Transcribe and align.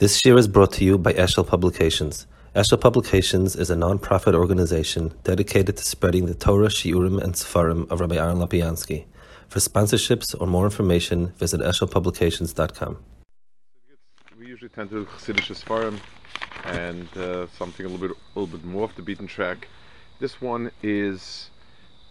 This 0.00 0.24
year 0.24 0.38
is 0.38 0.48
brought 0.48 0.72
to 0.72 0.84
you 0.86 0.96
by 0.96 1.12
Eshel 1.12 1.46
Publications. 1.46 2.26
Eshel 2.56 2.80
Publications 2.80 3.54
is 3.54 3.68
a 3.68 3.76
non-profit 3.76 4.34
organization 4.34 5.12
dedicated 5.24 5.76
to 5.76 5.84
spreading 5.84 6.24
the 6.24 6.32
Torah, 6.32 6.68
Shiurim, 6.68 7.22
and 7.22 7.34
Sefarim 7.34 7.86
of 7.90 8.00
Rabbi 8.00 8.16
Aaron 8.16 8.38
Lopiansky. 8.38 9.04
For 9.48 9.58
sponsorships 9.58 10.34
or 10.40 10.46
more 10.46 10.64
information, 10.64 11.34
visit 11.36 11.60
eshelpublications.com. 11.60 12.96
We 14.38 14.46
usually 14.46 14.70
tend 14.70 14.88
to 14.88 15.04
do 15.04 15.10
Chassidish 15.18 15.52
Sefarim 15.54 16.00
and 16.64 17.06
uh, 17.18 17.46
something 17.48 17.84
a 17.84 17.88
little 17.90 18.08
bit, 18.08 18.16
a 18.16 18.40
little 18.40 18.56
bit 18.56 18.64
more 18.64 18.84
off 18.84 18.96
the 18.96 19.02
beaten 19.02 19.26
track. 19.26 19.68
This 20.18 20.40
one 20.40 20.70
is 20.82 21.50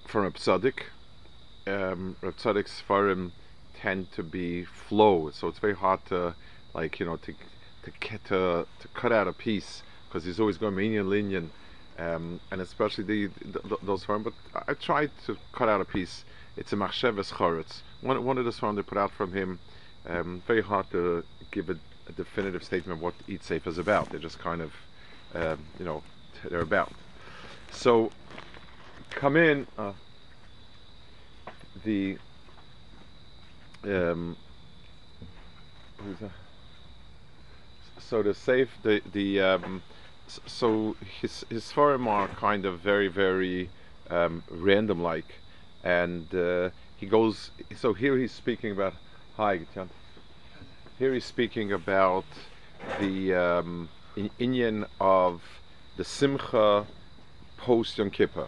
from 0.08 0.28
a 0.28 0.32
Tzadik. 0.32 0.82
Um, 1.66 2.18
Reb 2.22 2.38
Sefarim 2.38 3.32
tend 3.74 4.12
to 4.12 4.22
be 4.22 4.64
flow, 4.66 5.32
so 5.32 5.48
it's 5.48 5.58
very 5.58 5.76
hard 5.76 6.06
to, 6.10 6.36
like 6.76 7.00
you 7.00 7.08
know, 7.08 7.16
to 7.16 7.34
to 7.90 8.18
to, 8.18 8.68
to 8.80 8.88
cut 8.94 9.12
out 9.12 9.28
a 9.28 9.34
piece 9.34 9.84
because 10.08 10.24
he's 10.26 10.40
always 10.40 10.58
going 10.58 10.76
minion 10.76 11.10
linion, 11.10 11.52
um, 11.98 12.40
and 12.52 12.62
especially 12.62 13.04
the, 13.04 13.28
the, 13.46 13.78
those 13.84 14.06
Sefarim. 14.06 14.24
But 14.24 14.34
I 14.68 14.74
tried 14.74 15.12
to 15.26 15.38
cut 15.54 15.70
out 15.70 15.82
a 15.82 15.86
piece. 15.86 16.26
It's 16.58 16.74
a 16.74 16.76
Machsheves 16.76 17.32
Choretz. 17.32 17.82
One 18.02 18.24
one 18.24 18.38
of 18.38 18.46
the 18.46 18.52
Sefarim 18.52 18.76
they 18.76 18.82
put 18.82 18.98
out 18.98 19.12
from 19.12 19.34
him. 19.34 19.60
Um, 20.08 20.42
very 20.48 20.62
hard 20.62 20.90
to 20.92 21.24
give 21.52 21.70
a, 21.70 21.78
a, 22.08 22.12
definitive 22.14 22.64
statement 22.64 22.98
of 22.98 23.04
what 23.04 23.14
each 23.28 23.44
sefer 23.44 23.70
is 23.70 23.78
about. 23.78 24.10
They're 24.10 24.20
just 24.20 24.40
kind 24.40 24.62
of, 24.62 24.74
um, 25.36 25.60
you 25.78 25.86
know, 25.86 26.02
they're 26.50 26.62
about. 26.62 26.94
So, 27.72 28.10
come 29.12 29.36
in. 29.36 29.68
Uh, 29.78 29.92
the 31.84 32.18
um, 33.84 34.36
so 38.10 38.24
the 38.24 38.34
safe 38.34 38.70
the 38.82 39.02
the 39.14 39.40
um, 39.40 39.84
so 40.28 40.96
his 41.22 41.46
his 41.50 41.72
forum 41.72 42.08
are 42.08 42.28
kind 42.28 42.66
of 42.66 42.80
very 42.80 43.08
very 43.08 43.70
um, 44.10 44.44
random 44.50 45.02
like 45.02 45.36
and 45.84 46.34
uh, 46.34 46.70
he 46.98 47.06
goes 47.06 47.52
so 47.76 47.94
here 47.94 48.18
he's 48.18 48.32
speaking 48.32 48.72
about 48.72 48.94
hi 49.38 49.60
here 50.98 51.14
he's 51.14 51.26
speaking 51.26 51.72
about 51.72 52.26
the 53.00 53.34
um, 53.36 53.88
inyan 54.18 54.88
of 55.00 55.44
the 55.98 56.04
Simcha 56.04 56.88
post 57.58 57.98
Yom 58.00 58.10
Kippur 58.10 58.48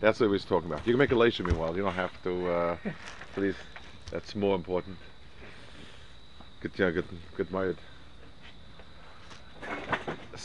that's 0.00 0.18
what 0.18 0.26
he 0.26 0.32
was 0.32 0.44
talking 0.44 0.68
about 0.68 0.84
you 0.84 0.94
can 0.94 0.98
make 0.98 1.12
a 1.12 1.16
leisure 1.16 1.44
meanwhile 1.44 1.76
you 1.76 1.82
don't 1.82 1.94
have 1.94 2.22
to 2.24 2.50
uh, 2.50 2.76
please 3.34 3.54
that's 4.10 4.34
more 4.34 4.56
important 4.56 4.96
good 6.60 6.72
yeah 6.76 6.90
good 6.90 7.06
good 7.36 7.52
married 7.52 7.76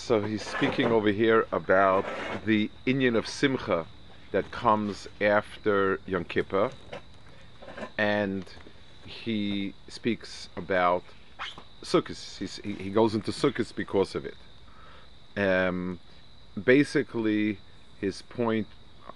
so 0.02 0.20
he's 0.20 0.42
speaking 0.42 0.88
over 0.88 1.10
here 1.10 1.46
about 1.52 2.06
the 2.46 2.72
inyan 2.88 3.16
of 3.16 3.28
Simcha 3.28 3.86
that 4.32 4.50
comes 4.50 5.08
after 5.22 6.00
Yom 6.08 6.24
Kippur, 6.24 6.72
and 8.00 8.44
he 9.06 9.74
speaks 9.88 10.50
about 10.58 11.04
Sukkot. 11.84 12.62
He, 12.64 12.74
he 12.74 12.90
goes 12.90 13.14
into 13.14 13.32
Sukkot 13.32 13.76
because 13.76 14.16
of 14.16 14.26
it. 14.26 14.36
Um, 15.38 16.00
basically, 16.62 17.60
his 18.00 18.24
point, 18.24 18.68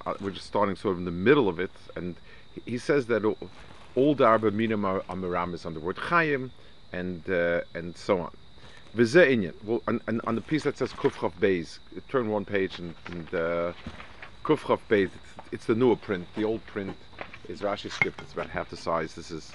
uh, 0.06 0.14
we're 0.22 0.32
just 0.32 0.46
starting 0.46 0.76
sort 0.76 0.94
of 0.94 1.00
in 1.00 1.06
the 1.06 1.12
middle 1.12 1.50
of 1.50 1.60
it, 1.60 1.72
and 1.96 2.16
he 2.66 2.78
says 2.78 3.08
that 3.08 3.26
all 3.96 4.14
the 4.14 4.24
Arba 4.24 4.52
Minim 4.52 4.86
are, 4.86 5.04
are 5.10 5.16
Miramis 5.16 5.66
on 5.66 5.74
the 5.74 5.80
word 5.80 5.98
Chaim, 5.98 6.52
and 6.94 7.28
uh, 7.28 7.62
and 7.74 7.98
so 7.98 8.20
on. 8.20 8.32
Well, 8.98 9.82
on, 9.90 10.22
on, 10.26 10.36
the 10.36 10.42
piece 10.42 10.64
that 10.64 10.78
says 10.78 10.94
Kufchav 10.94 11.34
Beis, 11.42 11.80
turn 12.08 12.30
one 12.30 12.46
page 12.46 12.80
and, 12.80 12.96
and 13.08 13.36
uh, 13.36 13.74
Kufchav 14.46 14.80
Beis, 14.90 15.10
it's, 15.14 15.48
it's, 15.52 15.66
the 15.66 15.76
newer 15.76 15.98
print. 15.98 16.26
The 16.36 16.46
old 16.46 16.66
print 16.66 16.96
is 17.50 17.60
Rashi 17.60 17.92
script. 17.92 18.22
It's 18.22 18.32
about 18.32 18.50
half 18.50 18.70
the 18.70 18.78
size. 18.78 19.14
This 19.16 19.32
is 19.32 19.52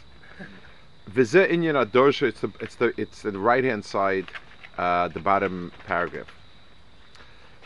Vize 1.06 1.32
Inyan 1.32 1.82
Adorsha. 1.82 2.28
It's 2.28 2.40
the 2.42 2.52
it's 2.60 2.74
the 2.74 2.92
it's 2.98 3.22
the 3.22 3.32
right 3.32 3.64
hand 3.64 3.82
side, 3.82 4.26
uh, 4.76 5.08
the 5.08 5.20
bottom 5.20 5.72
paragraph. 5.86 6.28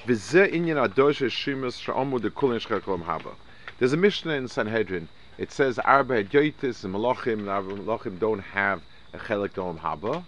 Vize 0.07 0.49
Inyan 0.53 0.89
Adorsha 0.89 1.27
Shimas 1.27 1.81
Sha'amu 1.81 2.21
de 2.21 2.31
Kulin 2.31 2.61
Shchakolom 2.61 3.05
Haba. 3.05 3.35
There's 3.81 3.93
a 3.93 3.97
Mishnah 3.97 4.35
in 4.35 4.47
Sanhedrin. 4.47 5.09
It 5.39 5.51
says 5.51 5.81
Arba 5.81 6.23
Yotis 6.23 6.85
and 6.85 6.95
Malachim 6.95 7.49
and 7.49 7.81
Malachim 7.81 8.21
don't 8.21 8.39
have 8.39 8.81
a 9.13 9.19
Chelik 9.19 9.55
Haba. 9.81 10.25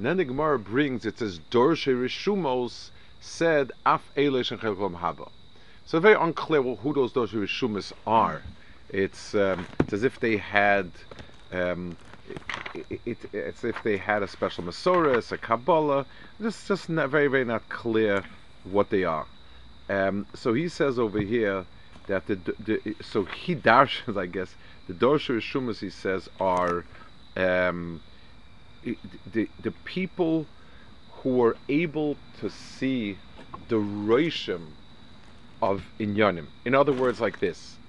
And 0.00 0.06
then 0.06 0.16
the 0.16 0.24
Gemara 0.24 0.58
brings, 0.58 1.04
it 1.04 1.18
says, 1.18 1.38
Dorshe 1.50 1.94
Rishumos 1.94 2.88
said, 3.20 3.70
Af 3.84 4.10
Eilesh 4.16 4.50
and 4.50 4.58
Chelkom 4.58 4.98
Haba. 4.98 5.28
So 5.84 6.00
very 6.00 6.14
unclear 6.14 6.62
who 6.62 6.94
those 6.94 7.12
Dorshe 7.12 7.34
Rishumos 7.34 7.92
are. 8.06 8.40
It's, 8.88 9.34
um, 9.34 9.66
it's 9.78 9.92
as 9.92 10.02
if 10.02 10.18
they 10.18 10.38
had, 10.38 10.90
um, 11.52 11.98
it, 12.72 13.02
it, 13.04 13.18
it's 13.34 13.62
if 13.62 13.82
they 13.82 13.98
had 13.98 14.22
a 14.22 14.26
special 14.26 14.64
Masoris, 14.64 15.32
a 15.32 15.36
Kabbalah. 15.36 16.06
It's 16.40 16.66
just 16.66 16.88
not, 16.88 17.10
very, 17.10 17.26
very 17.26 17.44
not 17.44 17.68
clear 17.68 18.24
what 18.64 18.88
they 18.88 19.04
are. 19.04 19.26
Um, 19.90 20.24
so 20.34 20.54
he 20.54 20.70
says 20.70 20.98
over 20.98 21.20
here 21.20 21.66
that 22.06 22.26
the, 22.26 22.36
the 22.58 22.96
so 23.02 23.24
he 23.26 23.54
darshans, 23.54 24.16
I 24.18 24.24
guess, 24.24 24.56
the 24.88 24.94
Rishumos, 24.94 25.78
he 25.78 25.90
says, 25.90 26.26
are 26.40 26.86
um, 27.36 28.00
the 28.82 29.50
the 29.60 29.72
people 29.84 30.48
who 31.08 31.42
are 31.42 31.58
able 31.68 32.18
to 32.34 32.50
see 32.50 33.20
the 33.68 33.76
roishim 33.76 34.74
of 35.62 35.92
inyanim. 36.00 36.48
In 36.64 36.74
other 36.74 36.92
words, 36.92 37.20
like 37.20 37.40
this, 37.40 37.80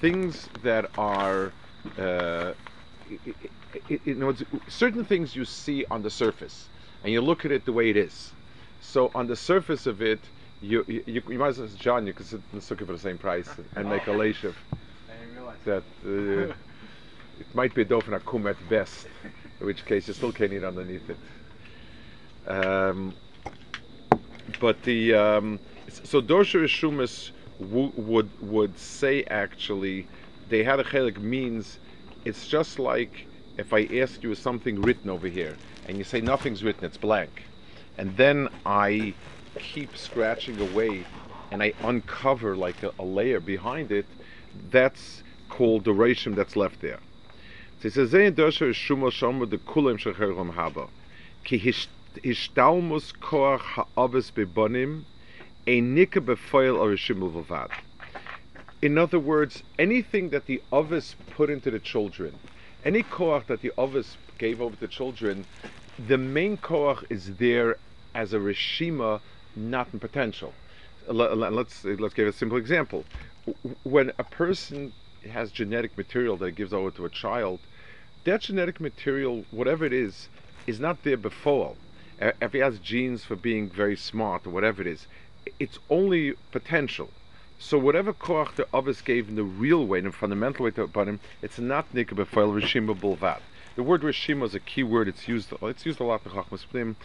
things 0.00 0.48
that 0.54 0.90
are, 0.98 1.54
uh, 1.98 2.54
you 3.88 4.14
know, 4.14 4.34
certain 4.68 5.04
things 5.04 5.36
you 5.36 5.44
see 5.44 5.84
on 5.90 6.02
the 6.02 6.10
surface, 6.10 6.70
and 7.02 7.12
you 7.12 7.20
look 7.20 7.44
at 7.44 7.52
it 7.52 7.64
the 7.64 7.72
way 7.72 7.90
it 7.90 7.96
is. 7.96 8.34
So 8.80 9.10
on 9.14 9.26
the 9.26 9.36
surface 9.36 9.86
of 9.86 10.02
it, 10.02 10.30
you 10.60 10.84
you, 10.88 11.22
you 11.28 11.38
might 11.38 11.48
as 11.48 11.58
well, 11.58 11.68
John, 11.68 12.06
you 12.06 12.12
could 12.14 12.26
sit 12.26 12.42
and 12.52 12.60
sukkah 12.60 12.86
for 12.86 12.92
the 12.92 12.98
same 12.98 13.18
price 13.18 13.58
and 13.76 13.88
make 13.88 14.06
a 14.08 14.10
leishiv. 14.10 14.56
That 15.64 15.84
uh, 16.04 16.54
it 17.40 17.54
might 17.54 17.74
be 17.74 17.82
a 17.82 17.86
dofen 17.86 18.18
akum 18.18 18.48
at 18.50 18.68
best 18.68 19.08
in 19.60 19.66
which 19.66 19.84
case 19.84 20.08
you 20.08 20.14
still 20.14 20.32
can't 20.32 20.52
eat 20.52 20.64
underneath 20.64 21.08
it. 21.10 21.18
Um, 22.50 23.14
but 24.60 24.82
the 24.82 25.14
um, 25.14 25.60
so 25.88 26.20
Dorsha 26.20 26.62
Rishumis 26.62 27.30
w- 27.60 27.92
would 27.96 28.30
would 28.40 28.78
say 28.78 29.24
actually 29.24 30.06
they 30.48 30.64
had 30.64 30.80
a 30.80 30.84
chelik 30.84 31.18
means 31.18 31.78
it's 32.24 32.48
just 32.48 32.78
like 32.78 33.26
if 33.56 33.72
I 33.72 33.84
ask 34.00 34.22
you 34.22 34.34
something 34.34 34.80
written 34.80 35.10
over 35.10 35.28
here 35.28 35.56
and 35.86 35.98
you 35.98 36.04
say 36.04 36.20
nothing's 36.20 36.62
written, 36.64 36.84
it's 36.84 36.96
blank, 36.96 37.44
and 37.98 38.16
then 38.16 38.48
I 38.64 39.14
keep 39.58 39.96
scratching 39.96 40.60
away 40.60 41.04
and 41.50 41.62
I 41.62 41.72
uncover 41.82 42.56
like 42.56 42.82
a, 42.82 42.92
a 42.98 43.04
layer 43.04 43.40
behind 43.40 43.90
it, 43.90 44.06
that's 44.70 45.22
called 45.48 45.84
the 45.84 45.92
rashim 45.92 46.34
that's 46.34 46.56
left 46.56 46.80
there. 46.80 47.00
Sie 47.80 47.90
sehen 47.90 48.34
Kulim 48.34 49.98
Shecherom 49.98 50.52
Haba. 50.52 50.88
Ki 51.44 51.60
Hishtalmus 51.60 53.12
Koach 53.20 53.86
Bebonim 54.32 55.04
Shimul 56.96 57.30
Vavad. 57.44 57.70
In 58.82 58.98
other 58.98 59.20
words, 59.20 59.62
anything 59.78 60.30
that 60.30 60.46
the 60.46 60.60
Ovis 60.72 61.14
put 61.30 61.50
into 61.50 61.70
the 61.70 61.78
children, 61.78 62.32
any 62.84 63.04
koach 63.04 63.46
that 63.46 63.60
the 63.60 63.70
Ovis 63.78 64.16
gave 64.38 64.60
over 64.60 64.74
to 64.74 64.80
the 64.80 64.88
children, 64.88 65.44
the 66.08 66.18
main 66.18 66.56
koach 66.56 67.04
is 67.10 67.36
there 67.36 67.76
as 68.14 68.32
a 68.32 68.38
reshima, 68.38 69.20
not 69.54 69.88
in 69.92 70.00
potential. 70.00 70.52
Let's 71.08 71.84
let's 71.84 72.14
give 72.14 72.26
a 72.26 72.32
simple 72.32 72.58
example. 72.58 73.04
When 73.84 74.10
a 74.18 74.24
person 74.24 74.92
has 75.26 75.50
genetic 75.50 75.96
material 75.96 76.36
that 76.36 76.46
it 76.46 76.54
gives 76.56 76.72
over 76.72 76.90
to 76.92 77.04
a 77.04 77.10
child, 77.10 77.60
that 78.24 78.42
genetic 78.42 78.80
material, 78.80 79.44
whatever 79.50 79.84
it 79.84 79.92
is, 79.92 80.28
is 80.66 80.78
not 80.78 81.02
there 81.02 81.16
before. 81.16 81.76
If 82.20 82.52
he 82.52 82.58
has 82.58 82.78
genes 82.78 83.24
for 83.24 83.36
being 83.36 83.70
very 83.70 83.96
smart 83.96 84.46
or 84.46 84.50
whatever 84.50 84.82
it 84.82 84.88
is, 84.88 85.06
it's 85.58 85.78
only 85.88 86.34
potential. 86.50 87.10
So 87.58 87.78
whatever 87.78 88.12
koach 88.12 88.54
the 88.54 88.66
others 88.72 89.00
gave 89.00 89.28
in 89.28 89.34
the 89.36 89.44
real 89.44 89.84
way, 89.86 89.98
in 89.98 90.04
the 90.04 90.12
fundamental 90.12 90.64
way 90.64 90.70
to 90.72 90.82
about 90.82 91.08
him, 91.08 91.20
it's 91.42 91.58
not 91.58 91.92
nikah 91.94 92.14
b'foil 92.14 92.52
rishima 92.60 92.94
bulvat. 92.98 93.40
The 93.76 93.82
word 93.82 94.02
rishima 94.02 94.44
is 94.44 94.54
a 94.54 94.60
key 94.60 94.82
word. 94.82 95.08
It's 95.08 95.26
used. 95.26 95.52
It's 95.62 95.86
used 95.86 96.00
a 96.00 96.04
lot 96.04 96.24
in 96.24 96.32
chachmas 96.32 96.66
pnim. 96.72 96.96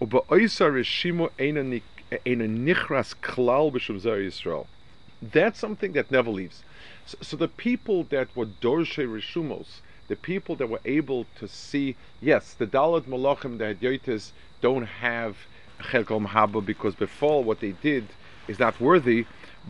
Uba 0.00 0.20
oisa 0.28 0.70
rishima 0.70 1.30
ena 1.38 1.80
nichras 2.46 3.14
klal 3.20 3.72
b'shem 3.72 4.00
Yisrael. 4.00 4.66
That's 5.22 5.58
something 5.58 5.92
that 5.92 6.10
never 6.10 6.30
leaves. 6.30 6.62
So, 7.06 7.18
so, 7.20 7.36
the 7.36 7.48
people 7.48 8.04
that 8.10 8.34
were 8.34 8.46
dorshe 8.46 9.06
rishumos, 9.06 9.80
the 10.08 10.16
people 10.16 10.56
that 10.56 10.68
were 10.68 10.80
able 10.84 11.26
to 11.38 11.46
see, 11.46 11.96
yes, 12.20 12.54
the 12.54 12.66
Dalit 12.66 13.04
Malachim, 13.04 13.58
the 13.58 13.74
Hadyotis, 13.74 14.32
don't 14.60 14.86
have 14.86 15.36
Chelkom 15.80 16.26
Haba 16.26 16.64
because 16.64 16.94
before 16.96 17.44
what 17.44 17.60
they 17.60 17.72
did 17.72 18.08
is 18.48 18.58
not 18.58 18.80
worthy, 18.80 19.26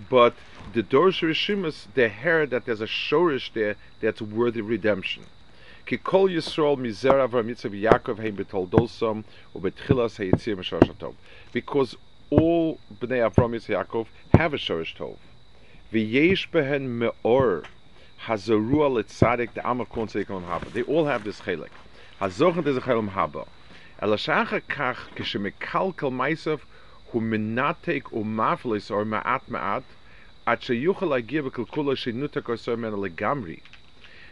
but 0.09 0.35
the 0.73 0.83
Dorish 0.83 1.23
Rishimus, 1.23 1.87
they 1.95 2.09
heard 2.09 2.51
that 2.51 2.65
there's 2.65 2.81
a 2.81 2.87
Shorish 2.87 3.53
there 3.53 3.77
that's 4.01 4.23
worthy 4.23 4.61
redemption. 4.61 5.25
Yisrael 5.87 6.77
mizer 6.77 7.29
Avram 7.29 7.49
Yitzchak 7.49 7.81
Yaakov 7.81 8.19
heim 8.19 8.37
ubetchilas 9.55 10.19
hayitzir. 10.19 11.15
Because 11.53 11.97
all 12.31 12.79
bnei 13.01 13.31
Avram 13.31 13.55
Yaakov 13.55 14.07
have 14.33 14.53
a 14.55 14.57
shorish 14.57 14.97
tov. 14.97 15.17
V'yesh 15.93 16.51
behen 16.51 16.99
me'or 16.99 17.63
hazarua 18.27 18.91
letzadik 18.91 19.55
the 19.55 19.61
amakon 19.61 20.09
seikon 20.09 20.43
haba. 20.45 20.73
They 20.73 20.83
all 20.83 21.07
have 21.07 21.23
this 21.23 21.41
chelik. 21.43 21.71
Hazochen 22.21 22.67
is 22.67 22.77
a 22.77 22.81
haba. 22.81 23.47
Elashacha 24.03 24.63
kach 24.63 24.97
kishemikalkel 25.15 26.11
meisav 26.11 26.63
hu 27.11 27.21
minatek 27.21 28.03
umaflis 28.13 28.91
or 28.91 29.05
ma'at 29.05 29.49
ma'at 29.49 29.85
at 30.45 30.61
sheyuchel 30.63 31.17
agir 31.23 31.45
b'kulkula 31.45 31.95
shenutak 31.95 32.49
or 32.49 32.57
legamri. 32.57 33.61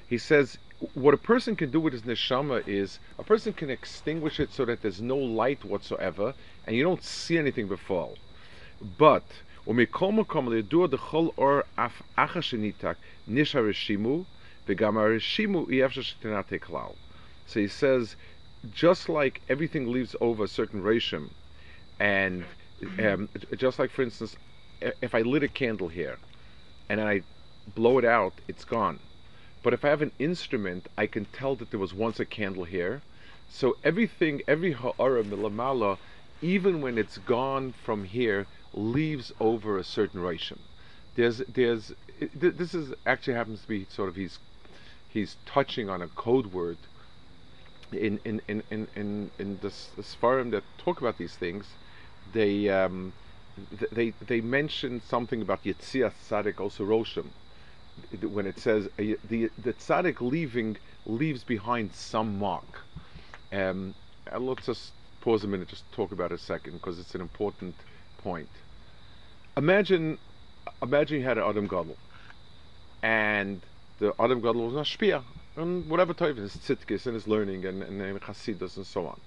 He 0.09 0.19
says 0.19 0.59
what 0.95 1.15
a 1.15 1.19
person 1.19 1.55
can 1.55 1.71
do 1.71 1.79
with 1.79 1.93
his 1.93 2.03
neshama 2.03 2.67
is 2.67 2.99
a 3.17 3.23
person 3.23 3.53
can 3.53 3.71
extinguish 3.71 4.41
it 4.41 4.53
so 4.53 4.65
that 4.65 4.83
there's 4.83 5.01
no 5.01 5.17
light 5.17 5.65
whatsoever 5.65 6.35
and 6.67 6.75
you 6.75 6.83
don't 6.83 7.03
see 7.03 7.39
anything 7.39 7.69
befall. 7.69 8.19
But 8.99 9.43
ומכל 9.68 10.12
מקום 10.12 10.54
לידוע 10.54 10.88
דכל 10.88 11.28
אור 11.38 11.60
אף 11.76 12.02
אחר 12.16 12.42
שניתק 12.42 12.96
נשאר 13.28 13.66
רשימו 13.70 14.24
וגם 14.68 14.98
הרשימו 14.98 15.70
אי 15.70 15.86
אפשר 15.86 16.02
שתנתק 16.02 16.64
כלל. 16.64 16.92
So 17.48 17.60
he 17.60 17.68
says, 17.68 18.16
just 18.74 19.10
like 19.10 19.42
everything 19.50 19.92
leaves 19.92 20.16
over 20.22 20.44
a 20.44 20.48
certain 20.48 20.84
rashim, 20.84 21.30
and 22.00 22.46
um, 23.00 23.30
just 23.58 23.80
like 23.80 23.92
for 23.92 24.04
instance, 24.04 24.36
if 25.02 25.16
I 25.16 25.22
lit 25.22 25.44
a 25.44 25.48
candle 25.48 25.88
here, 25.88 26.18
and 26.90 27.02
I 27.02 27.24
blow 27.76 27.98
it 27.98 28.06
out, 28.06 28.34
it's 28.48 28.66
gone. 28.66 29.00
But 29.64 29.74
if 29.74 29.84
I 29.84 29.90
have 29.90 30.02
an 30.02 30.12
instrument, 30.20 30.88
I 30.98 31.06
can 31.08 31.26
tell 31.26 31.56
that 31.56 31.72
there 31.72 31.80
was 31.80 31.94
once 31.94 32.20
a 32.20 32.26
candle 32.26 32.64
here. 32.64 33.02
So 33.50 33.78
everything, 33.84 34.42
every 34.48 34.74
ha'ara 34.74 35.24
milamala, 35.24 35.98
even 36.42 36.82
when 36.82 36.98
it's 36.98 37.18
gone 37.18 37.74
from 37.86 38.04
here, 38.06 38.48
leaves 38.75 39.33
over 39.41 39.79
a 39.79 39.85
certain 39.85 40.21
rishim. 40.21 40.59
There's, 41.15 41.39
there's, 41.39 41.93
it, 42.21 42.59
this 42.59 42.75
is 42.75 42.93
actually 43.07 43.35
happens 43.35 43.63
to 43.63 43.69
be 43.69 43.87
sort 43.89 44.09
of 44.09 44.17
he's, 44.17 44.39
he's 45.09 45.37
touching 45.47 45.89
on 45.89 46.03
a 46.03 46.09
code 46.09 46.53
word. 46.53 46.79
In 47.93 48.19
in 48.25 48.41
in 48.49 48.63
in 48.71 48.89
in, 48.97 49.31
in 49.39 49.59
the, 49.63 49.73
the 49.95 50.03
Sfarim 50.03 50.51
that 50.51 50.65
talk 50.79 51.01
about 51.01 51.17
these 51.17 51.37
things, 51.37 51.67
they 52.33 52.69
um, 52.69 53.13
they 53.93 54.13
they 54.27 54.41
mention 54.41 55.01
something 55.01 55.41
about 55.41 55.63
Yitzias 55.63 56.13
Tzaddik 56.29 56.59
also 56.59 56.83
Roshim 56.85 57.27
when 58.23 58.47
it 58.47 58.59
says 58.59 58.87
uh, 58.87 59.03
the 59.29 59.51
the 59.59 59.73
tzaddik 59.73 60.21
leaving 60.21 60.77
leaves 61.07 61.45
behind 61.45 61.93
some 61.95 62.39
mark. 62.39 62.81
Um, 63.53 63.95
let's 64.37 64.67
just 64.67 64.93
pause 65.21 65.45
a 65.45 65.47
minute, 65.47 65.69
just 65.69 65.91
talk 65.93 66.13
about 66.13 66.33
it 66.33 66.37
a 66.37 66.39
second, 66.39 66.75
because 66.75 66.99
it's 66.99 67.15
an 67.15 67.21
important 67.21 67.75
point. 68.25 68.49
Imagine, 69.57 70.19
imagine 70.83 71.21
you 71.21 71.25
had 71.25 71.39
an 71.39 71.45
Adam 71.45 71.69
Gadol, 71.69 71.97
and 73.03 73.61
the 74.01 74.13
Adam 74.19 74.41
Gadol 74.41 74.71
was 74.71 74.75
a 74.75 74.97
shpia, 74.97 75.23
and 75.57 75.89
whatever 75.89 76.13
type 76.13 76.31
of 76.31 76.39
his 76.39 76.57
tzitkis 76.57 77.07
and 77.07 77.15
his 77.15 77.29
learning 77.29 77.65
and, 77.65 77.83
and, 77.83 78.03
and 78.03 78.21
and 78.77 78.87
so 78.87 79.07
on, 79.07 79.21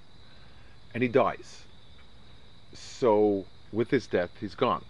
and 0.94 1.02
he 1.02 1.08
dies. 1.08 1.64
So 2.74 3.46
with 3.72 3.90
his 3.90 4.08
death, 4.08 4.32
he's 4.42 4.56
gone 4.56 4.84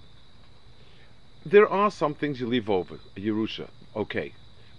there 1.47 1.69
are 1.69 1.89
some 1.89 2.13
things 2.13 2.41
you 2.41 2.47
leave 2.47 2.69
over, 2.69 2.99
Yerusha, 3.15 3.69
okay, 3.95 4.33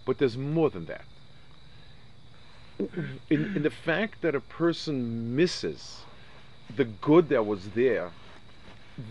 but 0.05 0.19
there's 0.19 0.37
more 0.37 0.69
than 0.69 0.87
that. 0.87 1.05
In, 3.31 3.57
in 3.57 3.63
the 3.63 3.71
fact 3.71 4.23
that 4.23 4.35
a 4.35 4.41
person 4.41 5.35
misses 5.35 6.01
the 6.77 6.85
good 6.85 7.29
that 7.31 7.47
was 7.47 7.71
there, 7.71 8.11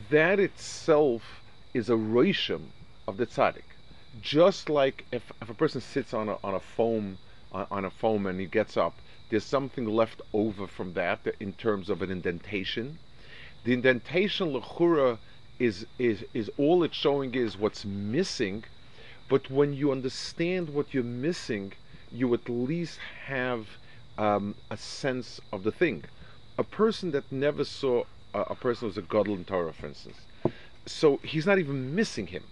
that 0.09 0.39
itself 0.39 1.41
is 1.73 1.89
a 1.89 1.93
rishim 1.93 2.71
of 3.07 3.17
the 3.17 3.25
tzaddik. 3.25 3.63
Just 4.21 4.69
like 4.69 5.05
if, 5.11 5.31
if 5.41 5.49
a 5.49 5.53
person 5.53 5.79
sits 5.79 6.13
on 6.13 6.27
a, 6.27 6.37
on 6.43 6.55
a 6.55 6.59
foam 6.59 7.17
on, 7.51 7.67
on 7.71 7.85
a 7.85 7.89
foam 7.89 8.25
and 8.25 8.39
he 8.39 8.47
gets 8.47 8.75
up, 8.75 8.99
there's 9.29 9.45
something 9.45 9.85
left 9.85 10.21
over 10.33 10.67
from 10.67 10.93
that 10.93 11.19
in 11.39 11.53
terms 11.53 11.89
of 11.89 12.01
an 12.01 12.11
indentation. 12.11 12.99
The 13.63 13.73
indentation 13.73 14.51
lechura 14.53 15.19
is 15.59 15.85
is 15.97 16.25
is 16.33 16.51
all 16.57 16.83
it's 16.83 16.95
showing 16.95 17.33
is 17.33 17.57
what's 17.57 17.83
missing 17.85 18.63
but 19.27 19.49
when 19.49 19.73
you 19.73 19.91
understand 19.91 20.69
what 20.69 20.93
you're 20.93 21.03
missing 21.03 21.73
you 22.11 22.33
at 22.33 22.47
least 22.47 22.99
have 23.25 23.67
um, 24.17 24.55
a 24.69 24.77
sense 24.77 25.41
of 25.51 25.63
the 25.63 25.71
thing 25.71 26.03
a 26.57 26.63
person 26.63 27.11
that 27.11 27.31
never 27.31 27.63
saw 27.63 28.03
a, 28.33 28.41
a 28.41 28.55
person 28.55 28.87
who's 28.87 28.97
a 28.97 29.01
godel 29.01 29.35
in 29.35 29.45
Torah 29.45 29.73
for 29.73 29.87
instance. 29.87 30.27
So 30.85 31.19
he's 31.23 31.45
not 31.45 31.59
even 31.59 31.95
missing 31.95 32.27
him. 32.27 32.43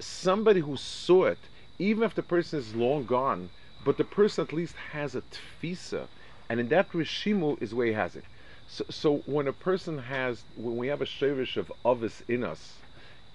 Somebody 0.00 0.60
who 0.60 0.76
saw 0.76 1.24
it 1.26 1.48
even 1.78 2.02
if 2.04 2.14
the 2.14 2.22
person 2.22 2.58
is 2.58 2.74
long 2.74 3.04
gone 3.06 3.50
but 3.84 3.96
the 3.96 4.04
person 4.04 4.44
at 4.44 4.52
least 4.52 4.76
has 4.92 5.14
a 5.14 5.22
tfisa 5.22 6.08
and 6.48 6.60
in 6.60 6.68
that 6.68 6.92
rishimu 6.92 7.60
is 7.62 7.74
where 7.74 7.86
he 7.86 7.92
has 7.94 8.16
it. 8.16 8.24
So, 8.66 8.84
so 8.90 9.16
when 9.26 9.48
a 9.48 9.52
person 9.52 9.98
has, 9.98 10.44
when 10.54 10.76
we 10.76 10.88
have 10.88 11.00
a 11.00 11.06
shirish 11.06 11.56
of 11.56 11.72
ovis 11.84 12.22
in 12.28 12.44
us, 12.44 12.78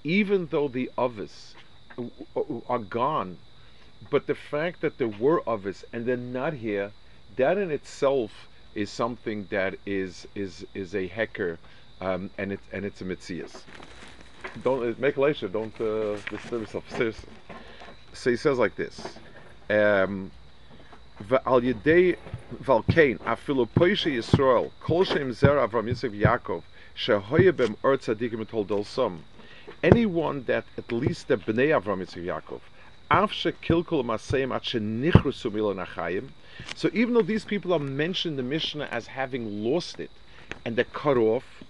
even 0.03 0.47
though 0.47 0.67
the 0.67 0.91
ovis 0.97 1.55
uh, 1.97 2.03
uh, 2.35 2.39
uh, 2.39 2.59
are 2.69 2.79
gone, 2.79 3.37
but 4.11 4.27
the 4.27 4.35
fact 4.35 4.81
that 4.81 4.97
there 4.99 5.07
were 5.07 5.41
ovis 5.49 5.83
and 5.91 6.05
they're 6.05 6.17
not 6.17 6.53
here, 6.53 6.91
that 7.35 7.57
in 7.57 7.71
itself 7.71 8.47
is 8.76 8.90
something 8.90 9.46
that 9.50 9.74
is 9.86 10.26
is 10.34 10.66
is 10.74 10.94
a 10.94 11.06
hecker, 11.06 11.58
um, 12.00 12.30
and 12.38 12.52
it's 12.52 12.66
and 12.72 12.84
it's 12.84 13.00
a 13.00 13.04
mitzias. 13.04 13.62
Don't 14.62 14.98
make 14.98 15.16
a 15.16 15.48
Don't 15.48 15.80
uh, 15.80 16.16
disturb 16.30 16.62
yourself. 16.62 16.84
Seriously. 16.90 17.28
So 18.12 18.30
he 18.30 18.36
says 18.36 18.58
like 18.58 18.76
this. 18.76 19.18
Um, 19.70 20.30
ועל 21.28 21.64
ידי 21.64 22.12
ועל 22.60 22.80
כן 22.94 23.16
אפילו 23.24 23.66
פוישי 23.66 24.10
ישראל 24.10 24.68
כל 24.78 25.04
שם 25.04 25.32
זרע 25.32 25.64
אברהם 25.64 25.88
יצחק 25.88 26.08
ויעקב 26.10 26.60
שהויה 26.94 27.52
במאור 27.52 27.96
צדיקים 27.96 28.40
מתולדלסם 28.40 29.16
anyone 29.84 30.44
that 30.46 30.64
at 30.78 30.92
least 30.92 31.28
the 31.28 31.36
bnei 31.36 31.70
Avram 31.78 32.00
Yitzchak 32.00 32.24
Yaakov 32.24 32.60
af 33.10 33.30
shekilkul 33.30 34.04
maseim 34.04 34.52
at 34.52 34.62
shenichrusu 34.62 35.52
milan 35.52 35.86
achayim 35.86 36.28
so 36.75 36.89
even 36.93 37.13
though 37.13 37.21
these 37.21 37.45
people 37.45 37.73
are 37.73 37.79
mentioned 37.79 38.33
in 38.33 38.37
the 38.37 38.49
Mishnah 38.49 38.87
as 38.91 39.07
having 39.07 39.63
lost 39.63 39.99
it 39.99 40.11
and 40.65 40.75
they're 40.75 40.85
cut 40.85 41.17
off 41.17 41.63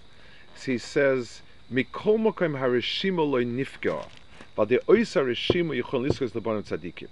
so 0.54 0.72
he 0.72 0.78
says 0.78 1.42
mikol 1.72 2.18
mokim 2.18 2.58
harishimo 2.58 3.26
nifga 3.44 4.08
but 4.56 4.68
the 4.68 4.80
oisa 4.88 5.22
harishimo 5.22 5.80
yichon 5.80 6.06
liskos 6.06 6.34
lebanon 6.34 6.62
tzadikim 6.62 7.08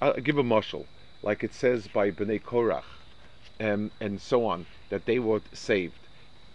I'll 0.00 0.14
give 0.14 0.38
a 0.38 0.42
marshal 0.44 0.86
like 1.22 1.42
it 1.42 1.52
says 1.54 1.88
by 1.88 2.10
Bnei 2.10 2.40
Korach, 2.42 2.84
um, 3.60 3.90
and 4.00 4.20
so 4.20 4.46
on, 4.46 4.66
that 4.88 5.06
they 5.06 5.18
were 5.18 5.40
saved. 5.52 6.08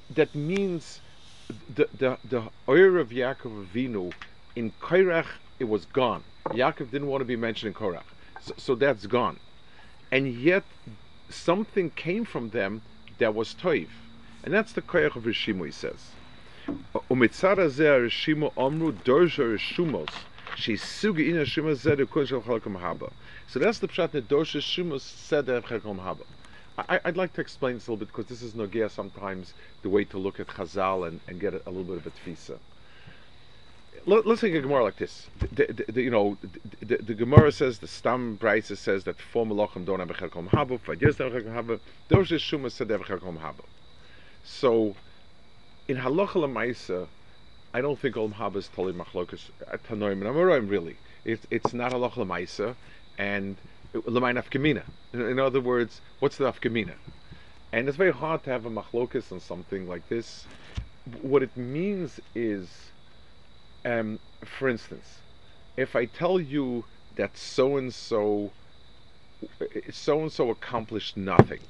That 0.09 0.33
means 0.33 1.01
the 1.75 1.89
the 1.93 2.17
the 2.23 2.43
oil 2.69 2.97
of 2.99 3.09
Yaakov 3.09 3.67
Avinu 3.67 4.13
in 4.55 4.71
Korach 4.81 5.27
it 5.59 5.65
was 5.65 5.85
gone. 5.85 6.23
Yaakov 6.49 6.91
didn't 6.91 7.07
want 7.07 7.21
to 7.21 7.25
be 7.25 7.35
mentioned 7.35 7.75
in 7.75 7.81
Korach, 7.81 8.03
so, 8.39 8.53
so 8.57 8.75
that's 8.75 9.05
gone, 9.05 9.39
and 10.13 10.27
yet 10.27 10.63
something 11.27 11.89
came 11.89 12.23
from 12.23 12.51
them 12.51 12.83
that 13.17 13.33
was 13.33 13.55
toiv, 13.55 13.87
and 14.43 14.53
that's 14.53 14.73
the 14.73 14.81
Korach 14.83 15.15
of 15.15 15.23
Rishimu. 15.23 15.65
He 15.65 15.71
says. 15.71 16.11
So 16.93 17.01
that's 17.09 17.41
the 23.79 23.87
pshat 23.87 24.11
that 24.11 24.27
Dosha 24.29 24.61
Shimus 24.61 25.01
said 25.01 25.47
Chekom 25.47 25.99
Haba. 25.99 26.25
I, 26.77 26.99
would 27.05 27.17
like 27.17 27.33
to 27.33 27.41
explain 27.41 27.73
this 27.75 27.87
a 27.87 27.91
little 27.91 28.05
bit 28.05 28.09
because 28.09 28.27
this 28.27 28.43
is 28.43 28.53
Nogia 28.53 28.91
sometimes 28.91 29.55
the 29.81 29.89
way 29.89 30.05
to 30.05 30.19
look 30.19 30.39
at 30.39 30.45
Chazal 30.45 31.07
and, 31.07 31.19
and 31.27 31.39
get 31.39 31.55
a, 31.55 31.61
a 31.65 31.71
little 31.71 31.83
bit 31.83 31.97
of 31.97 32.05
a 32.05 32.11
tfisa. 32.11 32.59
Let, 34.05 34.25
us 34.25 34.41
take 34.41 34.53
a 34.53 34.61
Gemara 34.61 34.83
like 34.83 34.97
this. 34.97 35.27
The, 35.39 35.65
the, 35.65 35.91
the, 35.91 36.01
you 36.01 36.09
know, 36.09 36.37
the, 36.81 36.97
the, 36.97 37.13
Gemara 37.13 37.51
says, 37.51 37.79
the 37.79 37.87
Stam 37.87 38.37
Brisa 38.37 38.77
says 38.77 39.05
that 39.05 39.19
four 39.19 39.45
Malachim 39.45 39.85
don't 39.85 39.99
have 39.99 40.11
a 40.11 40.13
Chekom 40.13 40.49
Haba, 40.49 40.79
five 40.79 41.01
years 41.01 41.15
don't 41.15 41.31
have 41.31 41.45
a 41.45 41.45
Chekom 41.45 41.65
Haba. 41.65 41.79
Dosha 42.09 42.37
Shimus 42.37 42.71
said 42.71 42.89
they 42.89 42.95
have 42.95 43.01
a 43.01 43.05
Chekom 43.05 43.39
Haba. 43.39 43.63
So, 44.43 44.95
in 45.87 45.97
Halacha 45.97 46.35
Lamaisa, 46.35 47.07
I 47.75 47.81
don't 47.81 47.97
think 47.97 48.15
Olam 48.15 48.35
Haba 48.35 48.57
is 48.57 48.67
totally 48.67 48.93
machlokas 48.93 49.49
uh, 49.71 49.77
tanoim 49.77 50.55
and 50.57 50.69
really. 50.69 50.95
It's 51.25 51.47
it's 51.49 51.73
not 51.73 51.91
halacha 51.91 52.17
lemaisa, 52.17 52.75
and 53.17 53.57
L'may 53.95 54.33
nafkamina. 54.33 54.83
In 55.13 55.39
other 55.39 55.59
words, 55.59 56.01
what's 56.19 56.37
the 56.37 56.45
nafkamina? 56.45 56.93
And 57.71 57.87
it's 57.87 57.97
very 57.97 58.11
hard 58.11 58.43
to 58.43 58.51
have 58.51 58.67
a 58.67 58.69
machlokus 58.69 59.31
on 59.31 59.39
something 59.39 59.87
like 59.87 60.07
this. 60.07 60.45
What 61.23 61.41
it 61.41 61.57
means 61.57 62.19
is, 62.35 62.69
um, 63.85 64.19
for 64.45 64.69
instance, 64.69 65.19
if 65.77 65.95
I 65.95 66.05
tell 66.05 66.39
you 66.39 66.85
that 67.15 67.37
so 67.37 67.77
and 67.77 67.93
so, 67.93 68.53
so 69.91 70.21
and 70.21 70.31
so 70.31 70.49
accomplished 70.49 71.17
nothing, 71.17 71.61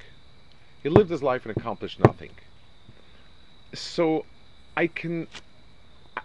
he 0.82 0.88
lived 0.88 1.10
his 1.10 1.22
life 1.22 1.46
and 1.46 1.56
accomplished 1.56 1.98
nothing. 2.00 2.32
So, 3.74 4.26
I 4.76 4.86
can, 4.88 5.28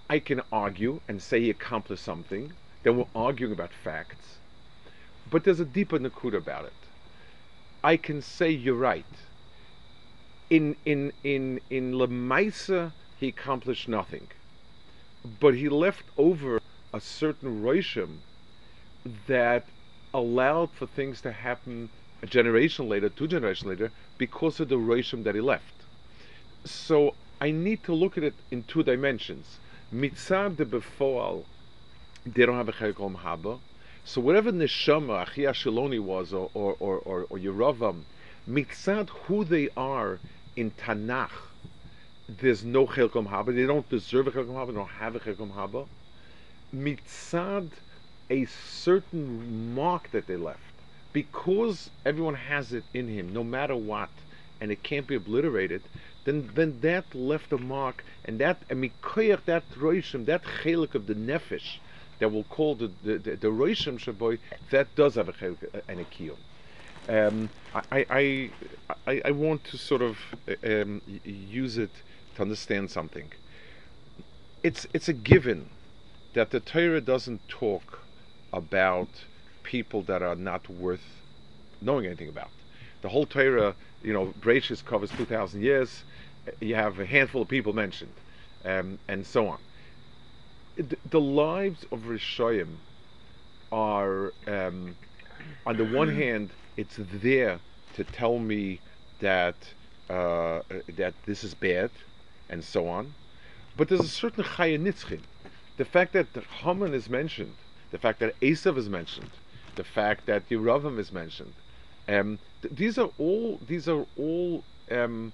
I 0.10 0.20
can 0.20 0.42
argue 0.52 1.02
and 1.08 1.22
say 1.22 1.42
he 1.42 1.50
accomplished 1.50 2.04
something. 2.04 2.54
Then 2.84 2.98
we're 2.98 3.06
arguing 3.16 3.54
about 3.54 3.74
facts, 3.74 4.40
but 5.30 5.44
there's 5.44 5.60
a 5.60 5.66
deeper 5.66 6.00
nakud 6.00 6.36
about 6.36 6.66
it. 6.66 6.74
I 7.84 7.98
can 7.98 8.22
say 8.22 8.50
you're 8.50 8.76
right. 8.76 9.06
In 10.50 10.76
in 10.86 11.14
in 11.24 11.62
in 11.70 11.94
Lemaisa, 11.94 12.94
he 13.16 13.28
accomplished 13.30 13.88
nothing, 13.88 14.30
but 15.40 15.56
he 15.56 15.70
left 15.70 16.04
over 16.18 16.60
a 16.94 17.00
certain 17.00 17.62
roishim 17.62 18.18
that 19.28 19.66
allowed 20.14 20.72
for 20.72 20.88
things 20.88 21.22
to 21.22 21.32
happen 21.32 21.90
a 22.22 22.26
generation 22.26 22.90
later, 22.90 23.10
two 23.10 23.28
generations 23.28 23.68
later, 23.70 23.92
because 24.18 24.60
of 24.60 24.70
the 24.70 24.76
roishim 24.76 25.24
that 25.24 25.36
he 25.36 25.42
left. 25.42 25.86
So 26.66 27.16
I 27.40 27.52
need 27.52 27.84
to 27.84 27.94
look 27.94 28.18
at 28.18 28.24
it 28.24 28.34
in 28.52 28.64
two 28.64 28.84
dimensions. 28.84 29.60
Mitzad 29.94 30.58
de 30.58 30.66
befoal, 30.66 31.46
they 32.26 32.46
don't 32.46 32.58
have 32.58 32.70
a 32.70 32.74
cherekom 32.74 33.16
haba. 33.24 33.60
So 34.04 34.22
whatever 34.22 34.52
neshama 34.52 35.26
Achia 35.26 35.52
Shiloni 35.52 36.00
was, 36.00 36.34
or 36.34 36.50
or 36.54 36.76
or 36.80 36.98
or, 37.00 37.26
or 37.30 37.38
Yeravam, 37.38 38.02
mitzad 38.50 39.10
who 39.10 39.44
they 39.44 39.70
are 39.78 40.20
in 40.56 40.72
Tanakh, 40.72 41.49
there's 42.40 42.64
no 42.64 42.86
cherekom 42.86 43.28
haba. 43.28 43.56
They 43.56 43.66
don't 43.66 43.88
deserve 43.90 44.28
a 44.28 44.32
cherekom 44.32 44.54
haba. 44.54 44.68
They 44.68 44.74
don't 44.74 44.88
have 44.88 45.16
a 45.16 45.20
cherekom 45.20 45.52
haba. 45.54 45.88
Mitzad 46.74 47.70
a 48.30 48.46
certain 48.46 49.74
mark 49.74 50.12
that 50.12 50.28
they 50.28 50.36
left, 50.36 50.60
because 51.14 51.90
everyone 52.06 52.36
has 52.36 52.74
it 52.74 52.84
in 52.94 53.08
him, 53.08 53.34
no 53.34 53.44
matter 53.44 53.76
what, 53.76 54.10
and 54.62 54.72
it 54.72 54.84
can't 54.84 55.08
be 55.08 55.16
obliterated 55.16 55.82
then 56.26 56.50
then 56.54 56.80
that 56.82 57.16
left 57.16 57.52
a 57.54 57.58
mark, 57.58 58.04
and 58.26 58.40
that 58.40 58.62
and 58.70 58.84
mikoyach 58.84 59.46
that 59.46 59.64
roishim, 59.72 60.26
that 60.26 60.44
chelik 60.44 60.94
of 60.94 61.08
the 61.08 61.16
nefesh, 61.16 61.78
that 62.20 62.32
we'll 62.32 62.44
call 62.44 62.76
the 62.76 62.92
the, 63.04 63.18
the, 63.18 63.36
the 63.36 63.48
roishim 63.48 63.98
shaboy, 63.98 64.38
that 64.70 64.94
does 64.96 65.16
have 65.16 65.30
a 65.30 65.34
chelik 65.34 65.82
and 65.88 66.00
a 66.00 66.06
kiyum. 66.06 66.38
Um, 67.08 67.50
I, 67.74 68.06
I, 68.12 68.50
I, 69.08 69.22
I 69.26 69.32
want 69.32 69.64
to 69.66 69.78
sort 69.78 70.04
of 70.04 70.18
um, 70.64 71.02
use 71.24 71.80
it 71.80 71.90
to 72.40 72.44
understand 72.44 72.90
something. 72.90 73.32
It's 74.64 74.88
it's 74.94 75.10
a 75.10 75.14
given 75.14 75.70
that 76.34 76.50
the 76.52 76.60
Torah 76.60 77.02
doesn't 77.02 77.42
talk 77.48 78.00
about 78.54 79.10
people 79.64 80.02
that 80.04 80.22
are 80.22 80.36
not 80.36 80.70
worth 80.70 81.08
knowing 81.82 82.06
anything 82.06 82.30
about. 82.30 82.52
The 83.02 83.10
whole 83.10 83.26
Torah, 83.26 83.76
you 84.04 84.14
know, 84.14 84.34
Bereshis 84.42 84.84
covers 84.84 85.12
two 85.12 85.26
thousand 85.26 85.62
years 85.64 86.04
you 86.62 86.76
have 86.76 87.00
a 87.00 87.06
handful 87.06 87.42
of 87.42 87.48
people 87.48 87.74
mentioned, 87.74 88.14
um, 88.66 89.00
and 89.08 89.26
so 89.26 89.48
on. 89.48 89.60
The, 90.78 90.98
the 91.10 91.22
lives 91.22 91.86
of 91.92 92.00
Rishoyim 92.02 92.78
are, 93.72 94.34
um, 94.48 94.96
on 95.66 95.78
the 95.78 95.86
one 95.86 96.10
hand, 96.10 96.50
it's 96.78 96.98
there 97.22 97.60
to 97.94 98.04
tell 98.04 98.40
me 98.40 98.80
that 99.20 99.56
uh, 100.10 100.62
that 100.98 101.14
this 101.26 101.44
is 101.44 101.54
bad, 101.54 101.92
and 102.50 102.64
so 102.64 102.88
on. 102.88 103.14
But 103.78 103.88
there's 103.88 104.02
a 104.02 104.08
certain 104.08 104.44
chayanitzchin. 104.44 105.22
The 105.78 105.86
fact 105.86 106.14
that 106.14 106.28
Haman 106.62 106.94
is 106.94 107.10
mentioned, 107.10 107.56
the 107.92 107.98
fact 107.98 108.20
that 108.20 108.40
Esav 108.42 108.78
is 108.78 108.90
mentioned, 108.90 109.30
the 109.76 109.84
fact 109.84 110.26
that 110.26 110.50
Yeravam 110.50 111.00
is 111.00 111.12
mentioned, 111.12 111.54
um, 112.08 112.40
th- 112.62 112.76
these 112.76 112.98
are 112.98 113.10
all 113.18 113.60
these 113.66 113.88
are 113.88 114.06
all 114.18 114.64
um, 114.92 115.32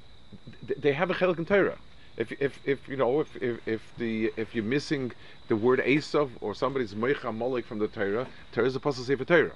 they 0.62 0.92
have 0.92 1.10
a 1.10 1.14
chelik 1.14 1.40
in 1.40 1.46
Torah. 1.46 1.78
If, 2.18 2.32
if, 2.40 2.60
if 2.66 2.88
you 2.88 2.96
know 2.96 3.20
if, 3.20 3.36
if, 3.42 3.68
if 3.68 3.82
the 3.98 4.32
if 4.38 4.54
you're 4.54 4.64
missing 4.64 5.12
the 5.48 5.56
word 5.56 5.80
Esav 5.80 6.30
or 6.42 6.54
somebody's 6.54 6.94
Meicha 6.94 7.36
Molek 7.36 7.66
from 7.66 7.80
the 7.80 7.88
Torah, 7.88 8.28
Torah 8.52 8.68
is 8.68 8.76
a 8.76 8.80
puzzle 8.80 9.04
sefer 9.04 9.26
Torah. 9.26 9.56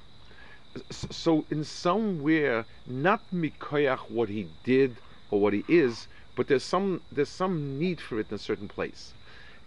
So 0.90 1.46
in 1.50 1.64
somewhere, 1.64 2.66
not 2.86 3.22
mikoyach 3.34 4.10
what 4.10 4.30
he 4.30 4.48
did 4.64 4.98
or 5.32 5.40
what 5.40 5.54
he 5.54 5.64
is, 5.68 6.08
but 6.40 6.48
there's 6.48 6.64
some 6.64 7.02
there's 7.12 7.28
some 7.44 7.78
need 7.78 8.00
for 8.00 8.18
it 8.18 8.30
in 8.30 8.36
a 8.36 8.44
certain 8.50 8.70
place. 8.70 9.14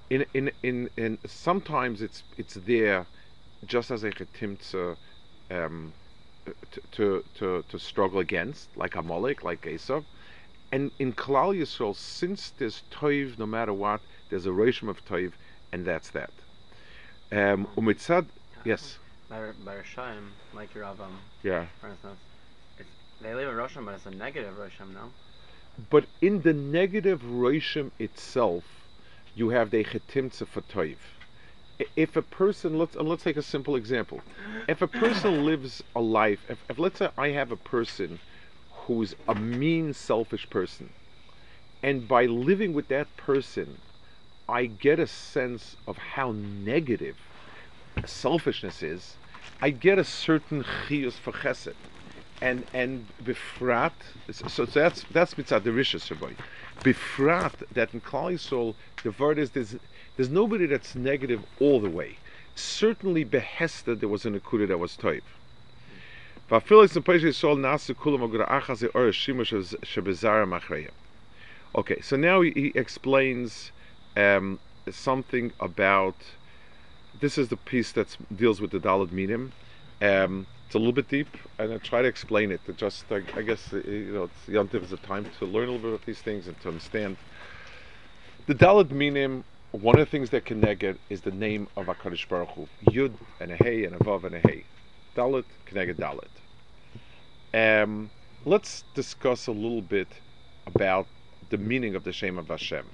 In 0.09 0.25
in 0.33 0.51
in, 0.63 0.89
in 0.97 1.19
sometimes 1.27 2.01
it's 2.01 2.23
it's 2.39 2.55
there, 2.55 3.05
just 3.67 3.91
as 3.91 4.05
a 4.05 4.11
chetimtza, 4.11 4.97
um, 5.51 5.93
to, 6.73 6.81
to 6.93 7.25
to 7.39 7.63
to 7.69 7.79
struggle 7.79 8.21
against, 8.21 8.75
like 8.75 8.97
Amalek, 8.97 9.45
like 9.45 9.61
Esav 9.75 10.03
and 10.73 10.91
in 10.99 11.13
Kalal 11.13 11.55
Yisrael, 11.55 11.95
since 11.95 12.53
there's 12.59 12.83
toiv, 12.91 13.39
no 13.39 13.45
matter 13.45 13.75
what, 13.75 14.01
there's 14.31 14.47
a 14.47 14.55
roshim 14.63 14.89
of 14.89 15.05
toiv, 15.05 15.33
and 15.73 15.85
that's 15.85 16.09
that. 16.11 16.31
Um, 17.31 17.69
umitzad, 17.77 18.25
yes. 18.65 18.99
By, 19.29 19.51
by 19.63 19.75
Rishayim, 19.77 20.29
like 20.55 20.73
Yeravam, 20.73 21.13
Yeah. 21.43 21.67
for 21.81 21.89
instance, 21.91 22.19
it's, 22.79 22.89
they 23.21 23.35
leave 23.35 23.49
a 23.49 23.53
Roshim, 23.53 23.85
but 23.85 23.95
it's 23.95 24.07
a 24.07 24.11
negative 24.11 24.55
Roshim, 24.59 24.95
no? 24.95 25.11
But 25.91 26.07
in 26.21 26.43
the 26.43 26.53
negative 26.53 27.23
roshim 27.23 27.91
itself, 27.99 28.65
you 29.35 29.51
have 29.51 29.71
the 29.71 29.85
chetimtza 29.85 30.47
for 30.47 30.61
toiv. 30.63 30.99
If 31.97 32.17
a 32.17 32.23
person, 32.23 32.79
let's 32.79 32.97
uh, 32.97 33.03
let's 33.03 33.25
take 33.25 33.37
a 33.39 33.43
simple 33.43 33.77
example. 33.77 34.21
If 34.69 34.83
a 34.83 34.87
person 34.87 35.45
lives 35.51 35.83
a 35.97 36.01
life, 36.01 36.45
if, 36.49 36.63
if 36.69 36.79
let's 36.79 36.99
say 36.99 37.09
I 37.17 37.29
have 37.31 37.51
a 37.51 37.57
person 37.57 38.19
who's 38.71 39.15
a 39.29 39.35
mean, 39.35 39.93
selfish 39.93 40.49
person. 40.51 40.91
And 41.83 42.07
by 42.07 42.27
living 42.27 42.75
with 42.75 42.89
that 42.89 43.17
person, 43.17 43.79
I 44.49 44.67
get 44.67 45.01
a 45.01 45.07
sense 45.07 45.77
of 45.87 45.97
how 45.97 46.33
negative 46.33 47.17
selfishness 48.05 48.83
is. 48.83 49.17
I 49.61 49.71
get 49.71 49.99
a 49.99 50.05
certain 50.05 50.65
chiyus 50.65 51.15
for 51.15 51.33
chesed. 51.33 51.75
And 52.43 52.65
and 52.75 53.07
befrat, 53.25 53.93
so 54.33 54.65
that's 54.65 55.05
that's 55.13 55.35
mitzad 55.35 55.65
rishis 55.65 56.09
boy. 56.19 56.35
Befrat 56.81 57.53
that 57.73 57.95
in 57.95 58.01
Klal 58.01 58.33
Yisrael 58.35 58.75
the 59.05 59.13
word 59.13 59.39
is 59.39 59.51
there's 59.51 59.77
there's 60.17 60.29
nobody 60.29 60.67
that's 60.67 60.97
negative 60.97 61.43
all 61.61 61.79
the 61.81 61.89
way. 61.89 62.19
Certainly 62.57 63.27
behesta 63.27 63.99
there 64.01 64.09
was 64.09 64.27
an 64.27 64.39
akuda 64.39 64.67
that 64.67 64.79
was 64.79 64.97
toiv. 64.97 65.23
Okay, 71.75 72.01
so 72.03 72.17
now 72.17 72.41
he, 72.41 72.51
he 72.51 72.73
explains 72.75 73.73
um, 74.17 74.59
something 74.91 75.53
about. 75.61 76.17
This 77.21 77.39
is 77.39 77.49
the 77.49 77.57
piece 77.57 77.93
that 77.93 78.17
deals 78.35 78.61
with 78.61 78.73
the 78.73 78.81
Dalit 78.81 79.13
Minim. 79.13 79.53
Um, 80.01 80.47
it's 80.73 80.77
a 80.77 80.79
little 80.79 80.95
bit 80.95 81.09
deep, 81.11 81.29
and 81.59 81.71
I 81.71 81.77
try 81.77 82.01
to 82.01 82.09
explain 82.09 82.51
it. 82.51 82.65
To 82.65 82.73
just, 82.73 83.05
I, 83.11 83.21
I 83.37 83.43
guess, 83.43 83.75
uh, 83.75 83.83
you 83.85 84.15
know, 84.15 84.31
it's 84.47 84.71
the 84.71 84.79
is 84.81 84.91
a 84.91 84.97
time 84.97 85.27
to 85.39 85.45
learn 85.45 85.69
a 85.69 85.73
little 85.73 85.91
bit 85.91 86.01
of 86.01 86.07
these 86.07 86.23
things 86.23 86.49
and 86.49 86.59
to 86.63 86.69
understand. 86.69 87.19
The 88.47 88.55
Dalit 88.55 88.91
Minim, 88.91 89.45
one 89.73 90.01
of 90.01 90.07
the 90.07 90.11
things 90.11 90.31
that 90.31 90.47
can 90.47 90.63
negate 90.63 90.97
is 91.11 91.21
the 91.21 91.31
name 91.31 91.69
of 91.77 91.89
HaKadosh 91.89 92.27
Baruch 92.27 92.49
Hu. 92.53 92.69
Yud 92.87 93.13
and 93.39 93.51
a 93.51 93.57
Hey 93.57 93.85
and 93.85 93.95
a 93.95 93.99
Vav 93.99 94.25
and 94.25 94.35
a 94.35 94.39
Hey. 94.39 94.65
Dalit, 95.15 95.45
Keneged 95.67 95.97
Dalit. 95.97 96.33
Um, 97.53 98.09
let's 98.47 98.85
discuss 98.95 99.49
a 99.49 99.53
little 99.53 99.83
bit 99.83 100.09
about 100.67 101.07
the 101.51 101.59
meaning 101.59 101.95
of 101.95 102.05
the 102.05 102.15
Shem 102.15 102.39
of 102.39 102.49
Hashem. 102.49 102.87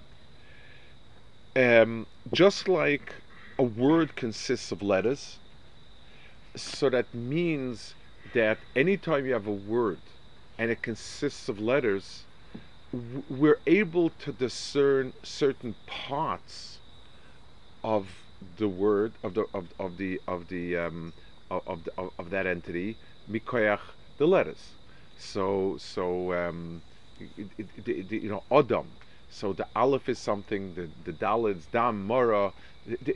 Um, 1.54 2.08
just 2.32 2.66
like 2.66 3.14
a 3.56 3.62
word 3.62 4.16
consists 4.16 4.72
of 4.72 4.82
letters, 4.82 5.38
so 6.62 6.90
that 6.90 7.12
means 7.14 7.94
that 8.34 8.58
anytime 8.76 9.26
you 9.26 9.32
have 9.32 9.46
a 9.46 9.52
word 9.52 10.00
and 10.58 10.70
it 10.70 10.82
consists 10.82 11.48
of 11.48 11.60
letters, 11.60 12.24
we're 13.28 13.60
able 13.66 14.10
to 14.10 14.32
discern 14.32 15.12
certain 15.22 15.74
parts 15.86 16.78
of 17.84 18.08
the 18.56 18.68
word 18.68 19.12
of 19.22 19.34
the 19.34 19.44
of, 19.54 19.68
of 19.78 19.96
the 19.98 20.20
of 20.26 20.48
the 20.48 20.76
um, 20.76 21.12
of, 21.50 21.62
of, 21.66 21.84
the, 21.84 21.92
of, 21.98 22.10
of 22.18 22.30
that 22.30 22.46
entity 22.46 22.96
mikoyach 23.30 23.80
the 24.18 24.26
letters. 24.26 24.74
So 25.18 25.76
so 25.78 26.32
um, 26.34 26.82
it, 27.36 27.48
it, 27.58 27.88
it, 27.88 28.12
you 28.12 28.30
know 28.30 28.42
Adam. 28.50 28.86
So 29.30 29.52
the 29.52 29.66
Aleph 29.76 30.08
is 30.08 30.18
something. 30.18 30.74
The 30.74 30.88
the 31.04 31.12
Dalit, 31.12 31.70
Dam, 31.70 32.06
Mora. 32.06 32.52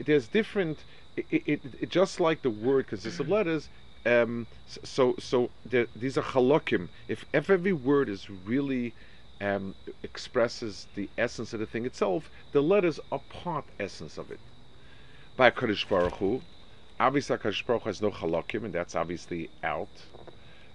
There's 0.06 0.28
different. 0.28 0.84
It, 1.16 1.26
it, 1.30 1.62
it 1.80 1.88
just 1.90 2.20
like 2.20 2.42
the 2.42 2.50
word 2.50 2.86
consists 2.86 3.20
of 3.20 3.28
letters. 3.28 3.68
um, 4.06 4.46
so 4.66 5.14
so 5.18 5.50
there, 5.64 5.86
these 5.94 6.18
are 6.18 6.22
halakim. 6.22 6.88
If, 7.08 7.24
if 7.32 7.50
every 7.50 7.72
word 7.72 8.08
is 8.08 8.28
really 8.30 8.94
um, 9.40 9.74
expresses 10.02 10.86
the 10.94 11.08
essence 11.18 11.52
of 11.52 11.60
the 11.60 11.66
thing 11.66 11.84
itself, 11.86 12.30
the 12.52 12.62
letters 12.62 13.00
are 13.10 13.20
part 13.28 13.64
essence 13.80 14.18
of 14.18 14.30
it. 14.30 14.40
By 15.36 15.50
Kadosh 15.50 15.88
Baruch 15.88 16.14
Hu, 16.14 16.42
obviously 17.00 17.36
Kadosh 17.36 17.64
Baruch 17.66 17.82
Hu 17.82 17.88
has 17.88 18.02
no 18.02 18.10
halakim, 18.10 18.64
and 18.64 18.72
that's 18.72 18.94
obviously 18.94 19.50
out. 19.62 20.06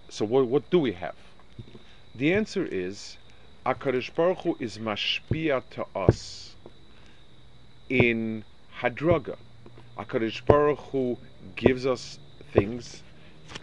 So 0.09 0.25
what, 0.25 0.47
what 0.47 0.69
do 0.69 0.79
we 0.79 0.93
have? 0.93 1.15
The 2.15 2.33
answer 2.33 2.65
is, 2.65 3.17
Hakadosh 3.65 4.13
Baruch 4.15 4.39
Hu 4.39 4.57
is 4.59 4.77
mashpia 4.77 5.63
to 5.71 5.85
us 5.95 6.55
in 7.89 8.43
hadraga. 8.81 9.35
Hakadosh 9.97 10.45
Baruch 10.45 10.79
Hu 10.91 11.17
gives 11.55 11.85
us 11.85 12.19
things, 12.53 13.01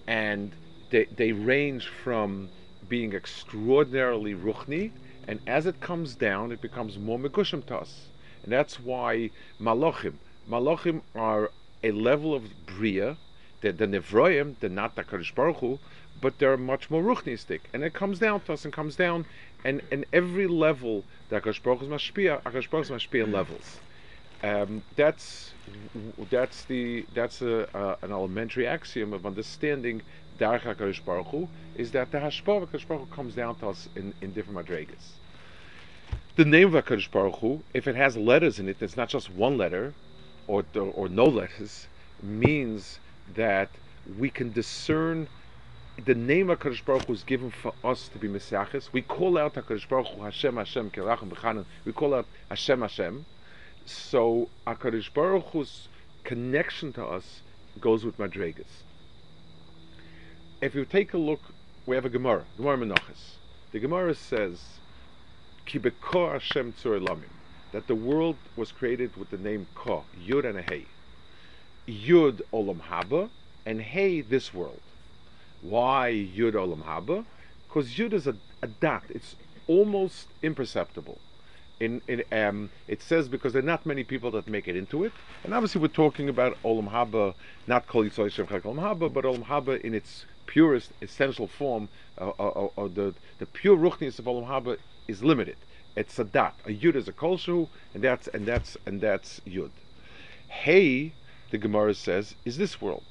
and 0.06 0.52
they, 0.90 1.04
they 1.04 1.30
range 1.32 1.86
from 1.86 2.48
being 2.88 3.14
extraordinarily 3.14 4.34
ruchni, 4.34 4.90
and 5.28 5.40
as 5.46 5.66
it 5.66 5.80
comes 5.80 6.16
down, 6.16 6.50
it 6.50 6.60
becomes 6.60 6.98
more 6.98 7.18
megushim 7.18 7.64
to 7.66 7.76
us, 7.76 8.08
and 8.42 8.52
that's 8.52 8.80
why 8.80 9.30
malachim. 9.60 10.14
Malachim 10.48 11.02
are 11.14 11.50
a 11.82 11.92
level 11.92 12.34
of 12.34 12.66
bria. 12.66 13.16
They're 13.60 13.72
the 13.72 13.86
nevroim, 13.86 14.56
they're 14.60 14.68
not 14.68 14.96
the 14.96 15.04
Hakadosh 15.04 15.34
Baruch 15.34 15.58
Hu, 15.58 15.78
but 16.20 16.38
they're 16.38 16.56
much 16.56 16.90
more 16.90 17.02
ruchnistic, 17.02 17.60
and 17.72 17.82
it 17.84 17.94
comes 17.94 18.18
down 18.18 18.40
to 18.42 18.52
us 18.52 18.64
and 18.64 18.74
comes 18.74 18.96
down, 18.96 19.26
and 19.64 19.80
and 19.92 20.04
every 20.12 20.48
level 20.48 21.04
that 21.28 21.44
Hakadosh 21.44 21.62
Baruch 21.62 21.82
is 21.82 21.88
mashpia, 21.88 22.42
Hakadosh 22.42 22.68
Baruch 22.68 22.86
is 22.86 22.90
mashpia 22.90 23.32
levels. 23.32 23.78
Um, 24.44 24.82
that's 24.94 25.54
that's 26.30 26.64
the 26.64 27.06
that's 27.14 27.40
a, 27.40 27.74
uh, 27.74 27.96
an 28.02 28.12
elementary 28.12 28.66
axiom 28.66 29.14
of 29.14 29.24
understanding 29.24 30.02
Darach 30.38 30.62
Hakadosh 30.62 31.02
Baruch 31.02 31.28
Hu 31.28 31.48
is 31.76 31.92
that 31.92 32.10
the 32.12 32.18
Hashpah 32.18 32.62
of 32.62 32.68
Hakadosh 32.68 32.86
Baruch 32.86 33.08
Hu 33.08 33.14
comes 33.14 33.34
down 33.34 33.54
to 33.60 33.68
us 33.68 33.88
in, 33.96 34.12
in 34.20 34.32
different 34.32 34.58
madrigas. 34.58 35.14
The 36.36 36.44
name 36.44 36.74
of 36.74 36.84
Hakadosh 36.84 37.10
Baruch 37.10 37.36
Hu, 37.36 37.62
if 37.72 37.88
it 37.88 37.96
has 37.96 38.18
letters 38.18 38.58
in 38.58 38.68
it, 38.68 38.76
it's 38.82 38.98
not 38.98 39.08
just 39.08 39.30
one 39.30 39.56
letter, 39.56 39.94
or 40.46 40.62
or 40.74 41.08
no 41.08 41.24
letters, 41.24 41.86
means 42.22 42.98
that 43.34 43.70
we 44.18 44.28
can 44.28 44.52
discern 44.52 45.26
the 46.04 46.14
name 46.14 46.50
of 46.50 46.58
Hakadosh 46.58 46.84
Baruch 46.84 47.06
Hu 47.06 47.14
is 47.14 47.22
given 47.22 47.50
for 47.50 47.72
us 47.82 48.08
to 48.08 48.18
be 48.18 48.28
Messiachis. 48.28 48.92
We 48.92 49.00
call 49.00 49.38
out 49.38 49.54
Hakadosh 49.54 49.88
Baruch 49.88 50.08
Hu 50.08 50.22
Hashem 50.22 50.56
Hashem 50.56 50.90
Kelachim 50.90 51.30
B'chanan. 51.30 51.64
We 51.86 51.92
call 51.92 52.12
out 52.12 52.26
Hashem 52.50 52.82
Hashem. 52.82 53.24
So 53.86 54.48
Hakadosh 54.66 55.12
Baruch 55.12 55.50
Hu's 55.52 55.88
connection 56.24 56.92
to 56.94 57.04
us 57.04 57.42
goes 57.80 58.04
with 58.04 58.18
Madregas. 58.18 58.82
If 60.62 60.74
you 60.74 60.84
take 60.84 61.12
a 61.12 61.18
look, 61.18 61.40
we 61.84 61.94
have 61.94 62.06
a 62.06 62.08
Gemara, 62.08 62.44
Gemara 62.56 62.78
Menachas. 62.78 63.36
The 63.72 63.80
Gemara 63.80 64.14
says, 64.14 64.62
Ki 65.66 65.78
beko 65.78 66.32
Hashem 66.32 66.72
lamim, 66.72 67.24
that 67.72 67.86
the 67.86 67.94
world 67.94 68.36
was 68.56 68.72
created 68.72 69.16
with 69.16 69.30
the 69.30 69.36
name 69.36 69.66
Ka, 69.74 70.02
Yud 70.26 70.48
and 70.48 70.60
Hey. 70.60 70.86
Yud 71.86 72.40
Olam 72.52 72.80
Haba, 72.80 73.28
and 73.66 73.82
Hey 73.82 74.22
this 74.22 74.54
world. 74.54 74.80
Why 75.60 76.10
Yud 76.12 76.52
Olam 76.52 76.84
Haba? 76.84 77.26
Because 77.68 77.94
Yud 77.94 78.14
is 78.14 78.26
a, 78.26 78.36
a 78.62 78.66
dot. 78.66 79.02
It's 79.10 79.36
almost 79.66 80.28
imperceptible. 80.42 81.18
In, 81.84 82.00
in 82.08 82.22
um, 82.32 82.70
it 82.88 83.02
says 83.02 83.28
because 83.28 83.52
there 83.52 83.62
are 83.62 83.72
not 83.74 83.84
many 83.84 84.04
people 84.04 84.30
that 84.32 84.48
make 84.48 84.66
it 84.68 84.76
into 84.76 85.04
it, 85.04 85.12
and 85.42 85.52
obviously 85.52 85.80
we're 85.82 85.88
talking 85.88 86.28
about 86.28 86.56
Olam 86.62 86.88
Haba, 86.90 87.34
not 87.66 87.86
Kol 87.86 88.04
Yisrael 88.04 88.30
Shem 88.30 88.46
Chak 88.46 88.62
Olam 88.62 88.80
Haba, 88.86 89.12
but 89.12 89.24
Olam 89.24 89.44
Haba 89.44 89.80
in 89.82 89.92
its 89.94 90.24
purest 90.46 90.92
essential 91.02 91.46
form, 91.46 91.88
uh, 92.18 92.30
uh, 92.38 92.68
uh, 92.78 92.88
the 92.88 93.14
the 93.38 93.46
pure 93.46 93.76
ruchnius 93.76 94.18
of 94.18 94.24
Olam 94.24 94.46
Haba 94.46 94.78
is 95.08 95.22
limited. 95.22 95.56
It's 95.96 96.18
a 96.18 96.24
dot. 96.24 96.54
A 96.66 96.70
yud 96.70 96.96
is 96.96 97.06
a 97.06 97.12
kolshu, 97.12 97.68
and 97.92 98.02
that's 98.02 98.28
and 98.28 98.46
that's 98.46 98.76
and 98.86 99.00
that's 99.00 99.40
yud. 99.46 99.70
Hey, 100.48 101.12
the 101.50 101.58
Gemara 101.58 101.94
says, 101.94 102.34
is 102.44 102.56
this 102.56 102.80
world. 102.80 103.04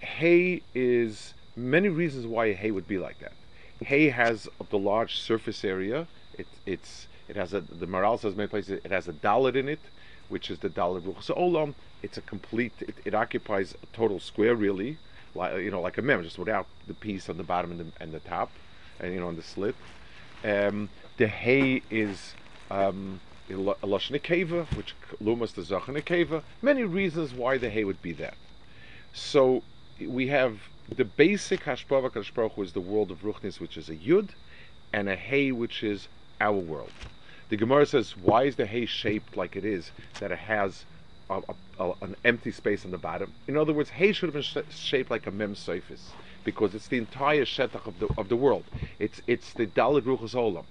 Hey 0.00 0.62
is 0.74 1.34
many 1.56 1.88
reasons 1.88 2.26
why 2.26 2.52
hay 2.52 2.70
would 2.70 2.88
be 2.88 2.98
like 2.98 3.20
that. 3.20 3.32
Hay 3.80 4.08
has 4.08 4.48
the 4.70 4.78
large 4.78 5.18
surface 5.20 5.64
area. 5.64 6.08
It, 6.36 6.46
it's 6.66 7.08
it 7.28 7.36
has 7.36 7.54
a 7.54 7.60
the 7.60 7.86
Maharal 7.86 8.18
says 8.18 8.34
many 8.34 8.48
places 8.48 8.80
it 8.84 8.90
has 8.90 9.08
a 9.08 9.12
dalit 9.12 9.54
in 9.54 9.68
it, 9.68 9.80
which 10.28 10.50
is 10.50 10.58
the 10.58 10.70
dalit 10.70 11.02
ruchas 11.02 11.34
olam. 11.36 11.74
It's 12.02 12.16
a 12.16 12.22
complete. 12.22 12.72
It, 12.80 12.94
it 13.04 13.14
occupies 13.14 13.74
a 13.82 13.86
total 13.96 14.20
square 14.20 14.54
really, 14.54 14.98
like 15.34 15.56
you 15.62 15.70
know 15.70 15.80
like 15.80 15.98
a 15.98 16.02
mem, 16.02 16.22
just 16.22 16.38
without 16.38 16.66
the 16.86 16.94
piece 16.94 17.28
on 17.28 17.36
the 17.36 17.42
bottom 17.42 17.72
and 17.72 17.80
the 17.80 18.02
and 18.02 18.12
the 18.12 18.20
top, 18.20 18.50
and 19.00 19.12
you 19.12 19.20
know 19.20 19.28
on 19.28 19.36
the 19.36 19.42
slit. 19.42 19.74
Um, 20.44 20.88
the 21.16 21.26
hay 21.26 21.82
is 21.90 22.34
um, 22.70 23.20
a 23.50 23.54
lashon 23.54 24.20
nekeva, 24.20 24.66
which 24.76 24.94
lumas 25.22 25.52
the 25.52 25.62
zachan 25.62 26.00
nekeva. 26.00 26.42
Many 26.62 26.84
reasons 26.84 27.34
why 27.34 27.58
the 27.58 27.70
hay 27.70 27.84
would 27.84 28.00
be 28.00 28.12
that. 28.12 28.34
So 29.12 29.62
we 30.00 30.28
have 30.28 30.60
the 30.94 31.04
basic 31.04 31.64
hashpava 31.64 32.10
kadosh 32.10 32.32
baruch 32.32 32.58
is 32.58 32.72
the 32.72 32.80
world 32.80 33.10
of 33.10 33.22
ruchnis, 33.22 33.60
which 33.60 33.76
is 33.76 33.88
a 33.88 33.96
yud, 33.96 34.30
and 34.92 35.08
a 35.08 35.16
hay, 35.16 35.52
which 35.52 35.82
is 35.82 36.08
our 36.40 36.52
world. 36.52 36.92
The 37.48 37.56
Gemara 37.56 37.86
says, 37.86 38.16
why 38.16 38.44
is 38.44 38.56
the 38.56 38.66
hay 38.66 38.84
shaped 38.86 39.36
like 39.36 39.56
it 39.56 39.64
is? 39.64 39.90
That 40.20 40.32
it 40.32 40.38
has 40.38 40.84
a, 41.30 41.40
a, 41.48 41.84
a, 41.84 41.92
an 42.02 42.16
empty 42.24 42.50
space 42.50 42.84
on 42.84 42.90
the 42.90 42.98
bottom. 42.98 43.32
In 43.46 43.56
other 43.56 43.72
words, 43.72 43.90
hay 43.90 44.12
should 44.12 44.28
have 44.28 44.34
been 44.34 44.42
sh- 44.42 44.74
shaped 44.74 45.10
like 45.10 45.26
a 45.26 45.30
mem 45.30 45.54
surface 45.54 46.12
because 46.44 46.74
it's 46.74 46.88
the 46.88 46.98
entire 46.98 47.44
shetach 47.44 47.86
of 47.86 47.98
the 48.00 48.08
of 48.18 48.28
the 48.28 48.36
world. 48.36 48.64
It's 48.98 49.22
it's 49.26 49.52
the 49.54 49.66
daled 49.66 50.02
ruchos 50.02 50.34
olam. 50.34 50.64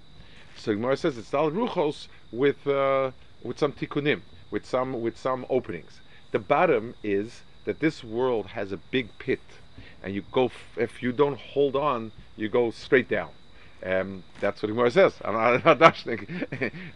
So 0.56 0.74
Gemara 0.74 0.98
says 0.98 1.18
it's 1.18 1.32
daled 1.32 1.54
ruchos 1.54 2.08
with 2.32 2.68
uh, 2.68 3.12
with 3.44 3.60
some 3.60 3.74
tikkunim, 3.74 4.22
with 4.52 4.66
some 4.66 5.02
with 5.02 5.18
some 5.18 5.46
openings. 5.50 6.02
The 6.32 6.40
bottom 6.40 6.96
is 7.04 7.44
that 7.66 7.80
this 7.80 8.04
world 8.04 8.48
has 8.48 8.72
a 8.72 8.78
big 8.78 9.18
pit, 9.20 9.42
and 10.04 10.14
you 10.14 10.24
go 10.32 10.46
f- 10.46 10.78
if 10.78 11.04
you 11.04 11.12
don't 11.12 11.40
hold 11.40 11.76
on, 11.76 12.12
you 12.36 12.50
go 12.50 12.72
straight 12.72 13.10
down. 13.10 13.37
Um, 13.84 14.24
that's 14.40 14.62
what 14.62 14.70
Gemara 14.70 14.92
says. 14.92 15.16
I'm 15.24 15.34
not, 15.34 15.66
I'm 15.68 15.80
not 15.80 16.06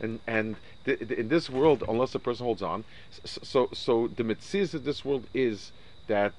and 0.01 0.19
and 0.27 0.55
th- 0.85 0.99
th- 0.99 1.11
in 1.11 1.27
this 1.29 1.49
world, 1.49 1.83
unless 1.87 2.15
a 2.15 2.19
person 2.19 2.45
holds 2.45 2.61
on, 2.61 2.83
s- 3.23 3.39
so 3.43 3.69
so 3.73 4.07
the 4.07 4.23
mitzvah 4.23 4.77
of 4.77 4.83
this 4.83 5.05
world 5.05 5.27
is 5.33 5.71
that 6.07 6.33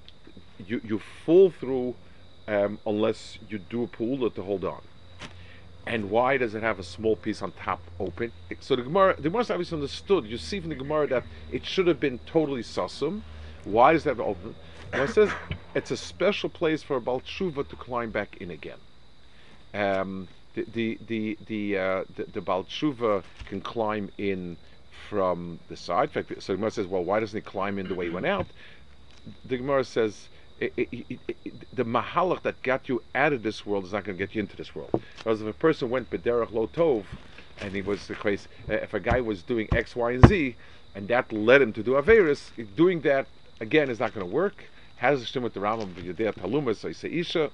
you 0.58 0.80
you 0.84 0.98
fall 0.98 1.50
through 1.50 1.94
um, 2.48 2.80
unless 2.86 3.38
you 3.48 3.58
do 3.58 3.84
a 3.84 3.86
pool 3.86 4.28
to 4.30 4.42
hold 4.42 4.64
on. 4.64 4.82
And 5.86 6.10
why 6.10 6.36
does 6.36 6.54
it 6.54 6.62
have 6.62 6.78
a 6.78 6.84
small 6.84 7.16
piece 7.16 7.42
on 7.42 7.52
top 7.52 7.90
open? 7.98 8.32
So 8.60 8.76
the 8.76 8.82
Gemara, 8.82 9.16
the 9.16 9.30
Gemara 9.30 9.46
obviously 9.50 9.76
understood. 9.76 10.26
You 10.26 10.38
see 10.38 10.60
from 10.60 10.70
the 10.70 10.76
Gemara 10.76 11.08
that 11.08 11.24
it 11.50 11.66
should 11.66 11.86
have 11.88 11.98
been 12.00 12.20
totally 12.20 12.62
sasum. 12.62 13.24
Why 13.64 13.92
does 13.92 14.04
that 14.04 14.20
open? 14.20 14.56
Well, 14.92 15.04
it 15.04 15.10
says 15.10 15.30
it's 15.74 15.90
a 15.90 15.96
special 15.96 16.50
place 16.50 16.82
for 16.82 16.96
a 16.96 17.00
Balshuva 17.00 17.68
to 17.68 17.76
climb 17.76 18.10
back 18.12 18.36
in 18.36 18.50
again. 18.50 18.78
Um, 19.74 20.28
the 20.54 20.66
the 20.72 20.98
the 21.06 21.38
the, 21.46 21.78
uh, 21.78 22.04
the, 22.16 22.24
the 22.40 23.22
can 23.46 23.60
climb 23.60 24.10
in 24.18 24.56
from 25.08 25.58
the 25.68 25.76
side. 25.76 26.10
In 26.14 26.24
fact, 26.24 26.42
so 26.42 26.54
Gemara 26.54 26.70
says, 26.70 26.86
well, 26.86 27.04
why 27.04 27.20
doesn't 27.20 27.36
he 27.36 27.42
climb 27.42 27.78
in 27.78 27.88
the 27.88 27.94
way 27.94 28.06
he 28.06 28.10
went 28.10 28.26
out? 28.26 28.46
The 29.46 29.56
Gemara 29.56 29.84
says. 29.84 30.28
It, 30.60 30.72
it, 30.76 31.18
it, 31.26 31.76
the 31.76 31.84
mahalach 31.84 32.42
that 32.42 32.62
got 32.62 32.88
you 32.88 33.02
out 33.16 33.32
of 33.32 33.42
this 33.42 33.66
world 33.66 33.84
is 33.84 33.92
not 33.92 34.04
going 34.04 34.16
to 34.16 34.24
get 34.24 34.32
you 34.36 34.40
into 34.40 34.54
this 34.54 34.76
world. 34.76 34.90
Because 35.18 35.42
if 35.42 35.48
a 35.48 35.52
person 35.52 35.90
went 35.90 36.08
bederach 36.08 36.52
lo 36.52 36.68
tov, 36.68 37.04
and 37.60 37.74
he 37.74 37.82
was 37.82 38.06
the 38.06 38.14
case, 38.14 38.46
uh, 38.70 38.74
if 38.74 38.94
a 38.94 39.00
guy 39.00 39.20
was 39.20 39.42
doing 39.42 39.68
X, 39.72 39.96
Y, 39.96 40.12
and 40.12 40.28
Z, 40.28 40.54
and 40.94 41.08
that 41.08 41.32
led 41.32 41.62
him 41.62 41.72
to 41.72 41.82
do 41.82 41.92
Averis, 41.92 42.50
doing 42.76 43.00
that 43.00 43.26
again 43.60 43.90
is 43.90 43.98
not 43.98 44.14
going 44.14 44.24
to 44.24 44.32
work. 44.32 44.64
Has 44.96 45.28
to 45.32 45.40
with 45.40 45.54
the 45.54 45.60
Rambam 45.60 46.76
so 46.76 46.92
say 46.92 47.10
Isha, 47.10 47.50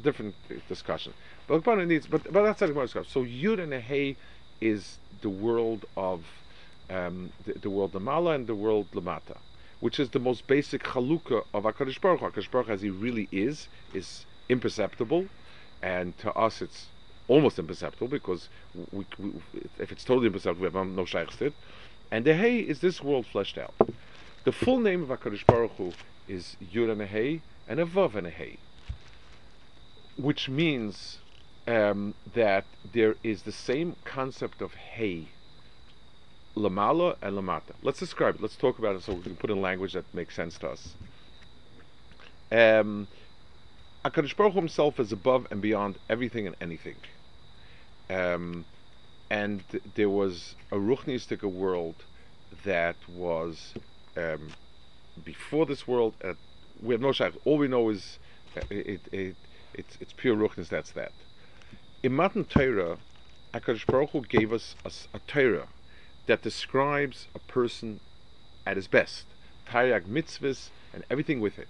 different 0.00 0.34
discussion. 0.68 1.12
But 1.46 1.66
it 1.66 1.86
needs, 1.86 2.06
but 2.06 2.24
but 2.32 2.42
that's 2.42 2.60
not 2.60 2.74
the 2.74 2.80
discussion. 2.80 3.10
So 3.10 3.24
Yud 3.24 3.60
and 3.60 3.72
Hey 3.74 4.16
is 4.60 4.98
the 5.20 5.28
world 5.28 5.84
of 5.96 6.24
um, 6.88 7.32
the, 7.44 7.54
the 7.54 7.70
world 7.70 7.92
Lamala 7.92 8.34
and 8.34 8.46
the 8.46 8.54
world 8.54 8.86
Lamata, 8.92 9.38
which 9.80 9.98
is 9.98 10.10
the 10.10 10.18
most 10.18 10.46
basic 10.46 10.84
chalukah 10.84 11.44
of 11.52 11.64
Hakadosh 11.64 12.00
Baruch 12.00 12.20
Hu. 12.20 12.42
Baruch 12.50 12.68
as 12.68 12.82
he 12.82 12.90
really 12.90 13.28
is, 13.32 13.68
is 13.92 14.26
imperceptible, 14.48 15.26
and 15.82 16.16
to 16.18 16.32
us 16.32 16.62
it's 16.62 16.86
almost 17.28 17.58
imperceptible 17.58 18.08
because 18.08 18.48
we, 18.92 19.06
we, 19.18 19.32
if 19.78 19.92
it's 19.92 20.04
totally 20.04 20.26
imperceptible, 20.26 20.68
we 20.68 20.72
have 20.72 20.86
no 20.86 21.04
shaykhstit. 21.04 21.52
And 22.10 22.24
the 22.24 22.34
Hey 22.34 22.58
is 22.58 22.80
this 22.80 23.02
world 23.02 23.26
fleshed 23.26 23.58
out. 23.58 23.74
The 24.44 24.52
full 24.52 24.80
name 24.80 25.02
of 25.02 25.08
Hakadosh 25.08 25.46
Baruch 25.46 25.72
Hu 25.76 25.92
is 26.28 26.56
Yud 26.72 26.90
and 26.90 27.02
a 27.02 27.40
and 27.68 27.80
a 27.80 27.86
Vav 27.86 28.14
and 28.14 28.26
a 28.26 28.30
which 30.16 30.48
means 30.48 31.18
um, 31.66 32.14
that 32.34 32.64
there 32.92 33.16
is 33.22 33.42
the 33.42 33.52
same 33.52 33.96
concept 34.04 34.60
of 34.60 34.74
Hey, 34.74 35.28
Lamala 36.56 37.16
and 37.22 37.36
Lamata. 37.36 37.74
Let's 37.82 37.98
describe 37.98 38.36
it. 38.36 38.42
Let's 38.42 38.56
talk 38.56 38.78
about 38.78 38.96
it 38.96 39.02
so 39.02 39.14
we 39.14 39.22
can 39.22 39.36
put 39.36 39.50
in 39.50 39.60
language 39.60 39.94
that 39.94 40.12
makes 40.14 40.34
sense 40.34 40.58
to 40.58 40.70
us. 40.70 40.94
Um, 42.50 43.08
HaKadosh 44.04 44.36
Baruch 44.36 44.54
himself 44.54 45.00
is 45.00 45.12
above 45.12 45.46
and 45.50 45.62
beyond 45.62 45.98
everything 46.10 46.46
and 46.46 46.56
anything. 46.60 46.96
Um, 48.10 48.64
and 49.30 49.62
there 49.94 50.10
was 50.10 50.56
a 50.70 50.76
Ruchnistic 50.76 51.42
world 51.42 51.94
that 52.64 52.96
was 53.08 53.72
um, 54.16 54.50
before 55.24 55.64
this 55.64 55.88
world. 55.88 56.14
We 56.82 56.92
have 56.92 57.00
no 57.00 57.08
shayach. 57.08 57.36
All 57.44 57.56
we 57.56 57.68
know 57.68 57.88
is 57.88 58.18
uh, 58.56 58.60
it, 58.68 59.00
it, 59.10 59.36
it's, 59.74 59.96
it's 60.00 60.12
pure 60.12 60.36
Ruchnis, 60.36 60.68
that's 60.68 60.92
that. 60.92 61.12
In 62.02 62.12
Matan 62.12 62.44
Torah, 62.44 62.98
HaKadosh 63.54 63.86
Baruch 63.86 64.10
Hu 64.10 64.22
gave 64.22 64.52
us 64.52 64.74
a, 64.84 64.90
a 65.16 65.20
Torah 65.20 65.68
that 66.26 66.42
describes 66.42 67.26
a 67.34 67.38
person 67.38 68.00
at 68.66 68.76
his 68.76 68.86
best. 68.86 69.26
Taryag 69.68 70.06
mitzvahs 70.06 70.70
and 70.92 71.04
everything 71.10 71.40
with 71.40 71.58
it. 71.58 71.68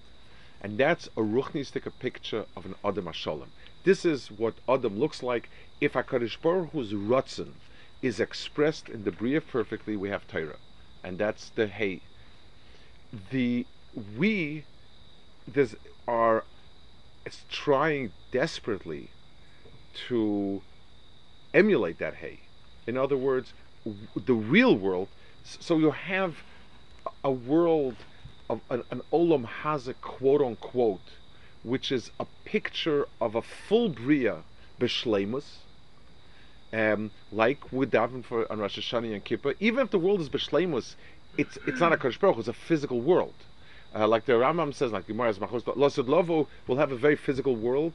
And 0.60 0.78
that's 0.78 1.08
a 1.16 1.20
ruchnistic 1.20 1.90
picture 1.98 2.46
of 2.56 2.64
an 2.66 2.76
Adam 2.84 3.06
Hashalom. 3.06 3.48
This 3.84 4.04
is 4.04 4.30
what 4.30 4.54
Adam 4.68 4.98
looks 4.98 5.22
like. 5.22 5.48
If 5.80 5.94
HaKadosh 5.94 6.40
Baruch 6.40 6.70
Hu's 6.70 6.92
Ratzon 6.92 7.52
is 8.00 8.20
expressed 8.20 8.88
in 8.88 9.04
the 9.04 9.10
Bria 9.10 9.40
perfectly, 9.40 9.96
we 9.96 10.08
have 10.10 10.26
Torah. 10.28 10.58
And 11.02 11.18
that's 11.18 11.50
the 11.50 11.66
Hey. 11.66 12.00
The 13.30 13.66
we 14.16 14.64
there's 15.46 15.74
are 16.06 16.44
it's 17.24 17.44
trying 17.48 18.12
desperately 18.30 19.10
to 20.08 20.62
emulate 21.54 21.98
that 21.98 22.14
hay. 22.16 22.40
In 22.86 22.96
other 22.96 23.16
words, 23.16 23.52
w- 23.84 24.08
the 24.14 24.34
real 24.34 24.76
world. 24.76 25.08
So 25.44 25.78
you 25.78 25.90
have 25.90 26.42
a 27.24 27.30
world 27.30 27.96
of 28.48 28.60
an, 28.70 28.84
an 28.90 29.02
olam 29.12 29.46
haza 29.62 29.94
quote 30.00 30.40
unquote, 30.40 31.12
which 31.62 31.92
is 31.92 32.10
a 32.18 32.26
picture 32.44 33.06
of 33.20 33.34
a 33.34 33.42
full 33.42 33.88
bria 33.88 34.38
b'shleimus, 34.80 35.58
um, 36.72 37.10
like 37.30 37.72
we 37.72 37.86
daven 37.86 38.24
for 38.24 38.50
on 38.50 38.58
Rosh 38.58 38.78
Hashanah 38.78 39.12
and 39.12 39.24
Kippur. 39.24 39.54
Even 39.60 39.84
if 39.84 39.90
the 39.90 39.98
world 39.98 40.20
is 40.20 40.28
b'shleimus, 40.28 40.96
it's 41.38 41.58
it's 41.66 41.80
not 41.80 41.92
a 41.92 41.96
Kodesh 41.96 42.18
Baruch, 42.18 42.38
it's 42.38 42.48
a 42.48 42.52
physical 42.52 43.00
world. 43.00 43.34
Uh, 43.94 44.08
like 44.08 44.24
the 44.24 44.32
Rambam 44.32 44.72
says, 44.72 44.92
like 44.92 45.06
Gemara 45.06 45.34
Machos, 45.34 45.64
Losud 45.64 46.08
Lovo 46.08 46.48
will 46.66 46.78
have 46.78 46.92
a 46.92 46.96
very 46.96 47.16
physical 47.16 47.56
world, 47.56 47.92